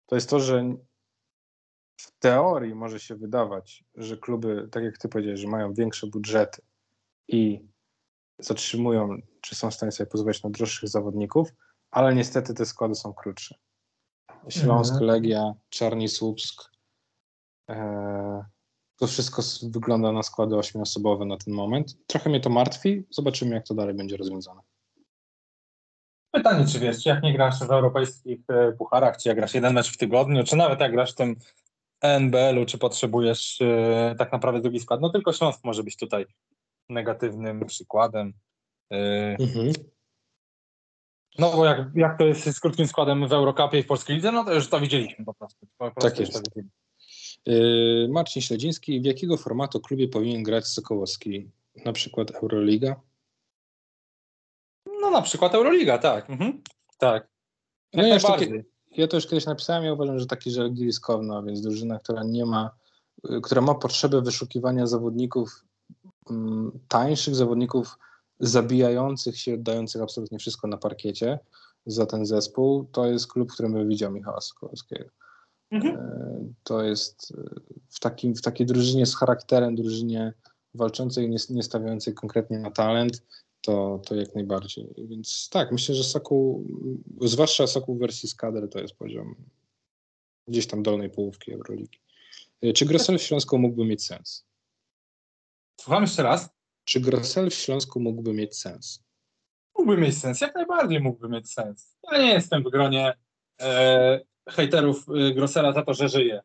to 0.06 0.16
jest 0.16 0.30
to, 0.30 0.40
że 0.40 0.76
w 1.98 2.12
teorii 2.20 2.76
może 2.76 3.00
się 3.00 3.16
wydawać, 3.16 3.84
że 3.96 4.18
kluby, 4.18 4.68
tak 4.72 4.84
jak 4.84 4.98
ty 4.98 5.10
powiedziałeś, 5.10 5.40
że 5.40 5.48
mają 5.48 5.74
większe 5.74 6.08
budżety 6.08 6.62
i 7.28 7.71
zatrzymują, 8.42 9.18
czy 9.42 9.56
są 9.56 9.72
w 9.72 9.74
stanie 9.74 9.92
sobie 9.92 10.10
pozwolić 10.10 10.44
na 10.44 10.50
droższych 10.50 10.90
zawodników, 10.90 11.50
ale 11.92 12.16
niestety 12.16 12.54
te 12.54 12.66
składy 12.66 12.96
są 12.96 13.14
krótsze. 13.14 13.56
Śląsk, 14.50 14.94
Mhm. 14.94 15.08
Legia, 15.12 15.54
Czarni 15.70 16.10
Słupsk. 16.10 16.72
E, 17.70 18.46
to 19.00 19.08
wszystko 19.08 19.42
wygląda 19.64 20.12
na 20.12 20.24
składy 20.24 20.56
ośmioosobowe 20.56 21.26
na 21.26 21.38
ten 21.38 21.54
moment. 21.54 22.08
Trochę 22.08 22.30
mnie 22.30 22.40
to 22.40 22.50
martwi. 22.50 23.04
Zobaczymy, 23.10 23.56
jak 23.56 23.68
to 23.68 23.74
dalej 23.74 23.96
będzie 23.96 24.18
rozwiązane. 24.18 24.62
Pytanie, 26.32 26.66
czy 26.66 26.80
wiesz, 26.80 27.04
czy 27.04 27.10
jak 27.10 27.24
nie 27.24 27.34
grasz 27.34 27.60
w 27.60 27.72
europejskich 27.72 28.40
e, 28.50 28.72
pucharach, 28.72 29.18
czy 29.18 29.30
jak 29.30 29.38
grasz 29.38 29.54
jeden 29.54 29.74
mecz 29.74 29.94
w 29.94 29.98
tygodniu, 29.98 30.44
czy 30.44 30.56
nawet 30.56 30.80
jak 30.80 30.92
grasz 30.92 31.12
w 31.12 31.16
tym 31.16 31.36
NBL-u, 32.02 32.66
czy 32.66 32.78
potrzebujesz 32.78 33.62
e, 33.62 34.16
tak 34.18 34.32
naprawdę 34.32 34.62
drugi 34.62 34.80
skład? 34.80 35.02
No 35.02 35.10
tylko 35.10 35.34
Śląsk 35.34 35.64
może 35.64 35.84
być 35.84 35.98
tutaj 35.98 36.26
negatywnym 36.92 37.66
przykładem. 37.66 38.34
E, 38.92 39.38
No 41.40 41.52
bo 41.52 41.66
jak, 41.66 41.80
jak 41.96 42.18
to 42.18 42.26
jest 42.26 42.56
z 42.56 42.60
krótkim 42.60 42.88
składem 42.88 43.28
w 43.28 43.34
Eurocupie 43.34 43.80
i 43.80 43.84
w 43.84 43.88
Polskiej 43.88 44.16
Lidze, 44.16 44.32
no 44.32 44.44
to 44.44 44.54
już 44.54 44.70
to 44.70 44.80
widzieliśmy 44.80 45.26
po 45.26 45.34
prostu. 45.34 45.68
Po 45.78 45.92
prostu 45.92 46.10
Tak 46.10 46.20
jest. 46.20 46.52
Yy, 47.46 48.08
Marcin 48.12 48.42
Śledziński, 48.42 49.02
w 49.02 49.06
jakiego 49.06 49.38
formatu 49.38 49.80
klubie 49.80 50.08
powinien 50.08 50.44
grać 50.44 50.68
Sokołowski? 50.68 51.52
Na 51.86 51.94
przykład 51.94 52.32
Euroliga? 52.32 52.96
No 55.02 55.10
na 55.10 55.22
przykład 55.22 55.56
Euroliga, 55.56 55.98
tak. 55.98 56.30
Mhm. 56.30 56.62
Tak. 56.98 57.28
No 57.94 58.08
ja, 58.08 58.20
takie, 58.20 58.64
ja 58.92 59.08
to 59.08 59.18
już 59.18 59.28
kiedyś 59.28 59.46
napisałem, 59.46 59.84
ja 59.84 59.94
uważam, 59.94 60.20
że 60.20 60.26
taki 60.26 60.52
Żalgiris 60.52 61.00
Kowno, 61.00 61.44
więc 61.44 61.62
drużyna, 61.62 62.00
która 62.00 62.24
nie 62.24 62.46
ma, 62.46 62.72
y, 63.32 63.42
która 63.42 63.62
ma 63.62 63.76
potrzebę 63.76 64.22
wyszukiwania 64.22 64.88
zawodników 64.88 65.66
tańszych, 66.88 67.36
zawodników 67.36 67.98
zabijających 68.40 69.38
się, 69.38 69.54
oddających 69.54 70.02
absolutnie 70.02 70.40
wszystko 70.40 70.68
na 70.68 70.78
parkiecie 70.78 71.40
za 71.86 72.06
ten 72.06 72.26
zespół, 72.26 72.86
to 72.92 73.06
jest 73.06 73.28
klub, 73.28 73.52
w 73.52 73.54
którym 73.54 73.90
widział 73.90 74.12
Michała 74.12 74.42
Sokołowskiego. 74.42 75.10
Mhm. 75.72 75.96
E, 75.96 76.54
To 76.64 76.84
jest 76.84 77.34
e, 77.38 77.60
w, 77.90 78.00
takim, 78.00 78.36
w 78.36 78.42
takiej 78.42 78.68
drużynie 78.68 79.06
z 79.06 79.16
charakterem, 79.16 79.76
drużynie 79.76 80.34
walczącej, 80.74 81.30
nie, 81.30 81.38
nie 81.50 81.64
stawiającej 81.64 82.14
konkretnie 82.14 82.60
na 82.60 82.72
talent, 82.72 83.24
to, 83.62 84.02
to 84.06 84.16
jak 84.16 84.36
najbardziej. 84.36 84.94
Więc 84.98 85.50
tak, 85.52 85.72
myślę, 85.72 85.96
że 85.96 86.04
Sokół, 86.04 86.68
zwłaszcza 87.22 87.68
Sokół 87.68 87.96
w 87.96 88.00
wersji 88.00 88.30
z 88.30 88.36
kadry, 88.36 88.68
to 88.68 88.80
jest 88.80 88.94
poziom 88.94 89.36
gdzieś 90.48 90.68
tam 90.68 90.84
dolnej 90.84 91.10
połówki 91.10 91.54
Euroligi. 91.54 92.00
E, 92.62 92.74
Czy 92.74 92.86
Grosel 92.86 93.18
w 93.18 93.24
Śląsku 93.24 93.58
mógłby 93.60 93.86
mieć 93.86 94.06
sens? 94.06 94.46
Słucham 95.80 96.04
jeszcze 96.04 96.24
raz. 96.24 96.50
Czy 96.84 97.00
Grosel 97.00 97.50
w 97.50 97.54
Śląsku 97.54 98.00
mógłby 98.00 98.34
mieć 98.34 98.58
sens? 98.58 99.04
Mógłby 99.78 99.98
mieć 99.98 100.18
sens, 100.18 100.42
jak 100.42 100.56
najbardziej 100.56 101.00
mógłby 101.00 101.30
mieć 101.30 101.54
sens. 101.54 101.98
Ja 102.12 102.18
nie 102.18 102.34
jestem 102.34 102.64
w 102.64 102.70
gronie 102.70 103.14
e, 103.62 104.20
hejterów 104.50 105.06
e, 105.10 105.34
Grossera 105.34 105.74
za 105.74 105.84
to, 105.84 105.94
że 105.94 106.10
żyje. 106.10 106.42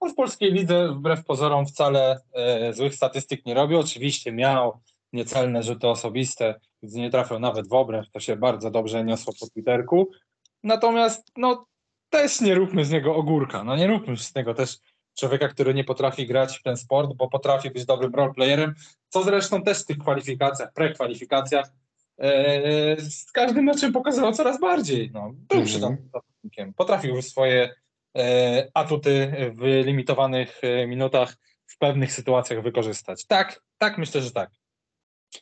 On 0.00 0.12
w 0.12 0.14
polskiej 0.14 0.52
lidze 0.52 0.88
wbrew 0.88 1.24
pozorom 1.24 1.66
wcale 1.66 2.20
e, 2.32 2.72
złych 2.72 2.94
statystyk 2.94 3.46
nie 3.46 3.54
robi. 3.54 3.76
Oczywiście 3.76 4.32
miał 4.32 4.80
niecelne 5.12 5.62
rzuty 5.62 5.88
osobiste, 5.88 6.60
gdzie 6.82 7.00
nie 7.00 7.10
trafiał 7.10 7.40
nawet 7.40 7.68
w 7.68 7.72
obręb, 7.72 8.06
to 8.12 8.20
się 8.20 8.36
bardzo 8.36 8.70
dobrze 8.70 9.04
niosło 9.04 9.32
po 9.40 9.46
Twitterku. 9.46 10.10
Natomiast 10.62 11.32
no 11.36 11.66
też 12.10 12.40
nie 12.40 12.54
róbmy 12.54 12.84
z 12.84 12.90
niego 12.90 13.16
ogórka, 13.16 13.64
no 13.64 13.76
nie 13.76 13.86
róbmy 13.86 14.16
z 14.16 14.34
niego 14.34 14.54
też 14.54 14.78
człowieka, 15.18 15.48
który 15.48 15.74
nie 15.74 15.84
potrafi 15.84 16.26
grać 16.26 16.58
w 16.58 16.62
ten 16.62 16.76
sport, 16.76 17.10
bo 17.16 17.28
potrafi 17.28 17.70
być 17.70 17.84
dobrym 17.84 18.14
roleplayerem, 18.14 18.74
co 19.08 19.22
zresztą 19.22 19.62
też 19.62 19.82
w 19.82 19.86
tych 19.86 19.98
kwalifikacjach, 19.98 20.72
prekwalifikacjach 20.72 21.66
e, 22.18 23.00
z 23.00 23.32
każdym 23.32 23.64
meczem 23.64 23.92
pokazywał 23.92 24.32
coraz 24.32 24.60
bardziej. 24.60 25.10
No, 25.14 25.20
był 25.20 25.58
Mhm. 25.58 25.66
przydatnym 25.66 26.08
zawodnikiem. 26.12 26.74
Potrafił 26.74 27.22
swoje 27.22 27.74
e, 28.18 28.68
atuty 28.74 29.32
w 29.56 29.82
limitowanych 29.86 30.60
e, 30.62 30.86
minutach 30.86 31.36
w 31.66 31.78
pewnych 31.78 32.12
sytuacjach 32.12 32.62
wykorzystać. 32.62 33.24
Tak, 33.26 33.62
tak, 33.78 33.98
myślę, 33.98 34.22
że 34.22 34.30
tak. 34.30 34.50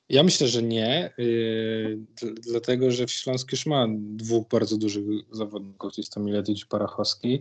Ja 0.09 0.23
myślę, 0.23 0.49
że 0.49 0.63
nie, 0.63 1.13
yy, 1.19 1.99
dl- 2.23 2.35
dlatego 2.51 2.91
że 2.91 3.09
Śląsk 3.09 3.53
już 3.53 3.67
ma 3.67 3.87
dwóch 3.99 4.49
bardzo 4.49 4.77
dużych 4.79 5.05
zawodników, 5.31 5.97
jest 5.97 6.13
to 6.13 6.21
Miletić 6.21 6.63
i 6.63 6.67
Parachowski, 6.67 7.41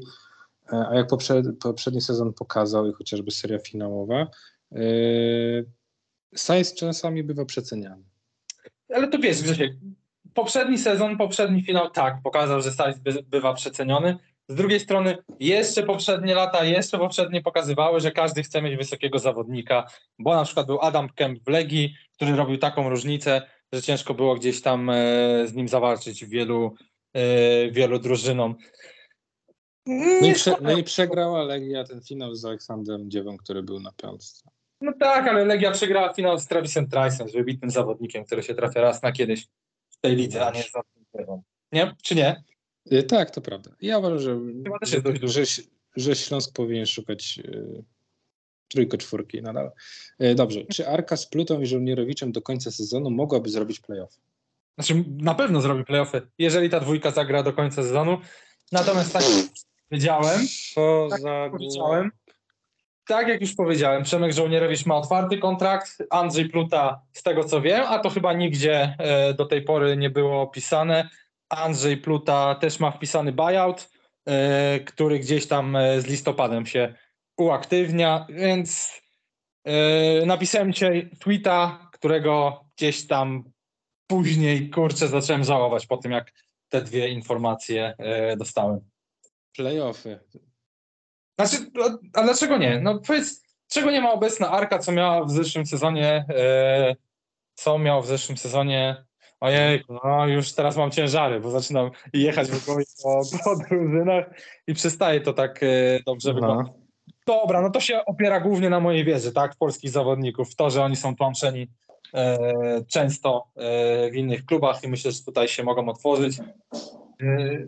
a 0.68 0.96
jak 0.96 1.08
poprzed, 1.08 1.46
poprzedni 1.60 2.02
sezon 2.02 2.34
pokazał 2.34 2.90
i 2.90 2.94
chociażby 2.94 3.32
seria 3.32 3.60
finałowa, 3.60 4.28
yy, 4.72 5.66
Sajs 6.36 6.74
czasami 6.74 7.24
bywa 7.24 7.46
przeceniany. 7.46 8.04
Ale 8.96 9.08
to 9.08 9.20
wiesz, 9.20 9.42
Grzesiek, 9.42 9.74
poprzedni 10.34 10.78
sezon, 10.78 11.18
poprzedni 11.18 11.64
finał, 11.64 11.90
tak, 11.90 12.18
pokazał, 12.24 12.62
że 12.62 12.72
by, 13.04 13.24
bywa 13.24 13.54
przeceniony. 13.54 14.18
Z 14.48 14.56
drugiej 14.56 14.80
strony, 14.80 15.18
jeszcze 15.40 15.84
poprzednie 15.84 16.36
lata, 16.36 16.66
jeszcze 16.66 16.98
poprzednie 16.98 17.42
pokazywały, 17.42 18.00
że 18.00 18.12
każdy 18.12 18.44
chce 18.44 18.62
mieć 18.62 18.76
wysokiego 18.76 19.20
zawodnika, 19.20 19.88
bo 20.20 20.36
na 20.36 20.44
przykład 20.44 20.68
był 20.68 20.82
Adam 20.82 21.10
Kemp 21.10 21.44
w 21.44 21.48
Legii, 21.48 21.96
który 22.12 22.36
robił 22.36 22.58
taką 22.58 22.90
różnicę, 22.90 23.42
że 23.74 23.82
ciężko 23.82 24.14
było 24.14 24.36
gdzieś 24.36 24.62
tam 24.62 24.90
e, 24.90 24.94
z 25.48 25.54
nim 25.54 25.68
zawalczyć 25.68 26.26
wielu, 26.26 26.76
e, 27.14 27.72
wielu 27.72 28.00
drużynom. 28.00 28.56
No 29.86 30.20
i, 30.20 30.22
Nie 30.22 30.34
prze, 30.34 30.56
no 30.62 30.78
i 30.78 30.84
przegrała 30.84 31.44
Legia 31.44 31.84
ten 31.84 32.02
finał 32.02 32.36
z 32.36 32.46
Aleksandrem 32.46 33.12
Dziewą, 33.12 33.38
który 33.38 33.64
był 33.64 33.80
na 33.80 33.92
piątce. 33.92 34.50
No 34.82 34.94
tak, 35.00 35.28
ale 35.28 35.46
Legia 35.46 35.72
przegrała 35.72 36.14
finał 36.14 36.40
z 36.40 36.48
Travisem 36.48 36.88
Trice'em, 36.88 37.30
z 37.30 37.34
wybitnym 37.34 37.72
zawodnikiem, 37.72 38.26
który 38.26 38.44
się 38.44 38.56
trafia 38.56 38.82
raz 38.82 39.02
na 39.02 39.12
kiedyś 39.12 39.48
w 39.90 39.98
tej 40.02 40.16
lidze, 40.16 40.46
a 40.46 40.52
nie 40.52 40.64
za 40.64 40.82
Nie? 41.72 41.96
Czy 42.04 42.16
nie? 42.16 42.44
Yy, 42.86 43.04
tak, 43.04 43.32
to 43.32 43.42
prawda. 43.42 43.72
Ja 43.82 43.98
uważam, 43.98 44.20
że, 44.20 44.40
że, 45.24 45.44
że 45.96 46.16
Śląsk 46.16 46.54
powinien 46.54 46.86
szukać 46.86 47.38
yy, 47.38 47.84
trójko, 48.68 48.98
czwórki 48.98 49.42
nadal. 49.42 49.72
Yy, 50.20 50.36
dobrze, 50.36 50.66
czy 50.66 50.88
Arka 50.88 51.18
z 51.18 51.28
Plutą 51.28 51.62
i 51.62 51.66
Żołnierowiczem 51.66 52.32
do 52.32 52.42
końca 52.42 52.72
sezonu 52.72 53.12
mogłaby 53.12 53.50
zrobić 53.50 53.80
playoff? 53.80 54.20
Znaczy, 54.78 55.04
na 55.08 55.36
pewno 55.36 55.62
zrobi 55.62 55.86
playoffy, 55.86 56.22
jeżeli 56.38 56.70
ta 56.70 56.80
dwójka 56.80 57.12
zagra 57.12 57.44
do 57.44 57.54
końca 57.54 57.84
sezonu. 57.84 58.18
Natomiast 58.72 59.14
tak, 59.14 59.24
Wiedziałem. 59.94 60.42
Co 60.74 61.08
Tak, 61.10 61.22
za 61.22 61.50
powiedziałem. 61.52 62.12
Tak 63.08 63.28
jak 63.28 63.42
już 63.42 63.56
powiedziałem, 63.56 64.04
Przemek 64.04 64.34
Żołnierewicz 64.34 64.86
ma 64.86 64.96
otwarty 64.96 65.38
kontrakt, 65.38 66.04
Andrzej 66.10 66.50
Pluta 66.50 67.02
z 67.14 67.24
tego 67.24 67.44
co 67.44 67.62
wiem, 67.62 67.84
a 67.88 68.00
to 68.00 68.10
chyba 68.10 68.34
nigdzie 68.34 68.96
e, 69.00 69.34
do 69.34 69.46
tej 69.46 69.62
pory 69.62 69.98
nie 69.98 70.10
było 70.10 70.42
opisane. 70.42 71.10
Andrzej 71.50 71.98
Pluta 71.98 72.56
też 72.56 72.80
ma 72.80 72.92
wpisany 72.92 73.32
buyout, 73.32 73.90
e, 74.26 74.80
który 74.80 75.20
gdzieś 75.20 75.48
tam 75.48 75.76
e, 75.76 76.02
z 76.02 76.06
listopadem 76.06 76.66
się 76.66 76.94
uaktywnia, 77.38 78.26
więc 78.30 79.02
e, 79.66 80.26
napisałem 80.26 80.74
dzisiaj 80.74 81.10
tweeta, 81.20 81.90
którego 81.92 82.66
gdzieś 82.78 83.08
tam 83.08 83.44
później, 84.08 84.70
kurczę, 84.70 85.08
zacząłem 85.08 85.44
żałować 85.44 85.88
po 85.88 85.98
tym, 85.98 86.12
jak 86.12 86.32
te 86.70 86.82
dwie 86.82 87.10
informacje 87.10 87.96
e, 87.98 88.38
dostałem. 88.38 88.93
Playoffy. 89.56 90.20
Znaczy, 91.40 91.72
no, 91.74 92.00
a 92.14 92.24
dlaczego 92.24 92.58
nie? 92.58 92.80
No 92.80 93.00
powiedz, 93.00 93.44
czego 93.68 93.92
nie 93.92 94.02
ma 94.02 94.12
obecna 94.12 94.52
Arka, 94.52 94.80
co 94.80 94.92
miała 94.92 95.26
w 95.26 95.32
zeszłym 95.32 95.66
sezonie, 95.66 96.26
e, 96.30 96.96
co 97.56 97.80
miał 97.80 98.02
w 98.02 98.08
zeszłym 98.08 98.38
sezonie, 98.38 99.06
ojej, 99.40 99.84
no 100.04 100.28
już 100.28 100.54
teraz 100.54 100.78
mam 100.78 100.92
ciężary, 100.92 101.40
bo 101.40 101.52
zaczynam 101.52 101.92
jechać 102.14 102.48
w 102.52 102.66
głowie 102.66 102.84
po, 103.04 103.22
po 103.44 103.56
drużynach 103.56 104.26
i 104.68 104.74
przestaje 104.74 105.22
to 105.22 105.34
tak 105.34 105.64
e, 105.64 106.00
dobrze 106.06 106.34
wyglądać. 106.34 106.68
No. 106.68 106.84
Dobra, 107.28 107.62
no 107.62 107.70
to 107.70 107.80
się 107.80 108.06
opiera 108.06 108.40
głównie 108.40 108.70
na 108.70 108.80
mojej 108.80 109.06
wiedzy, 109.06 109.32
tak, 109.32 109.56
polskich 109.56 109.92
zawodników, 109.92 110.52
w 110.52 110.56
to, 110.56 110.70
że 110.70 110.84
oni 110.84 110.96
są 110.96 111.16
tłamszeni 111.16 111.68
e, 112.14 112.38
często 112.88 113.48
e, 113.56 114.12
w 114.12 114.16
innych 114.16 114.46
klubach 114.46 114.84
i 114.84 114.88
myślę, 114.88 115.12
że 115.12 115.24
tutaj 115.24 115.48
się 115.48 115.64
mogą 115.64 115.90
otworzyć. 115.90 116.40
E, 116.40 116.44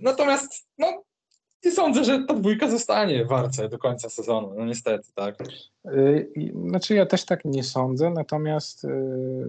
natomiast, 0.01 0.67
no, 0.77 1.03
nie 1.65 1.71
sądzę, 1.71 2.03
że 2.03 2.23
ta 2.23 2.33
dwójka 2.33 2.69
zostanie 2.69 3.25
w 3.25 3.31
Arce 3.31 3.69
do 3.69 3.77
końca 3.79 4.09
sezonu, 4.09 4.53
no 4.57 4.65
niestety, 4.65 5.11
tak. 5.15 5.35
Y, 5.85 6.31
i- 6.35 6.51
Znaczy 6.69 6.95
ja 6.95 7.05
też 7.05 7.25
tak 7.25 7.45
nie 7.45 7.63
sądzę, 7.63 8.09
natomiast 8.09 8.83
y, 8.83 8.89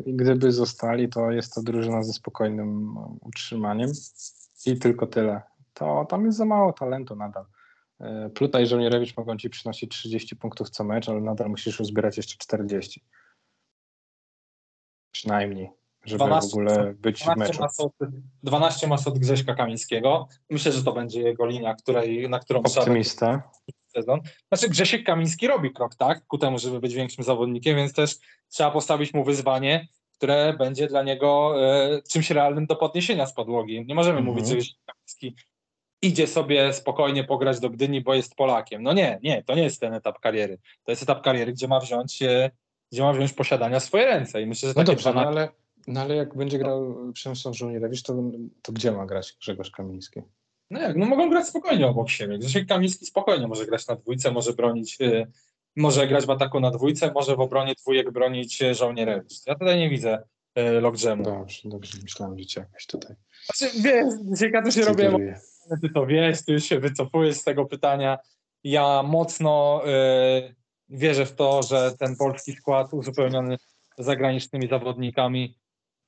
gdyby 0.06 0.52
zostali, 0.52 1.08
to 1.08 1.30
jest 1.30 1.54
to 1.54 1.62
drużyna 1.62 2.02
ze 2.02 2.12
spokojnym 2.12 2.96
utrzymaniem 3.20 3.90
i 4.66 4.78
tylko 4.78 5.06
tyle. 5.06 5.42
To 5.74 6.06
tam 6.08 6.26
jest 6.26 6.38
za 6.38 6.44
mało 6.44 6.72
talentu 6.72 7.16
nadal. 7.16 7.44
Y, 8.26 8.30
Pluta 8.30 8.60
i 8.60 8.66
Żołnierewicz 8.66 9.16
mogą 9.16 9.36
ci 9.36 9.50
przynosić 9.50 9.90
30 9.90 10.36
punktów 10.36 10.70
co 10.70 10.84
mecz, 10.84 11.08
ale 11.08 11.20
nadal 11.20 11.48
musisz 11.50 11.80
uzbierać 11.80 12.16
jeszcze 12.16 12.36
40. 12.38 13.04
Przynajmniej, 15.12 15.70
żeby 16.06 16.24
12 16.24 16.50
w 16.50 16.54
ogóle 16.54 16.94
być 16.98 17.20
w 17.20 17.24
12 17.24 17.44
meczu. 17.52 17.60
mas 17.62 17.80
od, 17.80 17.92
12 18.42 18.86
mas 18.86 19.06
od 19.08 19.18
Grześka 19.18 19.54
Kamińskiego. 19.54 20.28
Myślę, 20.50 20.72
że 20.72 20.84
to 20.84 20.92
będzie 20.92 21.22
jego 21.22 21.46
linia, 21.46 21.74
której, 21.74 22.28
na 22.28 22.38
którą 22.38 22.62
trzeba 22.62 22.80
Optymista. 22.80 23.50
sezon. 23.86 24.20
Znaczy 24.48 24.68
Grzesiek 24.68 25.04
Kamiński 25.06 25.46
robi 25.46 25.72
krok, 25.72 25.94
tak, 25.94 26.26
ku 26.26 26.38
temu, 26.38 26.58
żeby 26.58 26.80
być 26.80 26.94
większym 26.94 27.24
zawodnikiem, 27.24 27.76
więc 27.76 27.92
też 27.92 28.16
trzeba 28.48 28.70
postawić 28.70 29.14
mu 29.14 29.24
wyzwanie, 29.24 29.88
które 30.12 30.54
będzie 30.58 30.86
dla 30.86 31.02
niego 31.02 31.54
e, 31.64 32.02
czymś 32.10 32.30
realnym 32.30 32.66
do 32.66 32.76
podniesienia 32.76 33.26
z 33.26 33.34
podłogi. 33.34 33.84
Nie 33.86 33.94
możemy 33.94 34.18
Mhm. 34.18 34.26
mówić, 34.36 34.48
że 34.48 34.56
Grzesiek 34.56 34.76
Kamiński 34.86 35.36
idzie 36.02 36.26
sobie 36.26 36.72
spokojnie 36.72 37.24
pograć 37.24 37.60
do 37.60 37.70
Gdyni, 37.70 38.00
bo 38.00 38.14
jest 38.14 38.34
Polakiem. 38.34 38.82
No 38.82 38.92
nie, 38.92 39.18
nie, 39.22 39.42
to 39.44 39.54
nie 39.54 39.62
jest 39.62 39.80
ten 39.80 39.94
etap 39.94 40.20
kariery. 40.20 40.58
To 40.84 40.92
jest 40.92 41.02
etap 41.02 41.22
kariery, 41.22 41.52
gdzie 41.52 41.68
ma 41.68 41.80
wziąć, 41.80 42.22
e, 42.22 42.50
gdzie 42.92 43.02
ma 43.02 43.12
wziąć 43.12 43.32
posiadania 43.32 43.80
w 43.80 43.84
swoje 43.84 44.06
ręce 44.06 44.42
i 44.42 44.46
myślę, 44.46 44.68
że 44.68 44.74
No 44.76 44.84
dobrze, 44.84 45.08
no 45.08 45.20
12 45.20 45.28
ale, 45.40 45.48
no 45.86 46.00
ale 46.00 46.16
jak 46.16 46.36
będzie 46.36 46.58
grał 46.58 46.96
Przemysław 47.12 47.56
Żołnierewicz, 47.56 48.02
to, 48.02 48.22
to 48.62 48.72
gdzie 48.72 48.92
ma 48.92 49.06
grać 49.06 49.36
Grzegorz 49.40 49.70
Kamiński? 49.70 50.22
No 50.70 50.80
jak, 50.80 50.96
no 50.96 51.06
mogą 51.06 51.30
grać 51.30 51.48
spokojnie 51.48 51.86
obok 51.86 52.10
siebie. 52.10 52.38
Grzesiek 52.38 52.68
Kamiński 52.68 53.06
spokojnie 53.06 53.46
może 53.46 53.66
grać 53.66 53.86
na 53.86 53.96
dwójce, 53.96 54.30
może 54.30 54.52
bronić, 54.52 55.00
y, 55.00 55.26
może 55.76 56.06
grać 56.06 56.26
w 56.26 56.30
ataku 56.30 56.60
na 56.60 56.70
dwójce, 56.70 57.12
może 57.12 57.36
w 57.36 57.40
obronie 57.40 57.74
dwójek 57.74 58.10
bronić 58.10 58.62
y, 58.62 58.74
żołnierewicz. 58.74 59.46
Ja 59.46 59.54
tutaj 59.54 59.78
nie 59.78 59.90
widzę 59.90 60.22
y, 60.58 60.80
lockjamu. 60.80 61.22
Dobrze, 61.22 61.60
dobrze, 61.64 61.98
myślałem, 62.02 62.38
że 62.38 62.46
cię 62.46 62.60
jakoś 62.60 62.86
tutaj 62.86 63.16
Znaczy, 63.44 63.80
wiesz, 63.82 64.52
ja 64.52 64.62
też 64.62 64.76
nie 64.76 64.84
robię, 64.84 65.40
ty 65.82 65.90
to 65.90 66.06
wiesz, 66.06 66.44
ty 66.44 66.52
już 66.52 66.64
się 66.64 66.80
wycofujesz 66.80 67.36
z 67.36 67.44
tego 67.44 67.64
pytania. 67.64 68.18
Ja 68.64 69.02
mocno 69.02 69.82
y, 69.86 70.54
wierzę 70.88 71.26
w 71.26 71.34
to, 71.34 71.62
że 71.62 71.92
ten 71.98 72.16
polski 72.16 72.52
skład 72.52 72.94
uzupełniony 72.94 73.56
zagranicznymi 73.98 74.68
zawodnikami 74.68 75.58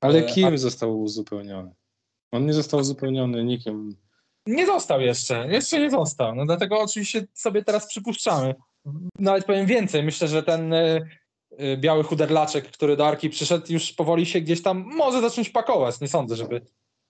Ale 0.01 0.19
E, 0.19 0.23
kim 0.23 0.59
został 0.59 1.01
uzupełniony? 1.01 1.75
On 2.33 2.47
nie 2.47 2.53
został 2.53 2.81
uzupełniony 2.81 3.45
nikim. 3.45 3.97
Nie 4.47 4.67
został 4.67 5.01
jeszcze, 5.01 5.49
jeszcze 5.49 5.81
nie 5.81 5.91
został. 5.91 6.35
No 6.35 6.47
dlatego 6.47 6.81
oczywiście 6.81 7.27
sobie 7.35 7.65
teraz 7.65 7.87
przypuszczamy. 7.87 8.55
Nawet 9.19 9.45
powiem 9.45 9.67
więcej, 9.67 10.03
myślę, 10.03 10.29
że 10.29 10.43
ten 10.43 10.73
y, 10.73 11.09
y, 11.61 11.77
biały 11.77 12.05
chuderlaczek, 12.05 12.71
który 12.71 12.97
do 12.97 13.07
Arki 13.07 13.31
przyszedł, 13.31 13.73
już 13.73 13.93
powoli 13.93 14.27
się 14.27 14.41
gdzieś 14.41 14.63
tam 14.63 14.85
może 14.97 15.21
zacząć 15.21 15.51
pakować. 15.51 16.01
Nie 16.01 16.09
sądzę, 16.09 16.37
żeby 16.37 16.61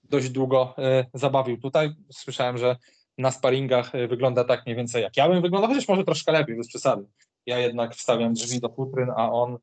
dość 0.03 0.29
długo 0.29 0.75
zabawił 1.15 1.59
tutaj. 1.61 1.91
Słyszałem, 2.13 2.59
że 2.59 2.77
na 3.19 3.31
sparingach 3.31 3.93
wygląda 4.09 4.45
tak 4.45 4.67
mniej 4.67 4.77
więcej 4.77 5.03
jak 5.03 5.17
ja 5.17 5.29
bym 5.29 5.43
wyglądał, 5.43 5.71
chociaż 5.71 5.89
może 5.89 6.05
troszkę 6.05 6.33
lepiej, 6.33 6.57
bez 6.57 6.69
przesady. 6.69 7.05
Ja 7.47 7.59
jednak 7.59 7.95
wstawiam 7.95 8.33
drzwi 8.33 8.61
do 8.61 8.69
futryn, 8.69 9.11
a 9.17 9.33
on 9.33 9.59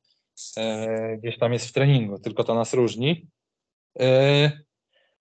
y, 0.58 1.18
gdzieś 1.18 1.38
tam 1.38 1.54
jest 1.54 1.68
w 1.68 1.72
treningu, 1.74 2.20
tylko 2.20 2.44
to 2.44 2.56
nas 2.56 2.74
różni. 2.74 3.28
Y, 4.02 4.66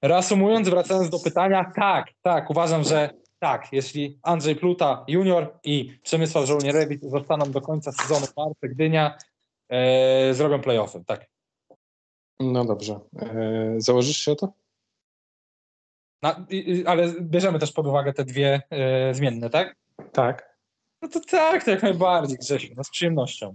Reasumując, 0.02 0.68
wracając 0.68 1.10
do 1.10 1.18
pytania, 1.18 1.72
tak, 1.76 2.06
tak, 2.22 2.50
uważam, 2.50 2.84
że 2.84 3.10
tak, 3.38 3.72
jeśli 3.72 4.18
Andrzej 4.22 4.56
Pluta 4.56 5.04
junior 5.08 5.58
i 5.64 5.98
Przemysław 6.02 6.44
Żołnierewicz 6.46 7.02
zostaną 7.02 7.50
do 7.50 7.60
końca 7.60 7.92
sezonu 7.92 8.26
w 8.26 8.38
Arce 8.38 8.68
Gdynia, 8.68 9.18
e, 9.68 10.34
zrobią 10.34 10.60
playoffy, 10.60 11.04
tak. 11.06 11.26
No 12.40 12.64
dobrze. 12.64 13.00
E, 13.18 13.74
założysz 13.78 14.16
się 14.16 14.32
o 14.32 14.36
to? 14.36 14.52
Na, 16.22 16.46
i- 16.50 16.84
ale 16.86 17.12
bierzemy 17.20 17.58
też 17.58 17.72
pod 17.72 17.86
uwagę 17.86 18.12
te 18.12 18.24
dwie 18.24 18.62
e, 18.70 19.14
zmienne, 19.14 19.50
tak? 19.50 19.76
Tak. 20.12 20.56
No 21.02 21.08
to 21.08 21.20
tak, 21.30 21.64
to 21.64 21.70
jak 21.70 21.82
najbardziej, 21.82 22.38
Grzesiu, 22.38 22.74
no 22.76 22.84
z 22.84 22.90
przyjemnością. 22.90 23.54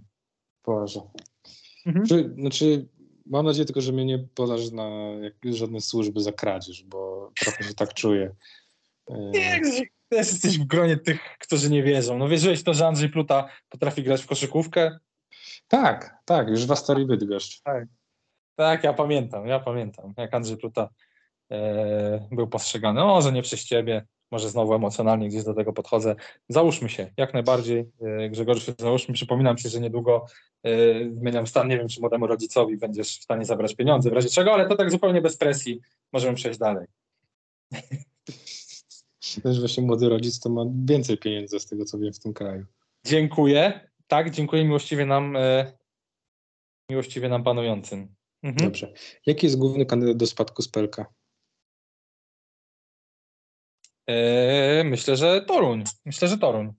Boże. 0.65 0.99
Mhm. 1.85 2.05
Czy, 2.05 2.33
znaczy, 2.37 2.87
mam 3.25 3.45
nadzieję 3.45 3.65
tylko, 3.65 3.81
że 3.81 3.91
mnie 3.91 4.05
nie 4.05 4.19
podasz 4.19 4.71
na 4.71 4.89
żadne 5.45 5.81
służby 5.81 6.21
za 6.21 6.31
kradzież, 6.31 6.83
bo 6.83 7.31
trochę 7.39 7.63
się 7.63 7.73
tak 7.73 7.93
czuję. 7.93 8.35
E, 9.09 9.29
Nie, 9.29 9.61
też 10.09 10.27
jesteś 10.31 10.59
w 10.59 10.67
gronie 10.67 10.97
tych, 10.97 11.21
którzy 11.39 11.69
nie 11.69 11.83
wierzą. 11.83 12.17
No 12.17 12.27
wierzyłeś 12.27 12.63
to, 12.63 12.73
że 12.73 12.87
Andrzej 12.87 13.09
Pluta 13.09 13.49
potrafi 13.69 14.03
grać 14.03 14.21
w 14.21 14.27
koszykówkę? 14.27 14.99
tak, 15.67 16.17
tak, 16.25 16.47
już 16.47 16.65
w 16.65 16.71
Astorii 16.71 17.05
Bydgoszcz. 17.05 17.61
Tak, 18.55 18.83
ja 18.83 18.93
pamiętam, 18.93 19.47
ja 19.47 19.59
pamiętam, 19.59 20.13
jak 20.17 20.33
Andrzej 20.33 20.57
Pluta 20.57 20.89
e, 21.51 22.27
był 22.31 22.47
postrzegany. 22.47 23.03
O, 23.03 23.07
może 23.07 23.31
nie 23.31 23.41
przez 23.41 23.65
ciebie, 23.65 24.05
może 24.31 24.49
znowu 24.49 24.73
emocjonalnie 24.73 25.29
gdzieś 25.29 25.43
do 25.43 25.53
tego 25.53 25.73
podchodzę. 25.73 26.15
Załóżmy 26.49 26.89
się, 26.89 27.11
jak 27.17 27.33
najbardziej. 27.33 27.91
E, 28.01 28.29
Grzegorzu, 28.29 28.71
załóżmy, 28.79 29.13
przypominam 29.13 29.57
ci, 29.57 29.69
że 29.69 29.79
niedługo 29.79 30.25
e, 30.63 30.71
zmieniam 31.11 31.47
stan. 31.47 31.67
Nie 31.67 31.77
wiem, 31.77 31.87
czy 31.87 32.01
młodemu 32.01 32.27
rodzicowi 32.27 32.77
będziesz 32.77 33.19
w 33.19 33.23
stanie 33.23 33.45
zabrać 33.45 33.75
pieniądze, 33.75 34.09
w 34.09 34.13
razie 34.13 34.29
czego, 34.29 34.53
ale 34.53 34.67
to 34.67 34.75
tak 34.75 34.91
zupełnie 34.91 35.21
bez 35.21 35.37
presji. 35.37 35.81
Możemy 36.13 36.35
przejść 36.35 36.59
dalej. 36.59 36.87
Też 39.43 39.59
właśnie 39.59 39.83
młody 39.83 40.09
rodzic 40.09 40.39
to 40.39 40.49
ma 40.49 40.65
więcej 40.85 41.17
pieniędzy 41.17 41.59
z 41.59 41.65
tego, 41.65 41.85
co 41.85 41.99
wiem 41.99 42.13
w 42.13 42.19
tym 42.19 42.33
kraju. 42.33 42.65
Dziękuję. 43.05 43.89
Tak, 44.07 44.29
dziękuję 44.29 44.65
miłościwie 44.65 45.05
nam, 45.05 45.35
e, 45.35 45.73
miłościwie 46.89 47.29
nam 47.29 47.43
panującym. 47.43 48.15
Mhm. 48.43 48.69
Dobrze. 48.69 48.93
Jaki 49.25 49.45
jest 49.45 49.57
główny 49.57 49.85
kandydat 49.85 50.17
do 50.17 50.27
spadku 50.27 50.61
z 50.61 50.69
Pelka? 50.69 51.05
E, 54.09 54.83
myślę, 54.83 55.15
że 55.17 55.41
Toruń. 55.41 55.83
Myślę, 56.05 56.27
że 56.27 56.37
Toruń. 56.37 56.73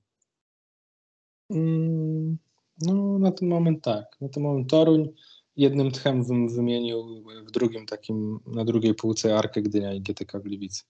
Mm, 1.51 2.39
no, 2.83 3.19
na 3.19 3.33
ten 3.33 3.49
moment 3.49 3.85
tak. 3.85 4.21
Na 4.21 4.29
ten 4.29 4.43
moment 4.43 4.71
Toruń. 4.71 5.09
Jednym 5.57 5.91
tchem 5.91 6.25
bym 6.25 6.49
wymienił 6.49 7.25
w 7.47 7.51
drugim 7.51 7.87
takim, 7.87 8.41
na 8.47 8.65
drugiej 8.65 8.95
półce 8.95 9.39
Arkę 9.39 9.63
Gdynia 9.63 9.95
i 9.95 10.01
GTK 10.01 10.41
Gliwice. 10.41 10.83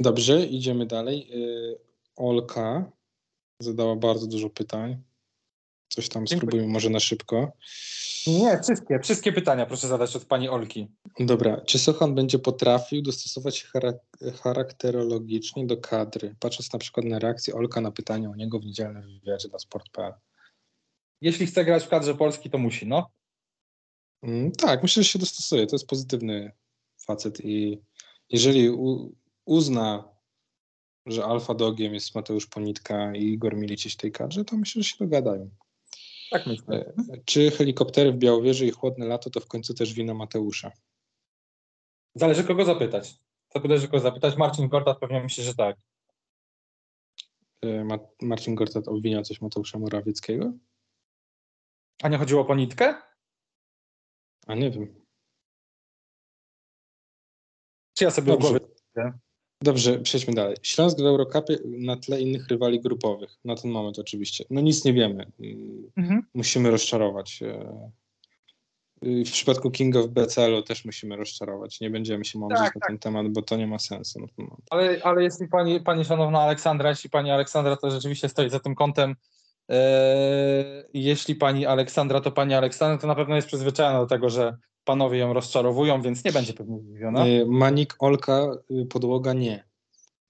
Dobrze, 0.00 0.46
idziemy 0.46 0.86
dalej. 0.86 1.30
Y, 1.34 1.78
Olka 2.16 2.92
zadała 3.60 3.96
bardzo 3.96 4.26
dużo 4.26 4.50
pytań. 4.50 5.02
Coś 5.88 6.08
tam 6.08 6.26
Dziękuję. 6.26 6.48
spróbujmy 6.48 6.72
może 6.72 6.90
na 6.90 7.00
szybko. 7.00 7.52
Nie, 8.26 8.60
wszystkie, 8.62 9.00
wszystkie 9.00 9.32
pytania 9.32 9.66
proszę 9.66 9.88
zadać 9.88 10.16
od 10.16 10.24
pani 10.24 10.48
Olki. 10.48 10.88
Dobra, 11.20 11.60
czy 11.60 11.78
Sochan 11.78 12.14
będzie 12.14 12.38
potrafił 12.38 13.02
dostosować 13.02 13.56
się 13.56 13.68
charak- 13.68 14.32
charakterologicznie 14.42 15.66
do 15.66 15.76
kadry, 15.76 16.36
patrząc 16.40 16.72
na 16.72 16.78
przykład 16.78 17.06
na 17.06 17.18
reakcję 17.18 17.54
Olka 17.54 17.80
na 17.80 17.90
pytanie 17.90 18.30
o 18.30 18.34
niego 18.34 18.58
w 18.58 18.64
niedzielnym 18.64 19.02
wywiadzie 19.02 19.48
dla 19.48 19.58
Sport.pl? 19.58 20.12
Jeśli 21.20 21.46
chce 21.46 21.64
grać 21.64 21.84
w 21.84 21.88
kadrze 21.88 22.14
Polski, 22.14 22.50
to 22.50 22.58
musi, 22.58 22.86
no. 22.86 23.10
Mm, 24.22 24.52
tak, 24.52 24.82
myślę, 24.82 25.02
że 25.02 25.08
się 25.08 25.18
dostosuje. 25.18 25.66
To 25.66 25.74
jest 25.74 25.86
pozytywny 25.86 26.52
facet 27.06 27.44
i 27.44 27.80
jeżeli 28.30 28.70
u, 28.70 29.16
uzna, 29.44 30.08
że 31.06 31.24
alfa 31.24 31.54
dogiem 31.54 31.94
jest 31.94 32.14
Mateusz 32.14 32.46
Ponitka 32.46 33.16
i 33.16 33.24
Igor 33.24 33.56
Milicic 33.56 33.94
w 33.94 33.96
tej 33.96 34.12
kadrze, 34.12 34.44
to 34.44 34.56
myślę, 34.56 34.82
że 34.82 34.88
się 34.88 34.96
dogadają. 35.00 35.50
Tak 36.30 36.46
myślę. 36.46 36.76
E, 36.76 37.22
Czy 37.24 37.50
helikoptery 37.50 38.12
w 38.12 38.16
Białowieży 38.16 38.66
i 38.66 38.70
chłodne 38.70 39.06
lato 39.06 39.30
to 39.30 39.40
w 39.40 39.46
końcu 39.46 39.74
też 39.74 39.94
wina 39.94 40.14
Mateusza? 40.14 40.72
Zależy 42.14 42.44
kogo 42.44 42.64
zapytać. 42.64 43.14
Zależy 43.54 43.86
kogo 43.88 44.00
zapytać. 44.00 44.36
Marcin 44.36 44.68
Gortat 44.68 44.98
pewnie 44.98 45.20
myśli, 45.22 45.44
że 45.44 45.54
tak. 45.54 45.76
E, 47.62 47.84
Ma- 47.84 47.98
Marcin 48.22 48.54
Gortat 48.54 48.88
obwiniał 48.88 49.22
coś 49.22 49.40
Mateusza 49.40 49.78
Morawieckiego? 49.78 50.52
A 52.02 52.08
nie 52.08 52.18
chodziło 52.18 52.40
o 52.42 52.44
ponitkę? 52.44 52.94
A 54.46 54.54
nie 54.54 54.70
wiem. 54.70 55.04
Czy 57.94 58.04
ja 58.04 58.10
sobie 58.10 58.32
w 58.32 58.38
Dobrze. 58.38 58.48
głowie... 58.48 59.12
Dobrze, 59.62 59.98
przejdźmy 59.98 60.34
dalej. 60.34 60.56
Śląsk 60.62 60.98
w 60.98 61.06
Eurocupie 61.06 61.56
na 61.64 61.96
tle 61.96 62.20
innych 62.20 62.48
rywali 62.48 62.80
grupowych. 62.80 63.30
Na 63.44 63.56
ten 63.56 63.70
moment 63.70 63.98
oczywiście. 63.98 64.44
No 64.50 64.60
nic 64.60 64.84
nie 64.84 64.92
wiemy. 64.92 65.26
Mhm. 65.96 66.22
Musimy 66.34 66.70
rozczarować. 66.70 67.42
e, 67.42 67.90
y, 69.06 69.24
W 69.24 69.32
przypadku 69.32 69.70
King 69.70 69.96
of 69.96 70.06
BCL 70.06 70.62
też 70.62 70.84
musimy 70.84 71.16
rozczarować. 71.16 71.80
Nie 71.80 71.90
będziemy 71.90 72.24
się 72.24 72.38
mądrzyć 72.38 72.64
Tak, 72.64 72.74
na 72.74 72.80
tak. 72.80 72.88
ten 72.88 72.98
temat, 72.98 73.28
bo 73.28 73.42
to 73.42 73.56
nie 73.56 73.66
ma 73.66 73.78
sensu. 73.78 74.20
na 74.20 74.26
ten 74.26 74.44
moment. 74.46 74.64
Ale, 74.70 75.00
ale 75.02 75.22
jeśli 75.22 75.48
pani, 75.48 75.80
pani 75.80 76.04
szanowna 76.04 76.40
Aleksandra, 76.40 76.90
jeśli 76.90 77.10
pani 77.10 77.30
Aleksandra 77.30 77.76
to 77.76 77.90
rzeczywiście 77.90 78.28
stoi 78.28 78.50
za 78.50 78.60
tym 78.60 78.74
kątem, 78.74 79.16
e, 79.70 80.84
jeśli 80.94 81.34
pani 81.34 81.66
Aleksandra 81.66 82.20
to 82.20 82.30
pani 82.32 82.54
Aleksandra, 82.54 82.98
to 82.98 83.06
na 83.06 83.14
pewno 83.14 83.36
jest 83.36 83.48
przyzwyczajona 83.48 84.00
do 84.00 84.06
tego, 84.06 84.30
że 84.30 84.56
panowie 84.90 85.18
ją 85.18 85.32
rozczarowują, 85.32 86.02
więc 86.02 86.24
nie 86.24 86.32
będzie 86.32 86.52
pewnie 86.52 86.80
zdziwiona. 86.80 87.26
Y, 87.26 87.46
Manik 87.46 87.96
Olka, 87.98 88.50
y, 88.70 88.86
podłoga 88.86 89.32
nie. 89.32 89.64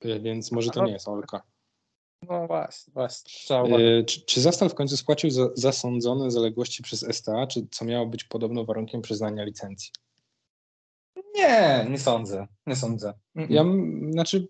Y, 0.05 0.21
Więc 0.21 0.53
może 0.53 0.71
to 0.71 0.85
nie 0.87 0.93
jest 0.93 1.09
Olka. 1.09 1.43
No 2.29 2.47
właśnie, 2.47 2.93
właśnie. 2.93 3.31
Y, 3.79 4.05
Czy, 4.05 4.21
czy 4.27 4.41
Zastal 4.41 4.69
w 4.69 4.75
końcu 4.75 4.97
spłacił 4.97 5.31
za, 5.31 5.49
zasądzone 5.55 6.31
zaległości 6.31 6.83
przez 6.83 7.03
STA, 7.17 7.47
czy 7.47 7.67
co 7.71 7.85
miało 7.85 8.07
być 8.07 8.25
podobno 8.25 8.65
warunkiem 8.65 9.03
przyznania 9.03 9.45
licencji? 9.45 9.91
Nie, 11.35 11.87
nie 11.91 11.99
sądzę. 11.99 12.47
Nie 12.67 12.77
sądzę. 12.77 13.15
Mm-mm. 13.37 13.47
Ja, 13.51 13.61
m- 13.61 14.13
znaczy, 14.13 14.49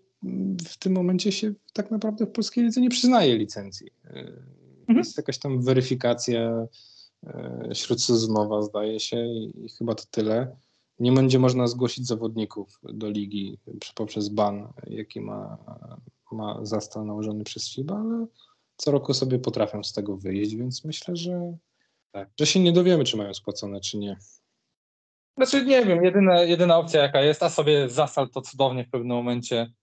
w 0.67 0.77
tym 0.77 0.93
momencie 0.93 1.31
się 1.31 1.53
tak 1.73 1.91
naprawdę 1.91 2.25
w 2.25 2.31
polskiej 2.31 2.63
lidze 2.63 2.81
nie 2.81 2.89
przyznaje 2.89 3.37
licencji. 3.37 3.87
Y, 4.05 4.43
Jest 4.89 5.17
jakaś 5.17 5.37
tam 5.39 5.61
weryfikacja 5.61 6.67
śródsezonowa, 7.73 8.61
zdaje 8.61 8.99
się, 8.99 9.25
i, 9.25 9.65
i 9.65 9.69
chyba 9.69 9.95
to 9.95 10.03
tyle. 10.11 10.57
Nie 10.99 11.11
będzie 11.11 11.39
można 11.39 11.67
zgłosić 11.67 12.07
zawodników 12.07 12.79
do 12.83 13.09
ligi 13.09 13.57
poprzez 13.95 14.29
ban, 14.29 14.73
jaki 14.87 15.21
ma, 15.21 15.57
ma 16.31 16.59
zastal 16.65 17.05
nałożony 17.05 17.43
przez 17.43 17.73
FIBA, 17.73 17.95
ale 17.99 18.25
co 18.77 18.91
roku 18.91 19.13
sobie 19.13 19.39
potrafią 19.39 19.83
z 19.83 19.93
tego 19.93 20.17
wyjść, 20.17 20.55
więc 20.55 20.85
myślę, 20.85 21.15
że, 21.15 21.57
Tak. 22.11 22.29
że 22.39 22.45
się 22.45 22.59
nie 22.59 22.71
dowiemy, 22.71 23.03
czy 23.03 23.17
mają 23.17 23.33
spłacone, 23.33 23.79
czy 23.79 23.97
nie. 23.97 24.17
Znaczy 25.37 25.65
nie 25.65 25.85
wiem, 25.85 26.03
jedyna, 26.03 26.41
jedyna 26.41 26.77
opcja 26.77 27.01
jaka 27.01 27.21
jest, 27.21 27.43
a 27.43 27.49
sobie 27.49 27.89
Zasal 27.89 28.29
to 28.29 28.41
cudownie 28.41 28.83
w 28.83 28.89
pewnym 28.89 29.17
momencie 29.17 29.73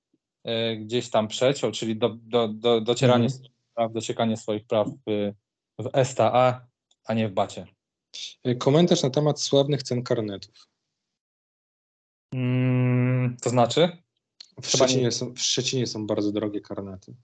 e, 0.44 0.76
gdzieś 0.76 1.10
tam 1.10 1.28
przeciął, 1.28 1.70
czyli 1.72 1.96
do, 1.96 2.16
do, 2.22 2.48
do, 2.48 2.80
docieranie 2.80 3.24
Mhm. 3.24 3.40
swoich 3.40 3.52
praw, 3.74 3.92
dociekanie 3.92 4.36
swoich 4.36 4.66
praw 4.66 4.88
w, 5.06 5.32
w 5.78 6.04
STA, 6.04 6.32
a 6.32 6.66
nie 7.14 7.28
w 7.28 7.32
Bacie. 7.32 7.66
Y, 8.46 8.56
Komentarz 8.56 9.02
na 9.02 9.10
temat 9.10 9.40
sławnych 9.40 9.82
cen 9.82 10.02
karnetów. 10.02 10.68
Mm, 12.34 13.36
to 13.42 13.50
znaczy? 13.50 13.88
W 14.62 14.70
Chyba 14.72 14.84
nie. 14.84 14.88
Szczecinie, 14.88 15.12
są, 15.12 15.32
w 15.34 15.38
Szczecinie 15.38 15.86
są 15.86 16.06
bardzo 16.06 16.32
drogie 16.32 16.60
karnety. 16.60 17.14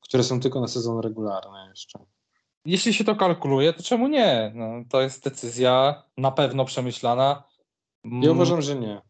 Które 0.00 0.24
są 0.24 0.40
tylko 0.40 0.60
na 0.60 0.68
sezon 0.68 1.00
regularny 1.00 1.68
jeszcze. 1.68 1.98
Jeśli 2.66 2.94
się 2.94 3.04
to 3.04 3.16
kalkuluje, 3.16 3.72
to 3.72 3.82
czemu 3.82 4.08
nie? 4.08 4.52
No, 4.54 4.84
to 4.90 5.00
jest 5.00 5.24
decyzja 5.24 6.02
na 6.16 6.30
pewno 6.30 6.64
przemyślana. 6.64 7.44
Ja 8.04 8.10
Mm, 8.10 8.30
uważam, 8.30 8.62
że 8.62 8.74
nie. 8.76 9.02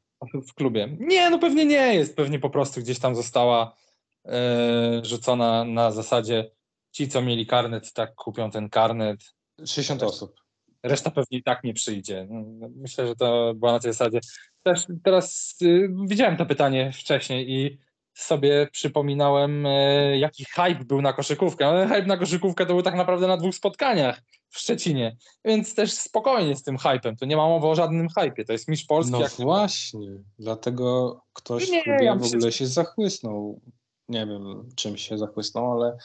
w 0.48 0.54
klubie. 0.54 0.96
Nie, 1.00 1.30
no 1.30 1.38
pewnie 1.38 1.64
nie 1.66 1.94
jest. 1.94 2.16
Pewnie 2.16 2.38
po 2.38 2.50
prostu 2.50 2.80
gdzieś 2.80 2.98
tam 2.98 3.14
została 3.16 3.76
e, 4.24 5.00
rzucona 5.04 5.64
na 5.64 5.90
zasadzie 5.90 6.50
ci, 6.94 7.08
co 7.08 7.22
mieli 7.22 7.46
karnet, 7.46 7.92
tak 7.92 8.14
kupią 8.14 8.50
ten 8.50 8.68
karnet. 8.68 9.34
60 9.66 10.02
osób. 10.02 10.34
Reszta 10.82 11.10
pewnie 11.10 11.38
i 11.38 11.42
tak 11.42 11.64
nie 11.64 11.74
przyjdzie. 11.74 12.26
No, 12.30 12.68
Myślę, 12.76 13.06
że 13.06 13.16
to 13.16 13.54
była 13.54 13.72
na 13.72 13.80
tej 13.80 13.92
zasadzie. 13.92 14.20
Też 14.62 14.86
teraz 15.04 15.56
y, 15.62 15.88
widziałem 16.06 16.36
to 16.36 16.46
pytanie 16.46 16.92
wcześniej 16.92 17.50
i 17.50 17.78
sobie 18.14 18.68
przypominałem, 18.72 19.66
e, 19.66 20.18
jaki 20.18 20.44
hype 20.44 20.84
był 20.84 21.02
na 21.02 21.12
koszykówkę. 21.12 21.66
Ale 21.66 21.86
hype 21.86 22.06
na 22.06 22.16
koszykówkę 22.16 22.66
to 22.66 22.72
był 22.72 22.82
tak 22.82 22.94
naprawdę 22.94 23.26
na 23.26 23.36
dwóch 23.36 23.54
spotkaniach 23.54 24.22
w 24.48 24.58
Szczecinie. 24.58 25.16
Więc 25.44 25.74
też 25.74 25.92
spokojnie 25.92 26.56
z 26.56 26.62
tym 26.62 26.78
hypem. 26.78 27.16
Tu 27.16 27.26
nie 27.26 27.36
ma 27.36 27.48
mowy 27.48 27.66
o 27.66 27.74
żadnym 27.74 28.08
hypie. 28.08 28.44
To 28.44 28.52
jest 28.52 28.68
mistrz 28.68 28.86
Polski. 28.86 29.12
No 29.12 29.20
jak... 29.20 29.32
właśnie. 29.32 30.08
Dlatego 30.38 31.20
ktoś 31.32 31.70
Nie, 31.70 31.82
ja 32.02 32.16
w 32.16 32.24
ogóle 32.24 32.52
się 32.52 32.66
zachłysnął. 32.66 33.60
Nie 34.08 34.26
wiem, 34.26 34.68
czym 34.76 34.96
się 34.96 35.18
zachłysnął, 35.18 35.72
ale, 35.72 35.96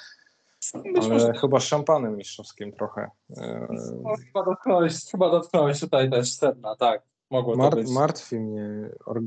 ale 0.74 1.10
może 1.10 1.34
chyba 1.34 1.60
szampanem 1.60 2.18
mistrzowskim 2.18 2.72
trochę. 2.72 3.10
E, 3.38 3.68
No, 4.04 4.16
chyba 4.26 4.46
dotknąłeś, 4.46 5.06
chyba 5.12 5.32
dotknąłeś 5.32 5.80
tutaj 5.80 6.10
też 6.10 6.32
sedna, 6.34 6.76
tak. 6.76 7.02
Mogło 7.30 7.54
to 7.54 7.58
Mar- 7.58 7.76
być. 7.76 7.90
martwi 7.90 8.40
mnie 8.40 8.90
or- 9.06 9.22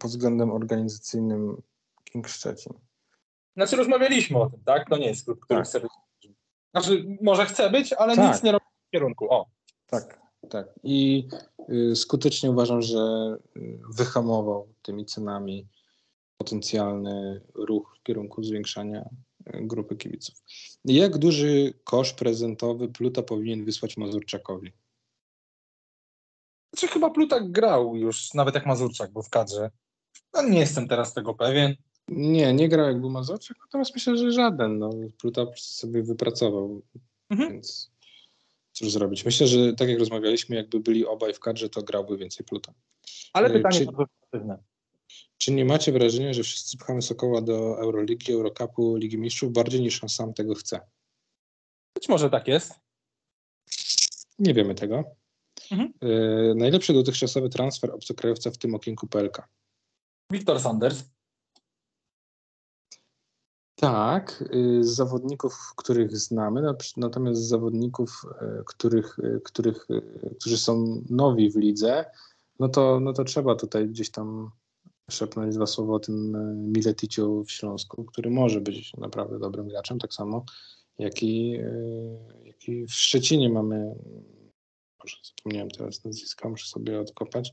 pod 0.00 0.10
względem 0.10 0.50
organizacyjnym 0.50 1.62
King 2.04 2.28
Szczecin. 2.28 2.72
Znaczy 3.56 3.76
rozmawialiśmy 3.76 4.38
o 4.40 4.50
tym, 4.50 4.60
tak? 4.64 4.88
To 4.88 4.96
nie 4.96 5.06
jest 5.06 5.24
klub, 5.24 5.40
który 5.40 5.60
Tak. 5.60 5.66
chce 5.68 5.80
być. 5.80 5.90
Znaczy 6.70 7.06
może 7.22 7.46
chce 7.46 7.70
być, 7.70 7.92
ale 7.92 8.16
Tak. 8.16 8.34
nic 8.34 8.42
nie 8.42 8.52
robi 8.52 8.64
w 8.86 8.90
kierunku. 8.90 9.30
O, 9.30 9.46
Tak, 9.86 10.20
tak. 10.50 10.66
I 10.82 11.28
y, 11.70 11.96
skutecznie 11.96 12.50
uważam, 12.50 12.82
że 12.82 12.98
y, 13.56 13.78
wyhamował 13.90 14.68
tymi 14.82 15.06
cenami 15.06 15.66
potencjalny 16.36 17.40
ruch 17.54 17.96
w 18.00 18.02
kierunku 18.02 18.42
zwiększania 18.42 19.08
grupy 19.54 19.96
kibiców. 19.96 20.34
Jak 20.84 21.18
duży 21.18 21.74
kosz 21.84 22.12
prezentowy 22.12 22.88
Pluta 22.88 23.22
powinien 23.22 23.64
wysłać 23.64 23.96
Mazurczakowi? 23.96 24.72
znaczy 26.72 26.88
chyba 26.92 27.10
Plutak 27.10 27.50
grał 27.50 27.96
już, 27.96 28.34
nawet 28.34 28.54
jak 28.54 28.66
Mazurczak 28.66 29.12
był 29.12 29.22
w 29.22 29.30
kadrze. 29.30 29.70
No, 30.34 30.42
nie 30.48 30.58
jestem 30.58 30.88
teraz 30.88 31.14
tego 31.14 31.34
pewien. 31.34 31.74
Nie, 32.08 32.52
nie 32.52 32.68
grał 32.68 32.86
jak 32.86 33.00
był 33.00 33.10
Mazurczak, 33.10 33.56
natomiast 33.60 33.94
myślę, 33.94 34.16
że 34.16 34.32
żaden. 34.32 34.78
No, 34.78 34.90
Pluta 35.20 35.46
sobie 35.56 36.02
wypracował, 36.02 36.82
Mhm. 37.30 37.52
więc 37.52 37.90
cóż 38.72 38.90
zrobić. 38.90 39.24
Myślę, 39.24 39.46
że 39.46 39.72
tak 39.72 39.88
jak 39.88 39.98
rozmawialiśmy, 39.98 40.56
jakby 40.56 40.80
byli 40.80 41.06
obaj 41.06 41.34
w 41.34 41.40
kadrze, 41.40 41.68
to 41.68 41.82
grałby 41.82 42.16
więcej 42.16 42.46
Pluta. 42.46 42.74
Ale 43.32 43.48
Y, 43.48 43.52
pytanie 43.52 43.78
czy- 43.78 43.86
pozytywne. 43.86 44.62
Czy 45.38 45.52
nie 45.52 45.64
macie 45.64 45.92
wrażenia, 45.92 46.32
że 46.32 46.42
wszyscy 46.42 46.78
pchamy 46.78 47.02
Sokoła 47.02 47.40
do 47.40 47.80
Euroligi, 47.80 48.32
Eurocupu, 48.32 48.96
Ligi 48.96 49.18
Mistrzów 49.18 49.52
bardziej 49.52 49.80
niż 49.80 50.02
on 50.02 50.08
sam 50.08 50.34
tego 50.34 50.54
chce? 50.54 50.80
Być 51.94 52.08
może 52.08 52.30
tak 52.30 52.48
jest. 52.48 52.74
Nie 54.38 54.54
wiemy 54.54 54.74
tego. 54.74 55.04
Mhm. 55.70 55.92
Yy, 56.02 56.54
najlepszy 56.56 56.92
dotychczasowy 56.92 57.48
transfer 57.48 57.90
obcokrajowca 57.90 58.50
w 58.50 58.58
tym 58.58 58.74
okienku 58.74 59.06
PLK. 59.06 59.48
Wiktor 60.32 60.60
Sanders. 60.60 61.04
Tak, 63.74 64.44
yy, 64.52 64.84
z 64.84 64.88
zawodników, 64.88 65.72
których 65.76 66.16
znamy, 66.16 66.62
natomiast 66.96 67.40
z 67.40 67.48
zawodników, 67.48 68.22
yy, 68.40 68.62
których, 68.66 69.16
yy, 69.22 69.40
których, 69.44 69.86
którzy 70.40 70.58
są 70.58 71.02
nowi 71.10 71.50
w 71.50 71.56
lidze, 71.56 72.04
no 72.58 72.68
to, 72.68 73.00
no 73.00 73.12
to 73.12 73.24
trzeba 73.24 73.54
tutaj 73.54 73.88
gdzieś 73.88 74.10
tam 74.10 74.50
szepnąć 75.10 75.54
dwa 75.54 75.66
słowa 75.66 75.94
o 75.94 75.98
tym 75.98 76.32
yy, 76.32 76.68
Mileticiu 76.70 77.44
w 77.44 77.50
Śląsku, 77.52 78.04
który 78.04 78.30
może 78.30 78.60
być 78.60 78.94
naprawdę 78.96 79.38
dobrym 79.38 79.68
graczem, 79.68 79.98
tak 79.98 80.14
samo 80.14 80.44
jak 80.98 81.22
i, 81.22 81.48
yy, 81.50 82.18
jak 82.44 82.68
i 82.68 82.86
w 82.86 82.92
Szczecinie 82.92 83.48
mamy, 83.48 83.94
może 85.04 85.16
zapomniałem 85.36 85.70
teraz 85.70 86.04
nazwiska, 86.04 86.48
muszę 86.48 86.66
sobie 86.68 87.00
odkopać, 87.00 87.52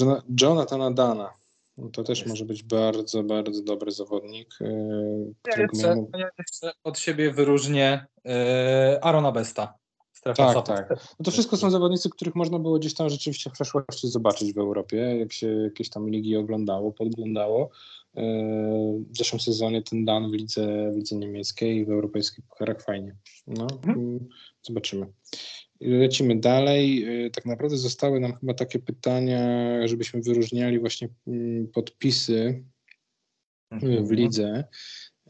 Jona- 0.00 0.22
Jonathana 0.40 0.90
Dana. 0.90 1.30
No 1.76 1.88
To 1.90 2.02
też 2.04 2.26
może 2.26 2.44
być 2.44 2.62
bardzo, 2.62 3.22
bardzo 3.22 3.62
dobry 3.62 3.90
zawodnik. 3.92 4.48
Ja 5.56 5.62
jeszcze, 5.62 5.82
miałem- 5.88 6.06
ja 6.18 6.28
jeszcze 6.38 6.72
od 6.84 6.98
siebie 6.98 7.32
wyróżnię 7.32 8.06
e, 8.26 8.98
Arona 9.02 9.32
Besta. 9.32 9.74
Tak, 10.36 10.66
tak. 10.66 10.88
No 10.90 11.24
to 11.24 11.30
wszystko 11.30 11.56
są 11.56 11.70
zawodnicy, 11.70 12.10
których 12.10 12.34
można 12.34 12.58
było 12.58 12.78
gdzieś 12.78 12.94
tam 12.94 13.10
rzeczywiście 13.10 13.50
w 13.50 13.52
przeszłości 13.52 14.08
zobaczyć 14.08 14.52
w 14.52 14.58
Europie, 14.58 14.96
jak 14.96 15.32
się 15.32 15.46
jakieś 15.46 15.88
tam 15.90 16.10
ligi 16.10 16.36
oglądało, 16.36 16.92
podglądało. 16.92 17.70
Yy, 18.14 18.22
W 19.10 19.16
zeszłym 19.18 19.40
sezonie 19.40 19.82
ten 19.82 20.04
Dan 20.04 20.30
w 20.30 20.34
lidze, 20.34 20.92
w 20.92 20.96
lidze 20.96 21.16
niemieckiej 21.16 21.76
i 21.76 21.84
w 21.84 21.90
europejskich 21.90 22.44
pucharach 22.44 22.82
fajnie. 22.82 23.16
No, 23.46 23.66
Mhm. 23.72 23.98
mm, 23.98 24.28
zobaczymy. 24.62 25.06
Lecimy 25.80 26.40
dalej. 26.40 27.04
Y, 27.26 27.30
Tak 27.30 27.46
naprawdę 27.46 27.76
zostały 27.76 28.20
nam 28.20 28.34
chyba 28.36 28.54
takie 28.54 28.78
pytania, 28.78 29.40
żebyśmy 29.88 30.20
wyróżniali 30.20 30.78
właśnie 30.78 31.08
mm, 31.26 31.68
podpisy 31.68 32.64
y, 33.82 34.02
w 34.02 34.10
lidze. 34.10 34.64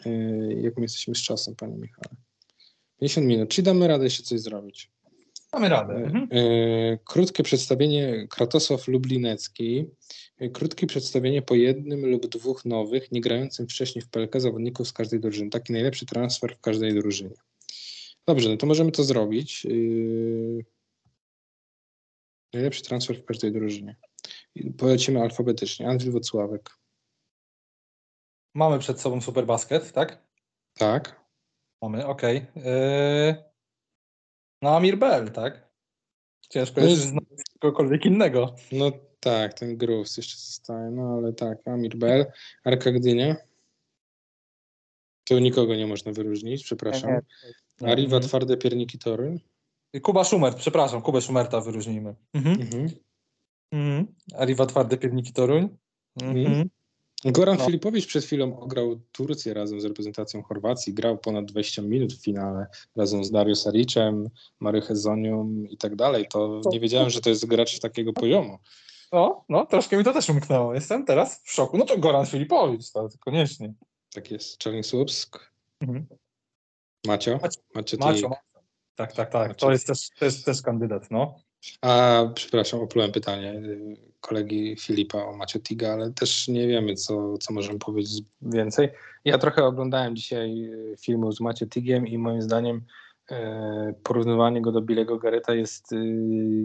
Y, 0.06 0.60
Jak 0.62 0.76
my 0.76 0.82
jesteśmy 0.82 1.14
z 1.14 1.22
czasem, 1.22 1.56
panie 1.56 1.76
Michale? 1.76 2.16
50 3.00 3.26
minut. 3.26 3.48
Czy 3.50 3.62
damy 3.62 3.88
radę 3.88 4.04
jeszcze 4.04 4.22
coś 4.22 4.40
zrobić? 4.40 4.90
Mamy 5.52 5.68
radę. 5.68 5.94
Mhm. 5.94 6.28
E, 6.30 6.98
Krótkie 7.04 7.42
przedstawienie 7.42 8.26
Kratosław 8.30 8.88
Lublinecki. 8.88 9.86
E, 10.38 10.48
Krótkie 10.48 10.86
przedstawienie 10.86 11.42
po 11.42 11.54
jednym 11.54 12.06
lub 12.06 12.26
dwóch 12.26 12.64
nowych, 12.64 13.12
nie 13.12 13.20
grającym 13.20 13.68
wcześniej 13.68 14.02
w 14.02 14.08
PLK 14.08 14.40
zawodników 14.40 14.88
z 14.88 14.92
każdej 14.92 15.20
drużyny. 15.20 15.50
Taki 15.50 15.72
najlepszy 15.72 16.06
transfer 16.06 16.56
w 16.56 16.60
każdej 16.60 16.94
drużynie. 16.94 17.34
Dobrze, 18.26 18.48
no 18.48 18.56
to 18.56 18.66
możemy 18.66 18.92
to 18.92 19.04
zrobić. 19.04 19.66
Najlepszy 22.52 22.82
transfer 22.82 23.16
w 23.16 23.24
każdej 23.24 23.52
drużynie. 23.52 23.96
Polecimy 24.78 25.20
alfabetycznie. 25.20 25.88
Andrzej 25.88 26.10
Wocławek. 26.12 26.70
Mamy 28.54 28.78
przed 28.78 29.00
sobą 29.00 29.20
Superbasket, 29.20 29.92
tak? 29.92 30.22
Tak. 30.74 31.17
Mamy, 31.82 32.06
okej. 32.06 32.46
Yy, 32.56 33.34
No 34.62 34.76
Amir 34.76 34.98
Bell, 34.98 35.30
tak? 35.30 35.68
Ciężko 36.50 36.80
No 36.80 36.86
jest 36.86 36.98
jest- 37.00 37.08
znaleźć 37.10 37.50
kogokolwiek 37.60 38.04
innego. 38.04 38.54
No 38.72 38.92
tak, 39.20 39.54
ten 39.54 39.76
Grooves 39.76 40.16
jeszcze 40.16 40.36
zostaje. 40.36 40.90
No 40.90 41.14
ale 41.18 41.32
tak, 41.32 41.68
Amir 41.68 41.96
Bell. 41.96 42.26
Arka 42.64 42.92
Gdynia. 42.92 43.36
Tu 45.24 45.38
nikogo 45.38 45.74
nie 45.76 45.86
można 45.86 46.12
wyróżnić, 46.12 46.64
przepraszam. 46.64 47.10
Arriva 47.82 48.16
Mhm. 48.16 48.22
Twarde 48.22 48.56
Pierniki 48.56 48.98
Toruń. 48.98 49.40
Kuba 50.02 50.24
Szumert, 50.24 50.58
przepraszam, 50.58 51.02
Kubę 51.02 51.20
Szumerta 51.20 51.60
wyróżnijmy. 51.60 52.14
Mhm. 52.34 52.60
Mhm. 52.60 52.90
Mhm. 53.72 54.14
Arriva 54.34 54.66
Twarde 54.66 54.96
Pierniki 54.96 55.32
Toruń. 55.32 55.68
Mhm. 56.22 56.68
Goran 57.24 57.56
No. 57.58 57.64
Filipowicz 57.64 58.06
przed 58.06 58.24
chwilą 58.24 58.60
ograł 58.60 59.00
Turcję 59.12 59.54
razem 59.54 59.80
z 59.80 59.84
reprezentacją 59.84 60.42
Chorwacji. 60.42 60.94
Grał 60.94 61.18
ponad 61.18 61.44
20 61.44 61.82
minut 61.82 62.12
w 62.12 62.22
finale 62.22 62.66
razem 62.96 63.24
z 63.24 63.30
Dario 63.30 63.56
Saricem, 63.56 64.30
Mary 64.60 64.80
Hezonią 64.80 65.64
i 65.70 65.76
tak 65.76 65.96
dalej. 65.96 66.26
To 66.30 66.60
nie 66.70 66.80
wiedziałem, 66.80 67.10
że 67.10 67.20
to 67.20 67.30
jest 67.30 67.46
gracz 67.46 67.78
takiego 67.78 68.12
poziomu. 68.12 68.58
O, 69.10 69.44
no, 69.48 69.66
troszkę 69.66 69.96
mi 69.96 70.04
to 70.04 70.12
też 70.12 70.28
umknęło. 70.28 70.74
Jestem 70.74 71.04
teraz 71.04 71.42
w 71.44 71.52
szoku. 71.52 71.78
No 71.78 71.84
to 71.84 71.98
Goran 71.98 72.26
Filipowicz, 72.26 72.90
to 72.90 73.08
koniecznie. 73.20 73.74
Tak 74.14 74.30
jest. 74.30 74.58
Czernik 74.58 74.86
Słupsk. 74.86 75.52
Mhm. 75.80 76.06
Macio. 77.06 77.38
Macio. 77.42 77.60
Macio, 77.74 77.96
Macio. 77.96 78.30
Tak, 78.94 79.12
tak, 79.12 79.30
tak. 79.30 79.48
Macio. 79.48 79.66
To 79.66 79.72
jest 79.72 79.86
też, 79.86 80.08
jest 80.20 80.44
też 80.44 80.62
kandydat, 80.62 81.10
no. 81.10 81.34
A 81.80 82.22
przepraszam, 82.34 82.80
oplułem 82.80 83.12
pytanie 83.12 83.62
kolegi 84.20 84.76
Filipa 84.76 85.24
o 85.24 85.36
Macio 85.36 85.60
Tiga, 85.60 85.92
ale 85.92 86.12
też 86.12 86.48
nie 86.48 86.68
wiemy, 86.68 86.94
co, 86.94 87.38
co 87.38 87.52
możemy 87.54 87.78
powiedzieć 87.78 88.22
więcej. 88.42 88.88
Ja 89.24 89.38
trochę 89.38 89.64
oglądałem 89.64 90.16
dzisiaj 90.16 90.64
y, 90.64 90.96
filmu 91.00 91.32
z 91.32 91.40
Macio 91.40 91.66
Tigiem 91.66 92.06
i 92.06 92.18
moim 92.18 92.42
zdaniem 92.42 92.82
y, 93.30 93.34
porównywanie 94.02 94.62
go 94.62 94.72
do 94.72 94.82
Billego 94.82 95.18
Garreta 95.18 95.54
jest 95.54 95.92
y, 95.92 95.96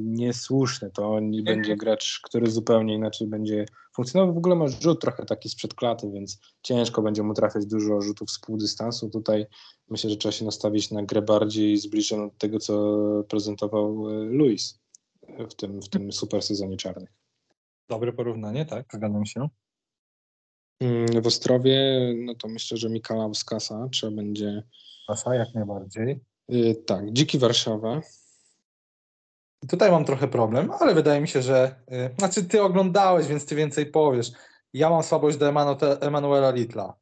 niesłuszne. 0.03 0.91
To 0.91 1.19
nie 1.19 1.43
będzie 1.43 1.77
gracz, 1.77 2.19
który 2.23 2.51
zupełnie 2.51 2.95
inaczej 2.95 3.27
będzie 3.27 3.65
funkcjonował. 3.95 4.35
W 4.35 4.37
ogóle 4.37 4.55
ma 4.55 4.67
rzut 4.67 5.01
trochę 5.01 5.25
taki 5.25 5.49
sprzed 5.49 5.73
klaty, 5.73 6.11
więc 6.11 6.39
ciężko 6.61 7.01
będzie 7.01 7.23
mu 7.23 7.33
trafiać 7.33 7.65
dużo 7.65 8.01
rzutów 8.01 8.31
z 8.31 8.39
półdystansu. 8.39 9.09
Tutaj 9.09 9.45
myślę, 9.89 10.09
że 10.09 10.17
trzeba 10.17 10.31
się 10.31 10.45
nastawić 10.45 10.91
na 10.91 11.03
grę 11.03 11.21
bardziej 11.21 11.77
zbliżoną 11.77 12.29
do 12.29 12.35
tego, 12.37 12.59
co 12.59 13.03
prezentował 13.27 14.05
Luis 14.25 14.79
w 15.49 15.53
tym, 15.53 15.81
w 15.81 15.89
tym 15.89 16.11
super 16.11 16.41
sezonie 16.41 16.77
czarnych. 16.77 17.22
Dobre 17.89 18.13
porównanie, 18.13 18.65
tak, 18.65 18.85
zgadzam 18.93 19.25
się. 19.25 19.47
Mm, 20.81 21.21
W 21.21 21.27
Ostrowie, 21.27 21.99
no 22.25 22.35
to 22.35 22.47
myślę, 22.47 22.77
że 22.77 22.89
Mikala 22.89 23.25
Oskasa 23.25 23.87
trzeba 23.91 24.15
będzie. 24.15 24.63
Klasa, 25.05 25.35
jak 25.35 25.53
najbardziej. 25.55 26.19
y, 26.51 26.75
Tak, 26.85 27.13
Dziki 27.13 27.39
Warszawa. 27.39 28.01
I 29.63 29.67
tutaj 29.67 29.91
mam 29.91 30.05
trochę 30.05 30.27
problem, 30.27 30.71
ale 30.79 30.93
wydaje 30.93 31.21
mi 31.21 31.27
się, 31.27 31.41
że. 31.41 31.75
Y, 31.91 32.15
znaczy, 32.19 32.43
ty 32.43 32.61
oglądałeś, 32.61 33.27
więc 33.27 33.45
ty 33.45 33.55
więcej 33.55 33.85
powiesz. 33.85 34.31
Ja 34.73 34.89
mam 34.89 35.03
słabość 35.03 35.37
do 35.37 35.45
Emanu- 35.51 35.97
Emanuela 36.01 36.51
Littla. 36.51 36.93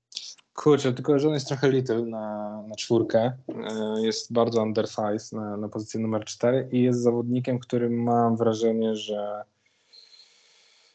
Kurczę, 0.53 0.93
tylko 0.93 1.19
że 1.19 1.27
on 1.27 1.33
jest 1.33 1.47
trochę 1.47 1.69
little 1.71 2.01
na, 2.05 2.61
na 2.67 2.75
czwórkę. 2.75 3.37
Y, 3.49 4.05
Jest 4.05 4.33
bardzo 4.33 4.61
undersized 4.61 5.31
na, 5.31 5.57
na 5.57 5.69
pozycji 5.69 5.99
numer 5.99 6.25
4 6.25 6.69
i 6.71 6.81
jest 6.83 6.99
zawodnikiem, 7.01 7.59
którym 7.59 8.03
mam 8.03 8.37
wrażenie, 8.37 8.95
że 8.95 9.43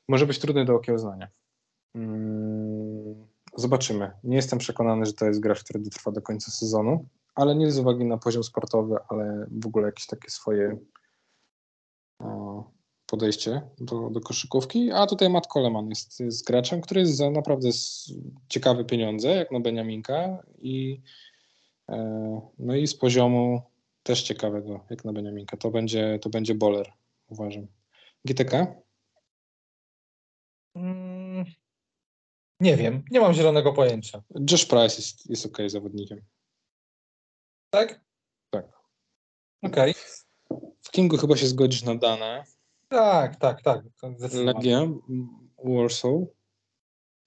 może 0.08 0.26
być 0.26 0.38
trudny 0.38 0.64
do 0.64 0.74
okiełznania. 0.74 1.28
Mm, 1.94 3.26
Zobaczymy. 3.56 4.10
Nie 4.24 4.36
jestem 4.36 4.58
przekonany, 4.58 5.06
że 5.06 5.12
to 5.12 5.26
jest 5.26 5.40
gracz, 5.40 5.64
który 5.64 5.80
dotrwa 5.80 6.12
do 6.12 6.22
końca 6.22 6.50
sezonu, 6.50 7.08
ale 7.34 7.54
nie 7.54 7.70
z 7.70 7.78
uwagi 7.78 8.04
na 8.04 8.18
poziom 8.18 8.44
sportowy, 8.44 8.96
ale 9.08 9.46
w 9.50 9.66
ogóle 9.66 9.86
jakieś 9.86 10.06
takie 10.06 10.30
swoje 10.30 10.78
o, 12.18 12.64
podejście 13.06 13.62
do, 13.78 14.10
do 14.10 14.20
koszykówki. 14.20 14.90
A 14.92 15.06
tutaj 15.06 15.30
Matt 15.30 15.46
Coleman 15.46 15.88
jest, 15.88 16.20
jest 16.20 16.46
graczem, 16.46 16.80
który 16.80 17.00
jest 17.00 17.16
za 17.16 17.30
naprawdę 17.30 17.68
ciekawe 18.48 18.84
pieniądze, 18.84 19.28
jak 19.28 19.52
na 19.52 19.60
Beniaminka 19.60 20.42
i 20.58 21.00
e, 21.88 22.40
no 22.58 22.74
i 22.74 22.86
z 22.86 22.94
poziomu 22.94 23.62
też 24.02 24.22
ciekawego, 24.22 24.84
jak 24.90 25.04
na 25.04 25.12
Beniaminka. 25.12 25.56
To 25.56 25.70
będzie, 25.70 26.18
to 26.22 26.30
będzie 26.30 26.54
boler, 26.54 26.92
uważam. 27.28 27.66
GTK? 28.24 28.66
Mm, 30.76 31.44
nie 32.60 32.76
wiem, 32.76 33.02
nie 33.10 33.20
mam 33.20 33.34
zielonego 33.34 33.72
pojęcia. 33.72 34.22
Josh 34.50 34.66
Price 34.66 34.96
jest, 34.96 35.30
jest 35.30 35.46
ok 35.46 35.58
zawodnikiem. 35.66 36.20
Tak? 37.70 38.00
Tak. 38.50 38.66
Okej. 39.62 39.94
W 40.82 40.90
Kingu 40.90 41.16
chyba 41.16 41.36
się 41.36 41.46
zgodzisz 41.46 41.82
na 41.82 41.94
dane. 41.94 42.44
Tak, 42.88 43.36
tak, 43.36 43.62
tak. 43.62 43.84
Legia, 44.32 44.88
Warsaw. 45.64 46.12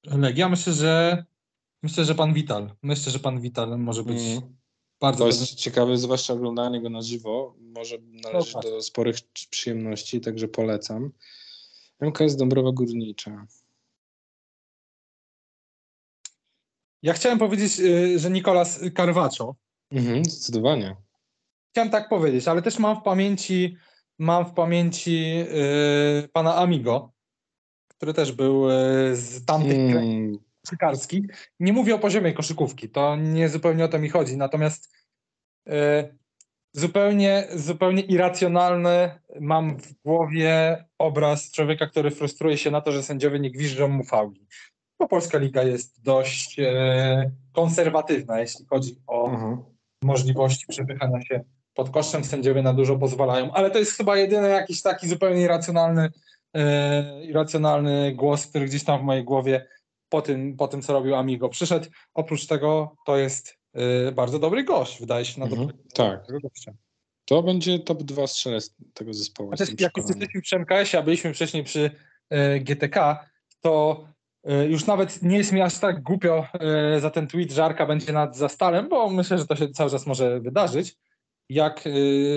Legia, 0.06 0.50
myślę, 0.50 0.74
że. 0.74 1.26
Myślę, 1.84 2.06
że 2.06 2.16
pan 2.16 2.34
Wital. 2.34 2.76
Myślę, 2.82 3.12
że 3.12 3.20
pan 3.20 3.42
Wital 3.42 3.80
może 3.80 4.04
być 4.04 4.22
Mm. 4.22 4.58
bardzo 5.00 5.20
To 5.20 5.28
jest 5.28 5.56
ciekawe, 5.56 5.98
zwłaszcza 5.98 6.34
oglądanie 6.34 6.82
go 6.82 6.90
na 6.90 7.02
żywo. 7.02 7.56
Może 7.60 7.98
należeć 8.02 8.54
No 8.54 8.62
tak. 8.62 8.72
do 8.72 8.82
sporych 8.82 9.16
przyjemności, 9.50 10.22
także 10.22 10.48
polecam. 10.48 11.12
MKS 12.00 12.36
Dąbrowa 12.36 12.72
Górnicza. 12.72 13.46
Ja 17.04 17.14
chciałem 17.14 17.40
powiedzieć, 17.40 17.80
y, 17.80 18.20
że 18.20 18.30
Nicolas 18.30 18.80
Carvaccio. 18.98 19.56
Mhm, 19.92 20.26
zdecydowanie. 20.26 20.96
Chciałem 21.72 21.90
tak 21.90 22.10
powiedzieć, 22.10 22.48
ale 22.48 22.62
też 22.62 22.80
mam 22.80 23.00
w 23.00 23.04
pamięci, 23.04 23.78
mam 24.20 24.46
w 24.46 24.54
pamięci 24.54 25.46
y, 26.24 26.30
pana 26.34 26.56
Amigo, 26.56 27.12
który 27.88 28.14
też 28.14 28.32
był 28.32 28.70
y, 28.70 29.16
z 29.16 29.46
tamtych 29.46 29.78
mm. 29.78 29.94
Hmm, 29.94 30.40
koszykarskich. 30.66 31.52
Nie 31.60 31.74
mówię 31.74 31.96
o 31.96 32.00
poziomie 32.00 32.34
koszykówki, 32.34 32.90
to 32.90 33.16
nie 33.16 33.50
zupełnie 33.50 33.86
o 33.86 33.88
to 33.88 34.00
mi 34.00 34.10
chodzi, 34.10 34.38
natomiast 34.38 34.96
y, 35.68 35.72
zupełnie, 36.74 37.48
zupełnie 37.56 38.02
irracjonalny 38.02 39.20
mam 39.40 39.78
w 39.78 39.94
głowie 39.94 40.86
obraz 40.98 41.52
człowieka, 41.52 41.88
który 41.88 42.12
frustruje 42.12 42.58
się 42.58 42.72
na 42.72 42.82
to, 42.82 42.92
że 42.92 43.04
sędziowie 43.04 43.40
nie 43.40 43.52
gwiżdżą 43.52 43.88
mu 43.88 44.04
fauli. 44.04 44.48
Bo 45.00 45.08
polska 45.08 45.38
liga 45.38 45.64
jest 45.64 46.02
dość 46.02 46.60
y, 46.60 46.66
konserwatywna, 47.54 48.40
jeśli 48.40 48.66
chodzi 48.66 48.96
o 49.08 49.30
mhm. 49.30 49.64
możliwości 50.04 50.66
przepychania 50.68 51.22
się 51.22 51.44
pod 51.74 51.90
kosztem, 51.90 52.24
sędziowie 52.24 52.62
na 52.62 52.74
dużo 52.74 52.96
pozwalają, 52.96 53.52
ale 53.52 53.72
to 53.72 53.80
jest 53.80 53.98
chyba 53.98 54.18
jedyny 54.18 54.50
jakiś 54.50 54.82
taki 54.82 55.08
zupełnie 55.08 55.42
irracjonalny, 55.42 56.10
e, 56.56 57.26
irracjonalny 57.26 58.14
głos, 58.16 58.48
który 58.48 58.66
gdzieś 58.66 58.84
tam 58.84 59.00
w 59.00 59.04
mojej 59.04 59.24
głowie 59.24 59.68
po 60.10 60.22
tym, 60.22 60.58
po 60.58 60.68
tym 60.68 60.82
co 60.82 60.94
robił 60.94 61.16
Amigo 61.16 61.50
przyszedł. 61.50 61.88
Oprócz 62.14 62.48
tego 62.48 62.96
to 63.06 63.18
jest 63.18 63.50
e, 63.50 63.59
bardzo 64.16 64.40
dobry 64.40 64.64
gość, 64.64 65.00
wydaje 65.00 65.26
się 65.26 65.40
na 65.40 65.46
Mhm, 65.46 65.62
dobrego, 65.68 65.84
tak. 65.94 66.42
gościa. 66.42 66.74
To 67.26 67.44
będzie 67.44 67.80
top 67.80 68.04
2 68.04 68.28
strzelec 68.28 68.76
tego 68.94 69.14
zespołu. 69.14 69.52
Jestem 69.52 69.68
jak 69.80 69.94
przekonany. 69.94 70.10
jesteśmy 70.20 70.42
przy 70.42 70.56
MKS-ie, 70.60 71.02
a 71.02 71.06
byliśmy 71.06 71.34
wcześniej 71.34 71.64
przy 71.64 71.92
e, 72.30 72.60
GTK, 72.60 73.26
to 73.62 74.04
e, 74.44 74.66
już 74.66 74.86
nawet 74.86 75.22
nie 75.24 75.38
jest 75.38 75.52
mi 75.52 75.62
aż 75.62 75.78
tak 75.80 76.04
głupio 76.04 76.48
e, 76.54 77.00
za 77.00 77.10
ten 77.10 77.28
tweet, 77.28 77.52
że 77.52 77.66
Arka 77.66 77.86
będzie 77.86 78.14
nad 78.14 78.38
Zastalem, 78.38 78.90
bo 78.90 79.10
myślę, 79.10 79.38
że 79.38 79.48
to 79.48 79.56
się 79.56 79.70
cały 79.70 79.92
czas 79.92 80.08
może 80.08 80.40
wydarzyć. 80.40 80.98
Jak, 81.50 81.84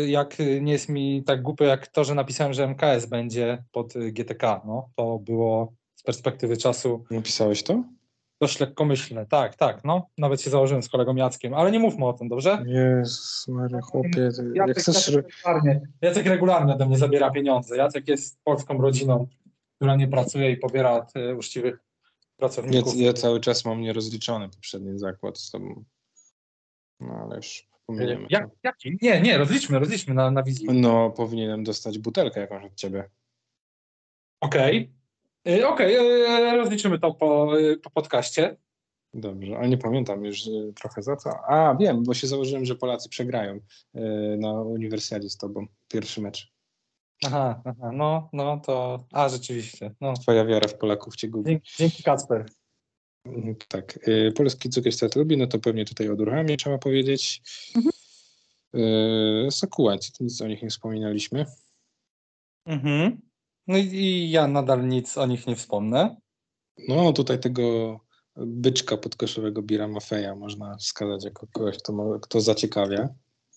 jak 0.07 0.37
nie 0.61 0.73
jest 0.73 0.89
mi 0.89 1.23
tak 1.25 1.43
głupio, 1.43 1.65
jak 1.65 1.87
to, 1.87 2.05
że 2.05 2.15
napisałem, 2.15 2.53
że 2.53 2.69
MKS 2.69 3.07
będzie 3.07 3.65
pod 3.73 3.93
GTK. 4.13 4.61
No, 4.67 4.89
to 4.97 5.19
było 5.19 5.73
z 5.95 6.03
perspektywy 6.03 6.57
czasu. 6.57 7.05
Napisałeś 7.11 7.63
to? 7.63 7.85
Dość 8.43 8.61
lekkomyślny. 8.61 9.27
Tak, 9.27 9.57
tak, 9.57 9.85
no. 9.85 10.09
Nawet 10.19 10.41
się 10.43 10.51
założyłem 10.51 10.83
z 10.83 10.89
kolegą 10.89 11.15
Jackiem, 11.17 11.55
ale 11.55 11.71
nie 11.71 11.79
mówmy 11.79 12.07
o 12.07 12.13
tym, 12.13 12.29
dobrze? 12.29 12.65
Jezus 12.67 13.49
Maria, 13.49 13.81
chłopie, 13.81 14.11
ty, 14.37 14.53
jak 14.55 14.69
Jacek, 14.69 14.83
chcesz... 14.83 15.09
Jacek, 15.09 15.27
regularnie, 15.27 15.81
Jacek 16.03 16.27
regularnie 16.27 16.75
ode 16.75 16.87
mnie 16.87 16.99
zabiera 16.99 17.31
pieniądze. 17.31 17.77
Jacek 17.77 18.09
jest 18.09 18.45
polską 18.45 18.79
rodziną, 18.79 19.27
która 19.77 19.97
nie 19.97 20.09
pracuje 20.09 20.51
i 20.51 20.57
pobiera 20.57 20.91
od 20.93 21.17
e, 21.17 21.35
uczciwych 21.35 21.75
Ja, 21.75 22.09
pracowników. 22.37 22.97
ja 22.97 23.13
cały 23.13 23.41
czas 23.41 23.65
mam 23.65 23.81
nierozliczony 23.81 24.49
poprzedni 24.49 24.99
zakład 24.99 25.39
z 25.39 25.51
tobą. 25.51 25.85
No 27.01 27.15
ale 27.25 27.37
już 27.37 27.69
pominiemy 27.87 28.27
Jak, 28.31 28.47
to. 28.51 28.57
jaki? 28.65 28.99
Nie, 29.03 29.21
nie, 29.21 29.39
rozliczmy, 29.39 29.79
rozliczmy 29.79 30.15
na, 30.15 30.31
na 30.31 30.43
wizji. 30.43 30.67
No, 30.73 31.11
powinienem 31.11 31.65
dostać 31.65 31.99
butelkę 31.99 32.41
jakąś 32.41 32.65
od 32.65 32.75
ciebie. 32.75 33.11
Okej. 34.41 34.77
Y, 34.81 35.02
Okej, 35.67 35.97
y, 35.97 36.57
rozliczymy 36.57 36.99
to 36.99 37.15
po, 37.15 37.59
y, 37.59 37.77
po 37.77 37.91
podcaście. 37.91 38.57
Dobrze, 39.15 39.57
ale 39.59 39.69
nie 39.69 39.79
pamiętam 39.79 40.25
już 40.25 40.43
trochę 40.75 41.03
za 41.03 41.17
co. 41.17 41.31
A, 41.49 41.75
wiem, 41.75 42.03
bo 42.05 42.15
się 42.15 42.27
założyłem, 42.27 42.65
że 42.65 42.75
Polacy 42.75 43.09
przegrają 43.09 43.61
na 44.39 44.53
uniwersjadzie 44.53 45.31
z 45.31 45.37
tobą. 45.37 45.67
Pierwszy 45.89 46.21
mecz. 46.21 46.53
Aha, 47.25 47.63
aha, 47.65 47.91
no, 47.93 48.29
no 48.33 48.61
to. 48.67 49.05
A, 49.13 49.29
rzeczywiście. 49.29 49.95
No. 50.01 50.15
Twoja 50.15 50.45
wiara 50.45 50.69
w 50.69 50.75
Polaków 50.75 51.17
cię 51.17 51.29
gubi. 51.29 51.51
Dzięki, 51.51 51.73
dzięki 51.79 52.03
Kacper. 52.03 52.47
Mhm, 53.27 53.57
Tak. 53.69 54.09
Y, 54.09 54.33
Polski 54.37 54.69
cukier 54.71 54.93
strat 54.93 55.17
lubi, 55.17 55.37
no 55.37 55.47
to 55.47 55.59
pewnie 55.59 55.85
tutaj 55.85 56.09
o 56.09 56.17
Durhamie 56.17 56.57
trzeba 56.57 56.79
powiedzieć. 56.79 57.43
Y, 58.75 59.49
Sakułęci, 59.51 60.13
to 60.13 60.25
nic 60.25 60.41
o 60.41 60.47
nich 60.47 60.63
nie 60.63 60.71
wspominaliśmy. 60.71 61.47
Mhm. 62.67 63.21
No 63.67 63.79
i, 63.79 63.83
i 63.83 64.31
ja 64.31 64.47
nadal 64.47 64.89
nic 64.89 65.19
o 65.19 65.27
nich 65.27 65.47
nie 65.47 65.57
wspomnę. 65.57 66.17
No, 66.89 67.13
tutaj 67.13 67.41
tego 67.41 67.99
byczka 68.37 68.97
podkoszowego 68.97 69.63
Bira 69.63 69.89
Mafeja 69.89 70.35
można 70.37 70.77
wskazać 70.77 71.25
jako 71.25 71.47
kogoś, 71.47 71.79
kto, 71.79 71.93
ma, 71.93 72.19
kto 72.23 72.41
zaciekawia. 72.41 73.09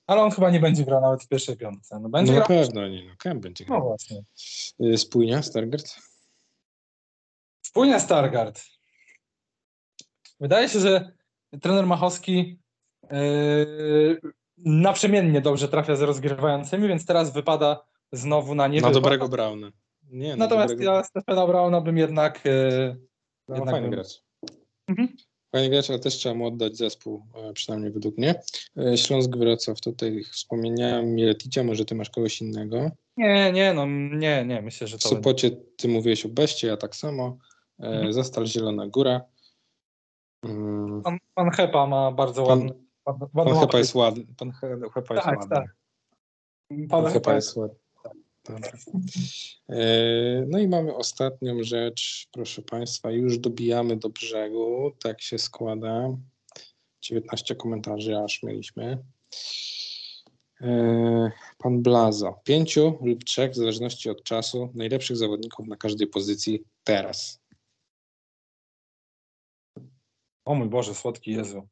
Ale 0.08 0.22
on 0.22 0.32
chyba 0.32 0.50
nie 0.50 0.60
będzie 0.60 0.86
grał 0.86 1.02
nawet 1.02 1.24
w 1.24 1.28
pierwszej 1.28 1.58
piątce. 1.58 1.96
No, 1.96 2.02
No 2.02 2.10
będzie 2.10 2.32
na 2.34 2.38
grał. 2.38 2.48
pewno 2.48 2.88
nie, 2.88 3.06
no 3.08 3.14
Kemp 3.20 3.42
będzie 3.44 3.66
No 3.70 3.76
grał. 3.76 3.88
właśnie. 3.88 4.22
Y, 4.94 4.98
Spójnia, 4.98 5.42
Stargard? 5.42 5.96
Spójnia 7.62 8.00
Stargard. 8.00 8.62
Wydaje 10.40 10.70
się, 10.70 10.80
że 10.80 11.12
trener 11.62 11.86
Machowski 11.88 12.60
yy, 13.12 14.22
naprzemiennie 14.58 15.42
dobrze 15.42 15.68
trafia 15.68 15.96
z 15.96 16.02
rozgrywającymi, 16.02 16.88
więc 16.88 17.06
teraz 17.06 17.34
wypada 17.34 17.86
znowu 18.12 18.56
na 18.56 18.68
nie. 18.68 18.82
Na 18.82 18.92
dobrego 18.92 19.30
Brauna. 19.30 19.72
Nie, 20.16 20.30
na 20.30 20.36
Natomiast 20.36 20.74
dobrego... 20.74 20.92
ja 20.94 21.04
Stefana 21.04 21.48
Brauna 21.48 21.82
bym 21.82 21.98
jednak. 21.98 22.46
Yy, 22.46 22.98
No, 23.48 23.56
jednak 23.56 23.72
fajny 23.74 23.88
bym- 23.90 23.96
gracz. 24.00 24.24
Mhm. 24.90 25.08
Fajny 25.56 25.70
gracz, 25.70 25.90
ale 25.90 26.00
też 26.00 26.14
trzeba 26.16 26.36
mu 26.36 26.48
oddać 26.48 26.78
zespół, 26.78 27.24
e, 27.36 27.54
przynajmniej 27.54 27.92
według 27.92 28.18
mnie. 28.18 28.42
E, 28.78 28.98
Śląsk 28.98 29.38
Wrocław, 29.38 29.82
tutaj 29.82 30.24
wspomniałem 30.24 31.16
Mileticia, 31.16 31.64
może 31.64 31.86
ty 31.86 31.96
masz 31.96 32.10
kogoś 32.10 32.42
innego. 32.42 32.92
nie, 33.18 33.52
nie, 33.52 33.74
no 33.74 33.86
nie, 34.18 34.46
nie, 34.46 34.62
myślę, 34.62 34.88
że 34.88 34.98
W 34.98 35.02
to. 35.04 35.10
będzie- 35.10 35.18
Sopocie 35.24 35.52
ty 35.78 35.88
mówiłeś 35.88 36.26
o 36.26 36.30
Beście, 36.30 36.68
ja 36.68 36.78
tak 36.78 36.96
samo. 36.96 37.38
E, 37.80 37.84
Mhm. 37.88 38.14
Zastal 38.14 38.46
Zielona 38.46 38.88
Góra. 38.88 39.22
Mm, 40.46 41.02
Pan, 41.02 41.18
pan 41.34 41.50
Hepa 41.52 41.88
ma 41.88 42.12
bardzo 42.12 42.46
Pan- 42.46 42.60
ładny. 42.60 42.74
ładny- 43.06 43.28
Pan 43.34 43.48
ładny 43.48 43.60
Hepa 43.62 43.78
jest 43.78 43.96
ładny. 43.96 44.26
Pan 44.38 44.52
He- 44.52 44.80
Hepa 44.94 45.14
jest 45.14 45.26
Tak, 45.26 45.40
ładny. 45.40 45.56
tak. 45.56 45.76
Pan 46.90 47.04
Pan 47.04 47.14
Hepa 47.14 47.36
jest 47.36 47.56
ładny. 47.56 47.78
Dobra. 48.50 48.72
E, 49.70 50.46
No 50.48 50.60
i 50.60 50.68
mamy 50.68 50.96
ostatnią 50.96 51.64
rzecz, 51.64 52.28
proszę 52.32 52.62
Państwa, 52.62 53.12
już 53.12 53.38
dobijamy 53.38 53.98
do 53.98 54.10
brzegu, 54.10 54.92
tak 55.04 55.22
się 55.22 55.38
składa. 55.38 56.18
19 57.02 57.56
komentarzy 57.56 58.18
aż 58.18 58.44
mieliśmy. 58.44 59.04
E, 60.62 61.32
Pan 61.58 61.82
Blaza. 61.82 62.34
Pięciu 62.44 62.98
lub 63.02 63.24
trzech, 63.24 63.52
w 63.52 63.56
zależności 63.56 64.10
od 64.10 64.24
czasu, 64.24 64.70
najlepszych 64.74 65.18
zawodników 65.18 65.68
na 65.68 65.76
każdej 65.76 66.08
pozycji 66.08 66.64
teraz. 66.84 67.42
O 70.46 70.56
mój 70.56 70.70
Boże, 70.70 70.96
słodki 70.96 71.32
Jezu. 71.32 71.68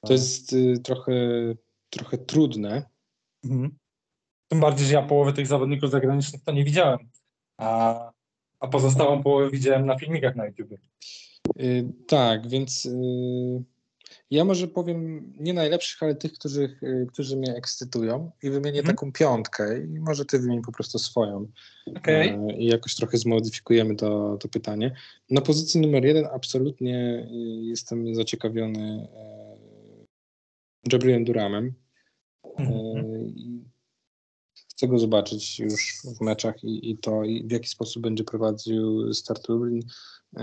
To 0.00 0.12
jest 0.12 0.52
y, 0.52 0.78
trochę, 0.84 1.12
trochę 1.90 2.18
trudne. 2.18 2.90
Mhm. 3.44 3.78
Tym 4.48 4.60
bardziej, 4.60 4.86
że 4.86 4.94
ja 4.94 5.02
połowę 5.02 5.32
tych 5.32 5.46
zawodników 5.46 5.90
zagranicznych 5.90 6.42
to 6.44 6.52
nie 6.52 6.64
widziałem. 6.64 6.98
A, 7.58 8.10
a 8.60 8.68
pozostałą 8.68 9.22
połowę 9.22 9.50
widziałem 9.50 9.86
na 9.86 9.98
filmikach 9.98 10.36
na 10.36 10.46
YouTube. 10.46 10.72
Y, 11.60 11.84
Tak, 12.08 12.48
więc 12.48 12.86
y, 12.86 12.98
ja 14.30 14.44
może 14.44 14.68
powiem 14.68 15.32
nie 15.40 15.52
najlepszych, 15.54 16.02
ale 16.02 16.14
tych, 16.14 16.32
którzy, 16.32 16.78
y, 16.82 17.06
którzy 17.12 17.36
mnie 17.36 17.54
ekscytują 17.54 18.30
i 18.42 18.50
wymienię 18.50 18.78
Mhm. 18.78 18.96
taką 18.96 19.12
piątkę 19.12 19.84
i 19.84 20.00
może 20.00 20.24
ty 20.24 20.38
wymień 20.38 20.62
po 20.62 20.72
prostu 20.72 20.98
swoją 20.98 21.46
Okej. 21.96 22.28
y, 22.30 22.52
i 22.52 22.66
jakoś 22.66 22.94
trochę 22.94 23.18
zmodyfikujemy 23.18 23.96
to, 23.96 24.36
to 24.40 24.48
pytanie. 24.48 24.94
Na 25.30 25.40
pozycji 25.40 25.80
numer 25.80 26.04
jeden 26.04 26.26
absolutnie 26.32 27.26
y, 27.32 27.34
jestem 27.64 28.14
zaciekawiony 28.14 29.08
y, 30.84 30.92
Jabrielem 30.92 31.24
Duramem. 31.24 31.72
Mhm. 32.58 33.57
Chcę 34.78 34.88
go 34.88 34.98
zobaczyć 34.98 35.58
już 35.58 35.96
w 36.18 36.20
meczach 36.20 36.64
i, 36.64 36.90
i 36.90 36.98
to, 36.98 37.24
i 37.24 37.44
w 37.46 37.50
jaki 37.50 37.68
sposób 37.68 38.02
będzie 38.02 38.24
prowadził 38.24 39.14
Start 39.14 39.48
Lublin. 39.48 39.82
Y, 40.38 40.42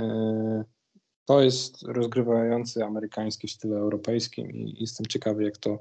To 1.25 1.41
jest 1.41 1.83
rozgrywający 1.83 2.83
amerykański 2.83 3.47
w 3.47 3.51
stylu 3.51 3.75
europejskim 3.75 4.51
i 4.51 4.75
jestem 4.79 5.05
ciekawy, 5.05 5.43
jak 5.43 5.57
to, 5.57 5.79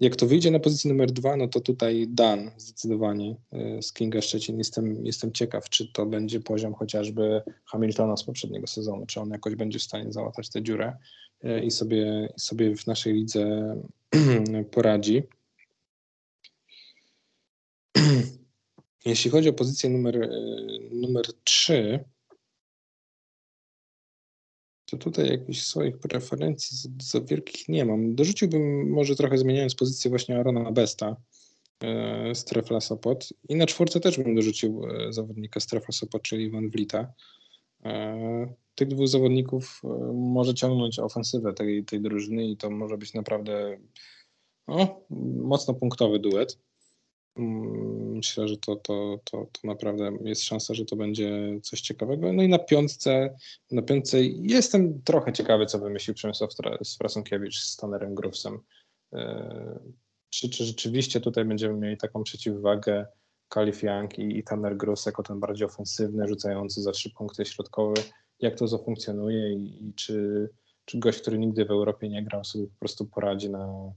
jak 0.00 0.16
to 0.16 0.26
wyjdzie. 0.26 0.50
Na 0.50 0.58
pozycji 0.58 0.90
numer 0.90 1.12
dwa, 1.12 1.36
no 1.36 1.48
to 1.48 1.60
tutaj 1.60 2.06
Dan 2.08 2.50
zdecydowanie 2.56 3.36
y, 3.78 3.82
z 3.82 3.92
Kinga 3.92 4.20
Szczecin. 4.20 4.58
Jestem, 4.58 5.06
jestem 5.06 5.32
ciekaw, 5.32 5.68
czy 5.68 5.92
to 5.92 6.06
będzie 6.06 6.40
poziom 6.40 6.74
chociażby 6.74 7.42
Hamiltona 7.64 8.16
z 8.16 8.24
poprzedniego 8.24 8.66
sezonu, 8.66 9.06
czy 9.06 9.20
on 9.20 9.30
jakoś 9.30 9.54
będzie 9.54 9.78
w 9.78 9.82
stanie 9.82 10.12
załatać 10.12 10.48
tę 10.48 10.62
dziurę 10.62 10.96
y, 11.44 11.60
i 11.60 11.70
sobie, 11.70 12.32
sobie 12.36 12.76
w 12.76 12.86
naszej 12.86 13.14
lidze 13.14 13.76
poradzi. 14.74 15.22
Jeśli 19.04 19.30
chodzi 19.30 19.48
o 19.48 19.52
pozycję 19.52 19.90
numer, 19.90 20.16
y, 20.16 20.28
numer 20.92 21.24
3, 21.44 22.04
to 24.90 24.96
tutaj 24.96 25.28
jakichś 25.28 25.60
swoich 25.60 25.98
preferencji 25.98 26.90
za, 27.02 27.20
wielkich 27.20 27.68
nie 27.68 27.84
mam. 27.84 28.14
Dorzuciłbym 28.14 28.90
może 28.90 29.16
trochę 29.16 29.38
zmieniając 29.38 29.74
pozycję 29.74 30.08
właśnie 30.08 30.38
Arona 30.38 30.72
Besta 30.72 31.16
e, 31.80 32.34
z 32.34 32.44
Trefla 32.44 32.80
Sopot 32.80 33.28
i 33.48 33.56
na 33.56 33.66
czwórce 33.66 34.00
też 34.00 34.18
bym 34.18 34.34
dorzucił 34.34 34.82
e, 34.86 35.12
zawodnika 35.12 35.60
z 35.60 35.66
Trefla 35.66 35.92
Sopot, 35.92 36.22
czyli 36.22 36.44
Iwan 36.44 36.70
Wlita. 36.70 37.12
E, 37.84 38.54
tych 38.74 38.88
dwóch 38.88 39.08
zawodników 39.08 39.82
e, 39.84 39.88
może 40.12 40.54
ciągnąć 40.54 40.98
ofensywę 40.98 41.52
tej, 41.52 41.84
tej 41.84 42.00
drużyny 42.00 42.46
i 42.46 42.56
to 42.56 42.70
może 42.70 42.98
być 42.98 43.14
naprawdę 43.14 43.78
no, 44.68 45.00
mocno 45.36 45.74
punktowy 45.74 46.18
duet. 46.18 46.58
Mm, 47.36 48.16
Myślę, 48.16 48.48
że 48.48 48.56
to, 48.56 48.76
to, 48.76 49.20
to, 49.24 49.46
to 49.52 49.68
naprawdę 49.68 50.12
jest 50.24 50.42
szansa, 50.42 50.74
że 50.74 50.84
to 50.84 50.96
będzie 50.96 51.58
coś 51.62 51.80
ciekawego. 51.80 52.32
No 52.32 52.42
i 52.42 52.48
na 52.48 52.58
piątce, 52.58 53.36
na 53.70 53.82
piątce 53.82 54.22
jestem 54.24 55.02
trochę 55.02 55.32
ciekawy, 55.32 55.66
co 55.66 55.78
wymyślił 55.78 56.14
Przemysław 56.14 56.50
Strasunkiewicz 56.82 57.58
z 57.58 57.76
Tanerem 57.76 58.14
Grufsem. 58.14 58.58
Yy, 59.12 59.20
Czy, 60.30 60.50
czy 60.50 60.64
rzeczywiście 60.64 61.20
tutaj 61.20 61.44
będziemy 61.44 61.74
mieli 61.74 61.96
taką 61.96 62.22
przeciwwagę 62.22 63.06
Kalif 63.48 63.82
Young 63.82 64.18
i, 64.18 64.38
i 64.38 64.44
Tanner 64.44 64.76
Grus 64.76 65.06
jako 65.06 65.22
ten 65.22 65.40
bardziej 65.40 65.66
ofensywny, 65.66 66.28
rzucający 66.28 66.82
za 66.82 66.92
trzy 66.92 67.10
punkty 67.10 67.44
środkowy. 67.44 67.94
Jak 68.40 68.54
to 68.54 68.68
zafunkcjonuje 68.68 69.52
i, 69.52 69.88
i 69.88 69.94
czy, 69.94 70.48
czy 70.84 70.98
gość, 70.98 71.20
który 71.20 71.38
nigdy 71.38 71.64
w 71.64 71.70
Europie 71.70 72.08
nie 72.08 72.24
grał, 72.24 72.44
sobie 72.44 72.66
po 72.66 72.78
prostu 72.78 73.06
poradzi 73.06 73.50
na, 73.50 73.92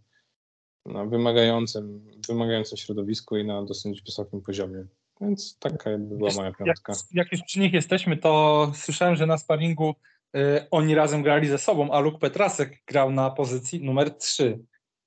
na 0.86 1.06
wymagającym, 1.06 2.12
wymagającym 2.28 2.78
środowisku 2.78 3.38
i 3.38 3.46
na 3.46 3.64
dosyć 3.64 4.02
wysokim 4.02 4.42
poziomie. 4.42 4.86
Więc 5.22 5.58
taka 5.60 5.90
by 5.90 6.18
była 6.18 6.32
moja 6.36 6.48
Jak, 6.48 6.58
piątka. 6.58 6.94
jak 7.14 7.32
już 7.32 7.42
przy 7.42 7.60
nich 7.60 7.74
jesteśmy, 7.74 8.18
to 8.18 8.72
słyszałem, 8.76 9.16
że 9.16 9.26
na 9.26 9.38
sparingu 9.38 9.96
y, 10.36 10.40
oni 10.72 10.96
razem 10.96 11.24
grali 11.24 11.48
ze 11.48 11.58
sobą, 11.58 11.92
a 11.92 12.00
Luke 12.00 12.20
Petrasek 12.20 12.84
grał 12.88 13.12
na 13.12 13.30
pozycji 13.30 13.84
numer 13.84 14.18
3. 14.18 14.60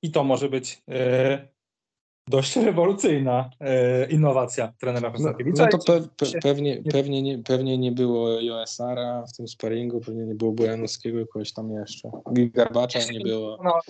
I 0.02 0.10
to 0.10 0.24
może 0.24 0.48
być 0.48 0.82
y, 0.88 1.55
dość 2.28 2.56
rewolucyjna 2.56 3.50
y, 4.04 4.12
innowacja 4.12 4.72
trenera 4.80 5.12
No, 5.18 5.32
no 5.56 5.66
to 5.68 5.78
pe, 5.78 6.00
pe, 6.16 6.26
pewnie, 6.42 6.80
nie- 6.80 6.92
pewnie, 6.92 7.22
nie, 7.22 7.38
pewnie 7.38 7.78
nie 7.78 7.92
było 7.92 8.40
Joesara 8.40 9.24
w 9.26 9.36
tym 9.36 9.48
sparingu, 9.48 10.00
pewnie 10.00 10.22
nie 10.26 10.34
było 10.34 10.52
Bojanowskiego, 10.52 11.26
kogoś 11.26 11.52
tam 11.52 11.70
jeszcze. 11.70 12.10
Garbacza 12.54 12.98
nie 13.12 13.20
było. 13.20 13.58
No, 13.64 13.80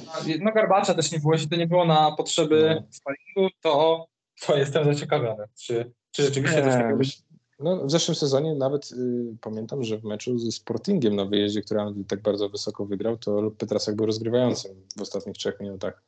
no 0.40 0.52
Garbacza 0.52 0.94
też 0.94 1.12
nie 1.12 1.20
było, 1.20 1.32
jeśli 1.32 1.48
to 1.48 1.56
nie 1.56 1.66
było 1.66 1.84
na 1.84 2.12
potrzeby 2.16 2.74
No. 2.80 2.86
sparingu, 2.90 3.54
to, 3.60 4.06
to 4.46 4.56
jestem 4.56 4.84
zaciekawiony, 4.84 5.44
czy, 5.54 5.92
czy 6.10 6.22
rzeczywiście 6.22 6.62
coś 6.62 6.72
takiego. 6.72 6.98
No, 7.58 7.86
w 7.86 7.90
zeszłym 7.90 8.14
sezonie 8.14 8.54
nawet 8.54 8.92
y, 8.92 9.36
pamiętam, 9.40 9.84
że 9.84 9.98
w 9.98 10.04
meczu 10.04 10.38
ze 10.38 10.52
Sportingiem 10.52 11.16
na 11.16 11.24
wyjeździe, 11.24 11.62
który 11.62 11.80
Anwil 11.80 12.04
tak 12.04 12.22
bardzo 12.22 12.48
wysoko 12.48 12.86
wygrał, 12.86 13.16
to 13.16 13.50
Petrasek 13.58 13.96
był 13.96 14.06
rozgrywającym 14.06 14.72
w 14.98 15.02
ostatnich 15.02 15.36
trzech 15.36 15.60
minutach. 15.60 16.02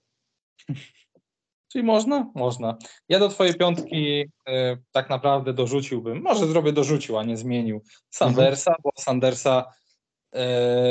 Czyli 1.72 1.84
można? 1.84 2.30
Można. 2.34 2.76
Ja 3.08 3.18
do 3.18 3.28
twojej 3.28 3.54
piątki 3.54 4.20
y, 4.20 4.28
tak 4.92 5.10
naprawdę 5.10 5.52
dorzuciłbym, 5.52 6.22
może 6.22 6.46
zrobię 6.46 6.72
dorzucił, 6.72 7.18
a 7.18 7.24
nie 7.24 7.36
zmienił 7.36 7.82
Sandersa, 8.10 8.76
bo 8.84 8.90
Sandersa 8.98 9.64
y, 10.34 10.38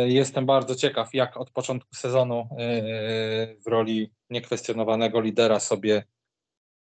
jestem 0.07 0.45
bardzo 0.45 0.75
ciekaw, 0.75 1.13
jak 1.13 1.37
od 1.37 1.51
początku 1.51 1.95
sezonu 1.95 2.39
y, 2.39 3.57
w 3.65 3.67
roli 3.67 4.11
niekwestionowanego 4.29 5.21
lidera 5.21 5.59
sobie 5.59 6.03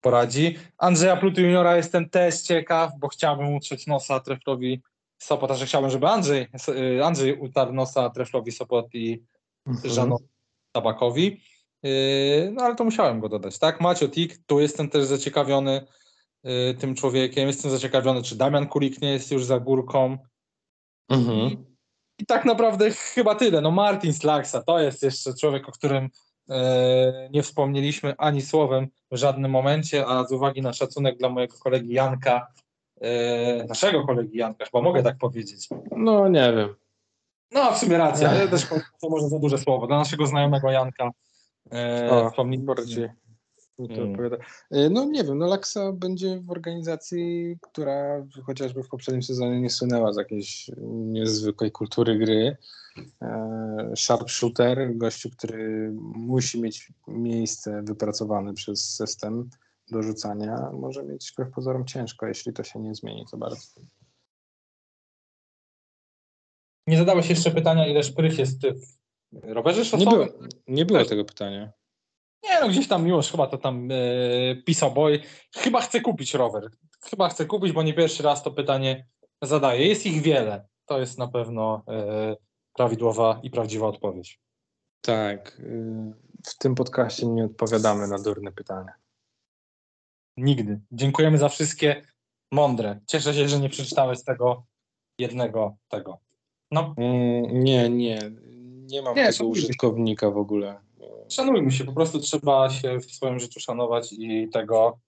poradzi. 0.00 0.58
Andrzeja 0.78 1.16
Plutu 1.16 1.40
Juniora 1.40 1.76
jestem 1.76 2.10
też 2.10 2.40
ciekaw, 2.40 2.92
bo 2.98 3.08
chciałbym 3.08 3.54
utrzeć 3.54 3.86
nosa 3.86 4.20
Treflowi 4.20 4.82
Sopot, 5.18 5.50
a 5.50 5.54
że 5.54 5.66
chciałbym, 5.66 5.90
żeby 5.90 6.06
Andrzej, 6.08 6.46
Andrzej 7.04 7.38
utarł 7.38 7.72
nosa 7.72 8.10
Treflowi 8.10 8.52
Sopot 8.52 8.94
i 8.94 9.24
Żanowi 9.84 10.24
Tabakowi. 10.72 11.40
Yy, 11.82 12.52
No 12.52 12.62
ale 12.62 12.74
to 12.74 12.84
musiałem 12.84 13.20
go 13.20 13.28
dodać, 13.28 13.58
tak? 13.58 13.80
Macio 13.80 14.08
Tik, 14.08 14.38
tu 14.46 14.60
jestem 14.60 14.88
też 14.88 15.04
zaciekawiony 15.04 15.86
yy, 16.44 16.74
tym 16.74 16.94
człowiekiem. 16.94 17.46
Jestem 17.46 17.70
zaciekawiony, 17.70 18.22
czy 18.22 18.36
Damian 18.36 18.66
Kulik 18.66 19.02
nie 19.02 19.12
jest 19.12 19.30
już 19.30 19.44
za 19.44 19.60
górką. 19.60 20.18
Mhm. 21.08 21.64
I 22.18 22.26
tak 22.26 22.44
naprawdę 22.44 22.90
chyba 22.90 23.34
tyle. 23.34 23.60
No 23.60 23.70
Martin 23.70 24.12
Slaksa 24.12 24.62
to 24.62 24.80
jest 24.80 25.02
jeszcze 25.02 25.34
człowiek, 25.34 25.68
o 25.68 25.72
którym 25.72 26.08
yy, 26.48 26.56
nie 27.32 27.42
wspomnieliśmy 27.42 28.14
ani 28.18 28.42
słowem 28.42 28.88
w 29.10 29.16
żadnym 29.16 29.50
momencie, 29.50 30.06
a 30.06 30.24
z 30.24 30.32
uwagi 30.32 30.62
na 30.62 30.72
szacunek 30.72 31.18
dla 31.18 31.28
mojego 31.28 31.58
kolegi 31.58 31.92
Janka, 31.92 32.46
naszego 33.68 34.06
kolegi 34.06 34.38
Janka, 34.38 34.64
chyba 34.64 34.82
mogę 34.82 35.02
tak 35.02 35.18
powiedzieć. 35.18 35.68
No 35.96 36.28
nie 36.28 36.52
wiem. 36.52 36.74
No 37.50 37.72
w 37.72 37.78
sumie 37.78 37.98
racja, 37.98 38.30
ale 38.30 38.48
też 38.48 38.66
to 39.00 39.08
może 39.10 39.28
za 39.28 39.38
duże 39.38 39.58
słowo. 39.58 39.86
Dla 39.86 39.98
naszego 39.98 40.26
znajomego 40.26 40.70
Janka 40.70 41.10
yy, 41.72 42.10
O, 42.10 42.44
bardziej 42.58 43.08
mi 43.80 43.88
to 43.88 43.94
Mm. 43.94 44.10
odpowiada. 44.10 44.36
Y, 44.74 44.90
No 44.90 45.04
nie 45.04 45.24
wiem, 45.24 45.38
no 45.38 45.46
Laksa 45.46 45.92
będzie 45.92 46.40
w 46.40 46.50
organizacji, 46.50 47.56
która 47.60 48.26
chociażby 48.42 48.82
w 48.82 48.88
poprzednim 48.88 49.22
sezonie 49.22 49.60
nie 49.60 49.70
słynęła 49.70 50.12
z 50.12 50.16
jakiejś 50.16 50.70
niezwykłej 50.86 51.70
kultury 51.72 52.18
gry. 52.18 52.56
E, 53.22 53.92
Sharpshooter, 53.96 54.96
gościu, 54.96 55.30
który 55.30 55.90
musi 56.14 56.60
mieć 56.60 56.92
miejsce 57.08 57.82
wypracowane 57.82 58.54
przez 58.54 58.94
system 58.94 59.50
do 59.90 60.02
rzucania, 60.02 60.70
może 60.72 61.04
mieć 61.04 61.32
wbrew 61.32 61.50
pozorom 61.54 61.84
ciężko, 61.84 62.26
jeśli 62.26 62.52
to 62.52 62.64
się 62.64 62.80
nie 62.80 62.94
zmieni 62.94 63.24
za 63.30 63.36
bardzo. 63.36 63.80
Nie 66.86 66.98
zadałeś 66.98 67.30
jeszcze 67.30 67.50
pytania, 67.50 67.86
ile 67.86 68.02
szprych 68.02 68.38
jest 68.38 68.62
w 68.66 68.99
rowerze 69.32 69.78
Nie 69.78 69.84
szosowym? 69.84 70.08
było, 70.08 70.26
nie 70.68 70.84
było 70.86 71.04
tego 71.04 71.24
pytania. 71.24 71.72
Nie, 72.42 72.60
no 72.60 72.68
gdzieś 72.68 72.88
tam 72.88 73.04
miłość 73.04 73.30
chyba 73.30 73.46
to 73.46 73.58
tam 73.58 73.88
e, 73.92 73.96
pisał 74.56 74.92
boy. 74.92 75.20
Chyba 75.56 75.80
chce 75.80 76.00
kupić 76.00 76.34
rower. 76.34 76.70
Chyba 77.10 77.28
chce 77.28 77.46
kupić, 77.46 77.72
bo 77.72 77.82
nie 77.82 77.94
pierwszy 77.94 78.22
raz 78.22 78.42
to 78.42 78.50
pytanie 78.50 79.06
zadaje. 79.42 79.86
Jest 79.86 80.06
ich 80.06 80.22
wiele. 80.22 80.68
To 80.86 81.00
jest 81.00 81.18
na 81.18 81.28
pewno 81.28 81.82
e, 81.88 82.36
prawidłowa 82.74 83.40
i 83.42 83.50
prawdziwa 83.50 83.86
odpowiedź. 83.86 84.40
Tak, 85.00 85.60
y, 85.60 86.12
w 86.46 86.58
tym 86.58 86.74
podcaście 86.74 87.26
nie 87.26 87.44
odpowiadamy 87.44 88.08
na 88.08 88.18
durne 88.18 88.52
pytania. 88.52 88.92
Nigdy. 90.36 90.80
Dziękujemy 90.92 91.38
za 91.38 91.48
wszystkie 91.48 92.02
mądre. 92.52 93.00
Cieszę 93.06 93.34
się, 93.34 93.48
że 93.48 93.58
nie 93.60 93.68
przeczytałeś 93.68 94.24
tego 94.24 94.64
jednego 95.18 95.76
tego. 95.88 96.18
No, 96.70 96.94
Mm, 96.98 97.64
Nie, 97.64 97.88
nie. 97.90 98.18
Nie 98.90 99.02
mam 99.02 99.16
Nie, 99.16 99.22
tego 99.22 99.32
szanujmy 99.36 99.52
użytkownika 99.58 100.30
w 100.30 100.36
ogóle. 100.36 100.80
szanujmy 101.28 101.70
się. 101.70 101.84
Po 101.84 101.92
prostu 101.92 102.18
trzeba 102.18 102.70
się 102.70 102.98
w 103.00 103.04
swoim 103.12 103.40
życiu 103.40 103.60
szanować 103.60 104.12
i 104.12 104.48
tego. 104.52 104.98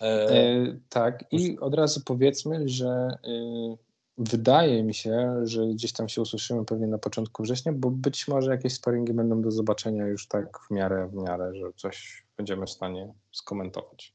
E, 0.00 0.04
E, 0.04 0.76
tak, 0.88 1.24
i 1.30 1.58
od 1.58 1.74
razu 1.74 2.00
powiedzmy, 2.04 2.68
że 2.68 2.88
e, 2.88 3.76
wydaje 4.18 4.82
mi 4.82 4.94
się, 4.94 5.40
że 5.42 5.66
gdzieś 5.66 5.92
tam 5.92 6.08
się 6.08 6.22
usłyszymy 6.22 6.64
pewnie 6.64 6.86
na 6.86 6.98
początku 6.98 7.42
września, 7.42 7.72
bo 7.72 7.90
być 7.90 8.28
może 8.28 8.50
jakieś 8.50 8.74
sparingi 8.74 9.12
będą 9.12 9.42
do 9.42 9.50
zobaczenia 9.50 10.06
już 10.06 10.28
tak 10.28 10.58
w 10.68 10.70
miarę, 10.70 11.08
w 11.08 11.14
miarę, 11.14 11.54
że 11.54 11.72
coś 11.76 12.26
będziemy 12.36 12.66
w 12.66 12.70
stanie 12.70 13.12
skomentować. 13.32 14.14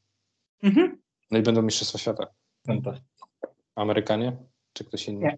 mhm. 0.64 1.02
No 1.32 1.38
i 1.38 1.42
będą 1.42 1.62
Mistrzostwa 1.62 1.98
Świata. 1.98 2.28
Pamiętaj. 2.66 3.02
Amerykanie? 3.76 4.38
Czy 4.74 4.84
ktoś 4.86 5.08
inny? 5.08 5.20
Nie. 5.20 5.38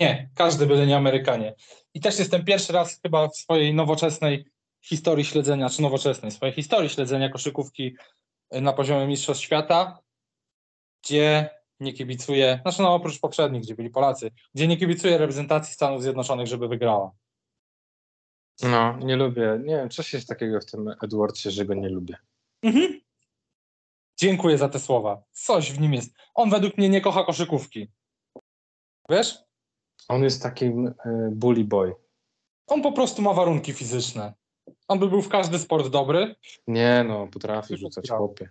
Nie, 0.00 0.30
każdy 0.34 0.66
byle 0.66 0.86
nie 0.86 0.96
Amerykanie. 0.96 1.54
I 1.94 2.00
też 2.00 2.18
jestem 2.18 2.44
pierwszy 2.44 2.72
raz 2.72 3.00
chyba 3.02 3.28
w 3.28 3.36
swojej 3.36 3.74
nowoczesnej 3.74 4.44
historii 4.80 5.24
śledzenia, 5.24 5.68
czy 5.68 5.82
nowoczesnej, 5.82 6.30
swojej 6.30 6.54
historii 6.54 6.90
śledzenia 6.90 7.28
koszykówki 7.28 7.96
y, 8.54 8.60
na 8.60 8.72
poziomie 8.72 9.06
Mistrzostw 9.06 9.44
Świata, 9.44 9.98
gdzie 11.04 11.50
nie 11.80 11.92
kibicuję, 11.92 12.58
znaczy 12.62 12.82
no 12.82 12.94
oprócz 12.94 13.20
poprzednich, 13.20 13.62
gdzie 13.62 13.74
byli 13.74 13.90
Polacy, 13.90 14.30
gdzie 14.54 14.66
nie 14.66 14.76
kibicuję 14.76 15.18
reprezentacji 15.18 15.74
Stanów 15.74 16.02
Zjednoczonych, 16.02 16.46
żeby 16.46 16.68
wygrała. 16.68 17.12
No, 18.62 18.98
nie 18.98 19.16
lubię. 19.16 19.60
Nie 19.64 19.76
wiem, 19.76 19.90
coś 19.90 20.12
jest 20.12 20.28
takiego 20.28 20.60
w 20.60 20.66
tym 20.66 20.94
Edwardsie, 21.02 21.50
że 21.50 21.64
go 21.64 21.74
nie 21.74 21.88
lubię. 21.88 22.16
Mhm. 22.62 23.00
Dziękuję 24.16 24.58
za 24.58 24.68
te 24.68 24.80
słowa. 24.80 25.22
Coś 25.32 25.72
w 25.72 25.80
nim 25.80 25.94
jest. 25.94 26.14
On 26.34 26.50
według 26.50 26.78
mnie 26.78 26.88
nie 26.88 27.00
kocha 27.00 27.24
koszykówki. 27.24 27.88
Wiesz? 29.08 29.47
On 30.08 30.22
jest 30.22 30.42
takim 30.42 30.86
e, 30.86 30.94
bully 31.32 31.64
boy. 31.64 31.94
On 32.66 32.82
po 32.82 32.92
prostu 32.92 33.22
ma 33.22 33.32
warunki 33.32 33.72
fizyczne. 33.72 34.32
On 34.88 34.98
by 34.98 35.08
był 35.08 35.22
w 35.22 35.28
każdy 35.28 35.58
sport 35.58 35.88
dobry, 35.88 36.34
Nie 36.66 37.04
no, 37.08 37.26
potrafi 37.26 37.76
rzucać 37.76 38.10
chłopie. 38.10 38.48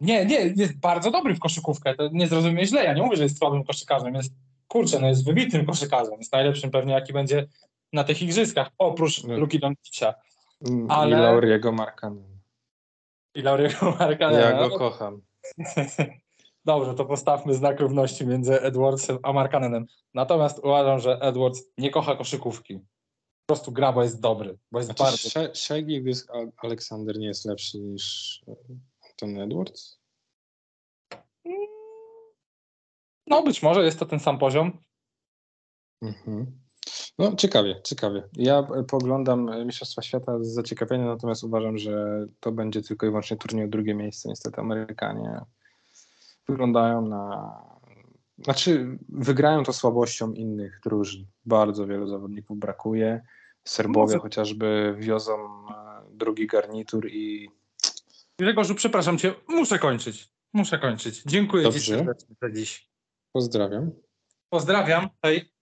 Nie, 0.00 0.26
nie, 0.26 0.36
jest 0.56 0.78
bardzo 0.80 1.10
dobry 1.10 1.34
w 1.34 1.38
koszykówkę. 1.40 1.94
To 1.94 2.08
nie 2.12 2.28
zrozumie 2.28 2.66
źle. 2.66 2.84
Ja 2.84 2.92
nie 2.94 3.02
mówię, 3.02 3.16
że 3.16 3.22
jest 3.22 3.38
słabym 3.38 3.64
koszykarzem. 3.64 4.14
Jest, 4.14 4.32
kurczę, 4.68 5.00
no 5.00 5.08
jest 5.08 5.24
wybitnym 5.24 5.66
koszykarzem. 5.66 6.14
Jest 6.18 6.32
najlepszym 6.32 6.70
pewnie, 6.70 6.92
jaki 6.92 7.12
będzie 7.12 7.46
na 7.92 8.04
tych 8.04 8.22
igrzyskach, 8.22 8.70
oprócz 8.78 9.24
No. 9.24 9.36
Luki 9.36 9.58
Doncicia 9.58 10.14
Mm, 10.68 10.90
Ale- 10.90 11.16
I 11.16 11.20
Lauriego 11.20 11.72
Markanen. 11.72 12.38
i 13.34 13.42
Lauriego 13.42 13.90
Markanena. 13.98 14.40
Ja 14.40 14.68
go 14.68 14.78
kocham. 14.78 15.20
Dobrze, 16.64 16.94
to 16.94 17.04
postawmy 17.04 17.54
znak 17.54 17.80
równości 17.80 18.26
między 18.26 18.60
Edwardsem 18.60 19.18
a 19.22 19.32
Markanenem. 19.32 19.86
Natomiast 20.14 20.58
uważam, 20.58 21.00
że 21.00 21.18
Edwards 21.20 21.62
nie 21.78 21.90
kocha 21.90 22.16
koszykówki. 22.16 22.78
Po 23.46 23.54
prostu 23.54 23.72
gra, 23.72 23.92
bo 23.92 24.02
jest 24.02 24.20
dobry, 24.20 24.58
bo 24.72 24.78
jest 24.78 24.98
bardzo... 24.98 25.16
Sze- 25.16 25.54
Shai 25.54 25.84
Gilgeous 25.84 26.26
Aleksander 26.56 27.18
nie 27.18 27.26
jest 27.26 27.44
lepszy 27.44 27.78
niż 27.80 28.40
Anthony 29.10 29.42
Edwards? 29.42 30.00
No 33.26 33.42
być 33.42 33.62
może 33.62 33.84
jest 33.84 33.98
to 33.98 34.06
ten 34.06 34.20
sam 34.20 34.38
poziom. 34.38 34.78
Mhm. 36.02 36.60
No 37.18 37.36
ciekawie, 37.36 37.80
ciekawie. 37.84 38.28
Ja 38.36 38.66
poglądam 38.88 39.66
Mistrzostwa 39.66 40.02
Świata 40.02 40.38
z 40.44 40.48
zaciekawieniem, 40.48 41.06
natomiast 41.06 41.44
uważam, 41.44 41.78
że 41.78 42.26
to 42.40 42.52
będzie 42.52 42.82
tylko 42.82 43.06
i 43.06 43.08
wyłącznie 43.08 43.36
turniej 43.36 43.64
o 43.64 43.68
drugie 43.68 43.94
miejsce. 43.94 44.28
Niestety 44.28 44.60
Amerykanie 44.60 45.40
wyglądają 46.48 47.06
na... 47.06 47.52
Znaczy 48.38 48.98
wygrają 49.08 49.64
to 49.64 49.72
słabością 49.72 50.32
innych 50.32 50.80
drużyn. 50.84 51.26
Bardzo 51.46 51.86
wielu 51.86 52.06
zawodników 52.06 52.58
brakuje. 52.58 53.22
Serbowie 53.64 54.06
Może- 54.06 54.18
chociażby 54.18 54.94
wiozą 54.98 55.32
e, 55.68 55.74
drugi 56.10 56.46
garnitur 56.46 57.08
i 57.10 57.50
Grzegorzu, 58.38 58.74
przepraszam 58.74 59.18
cię, 59.18 59.34
muszę 59.48 59.78
kończyć. 59.78 60.28
Muszę 60.52 60.78
kończyć. 60.78 61.22
Dziękuję 61.26 61.62
Dobrze. 61.62 61.80
ci 61.80 61.86
serdecznie 61.86 62.36
za 62.42 62.50
dziś. 62.50 62.88
pozdrawiam. 63.32 63.90
Pozdrawiam. 64.50 65.08
Hej. 65.22 65.53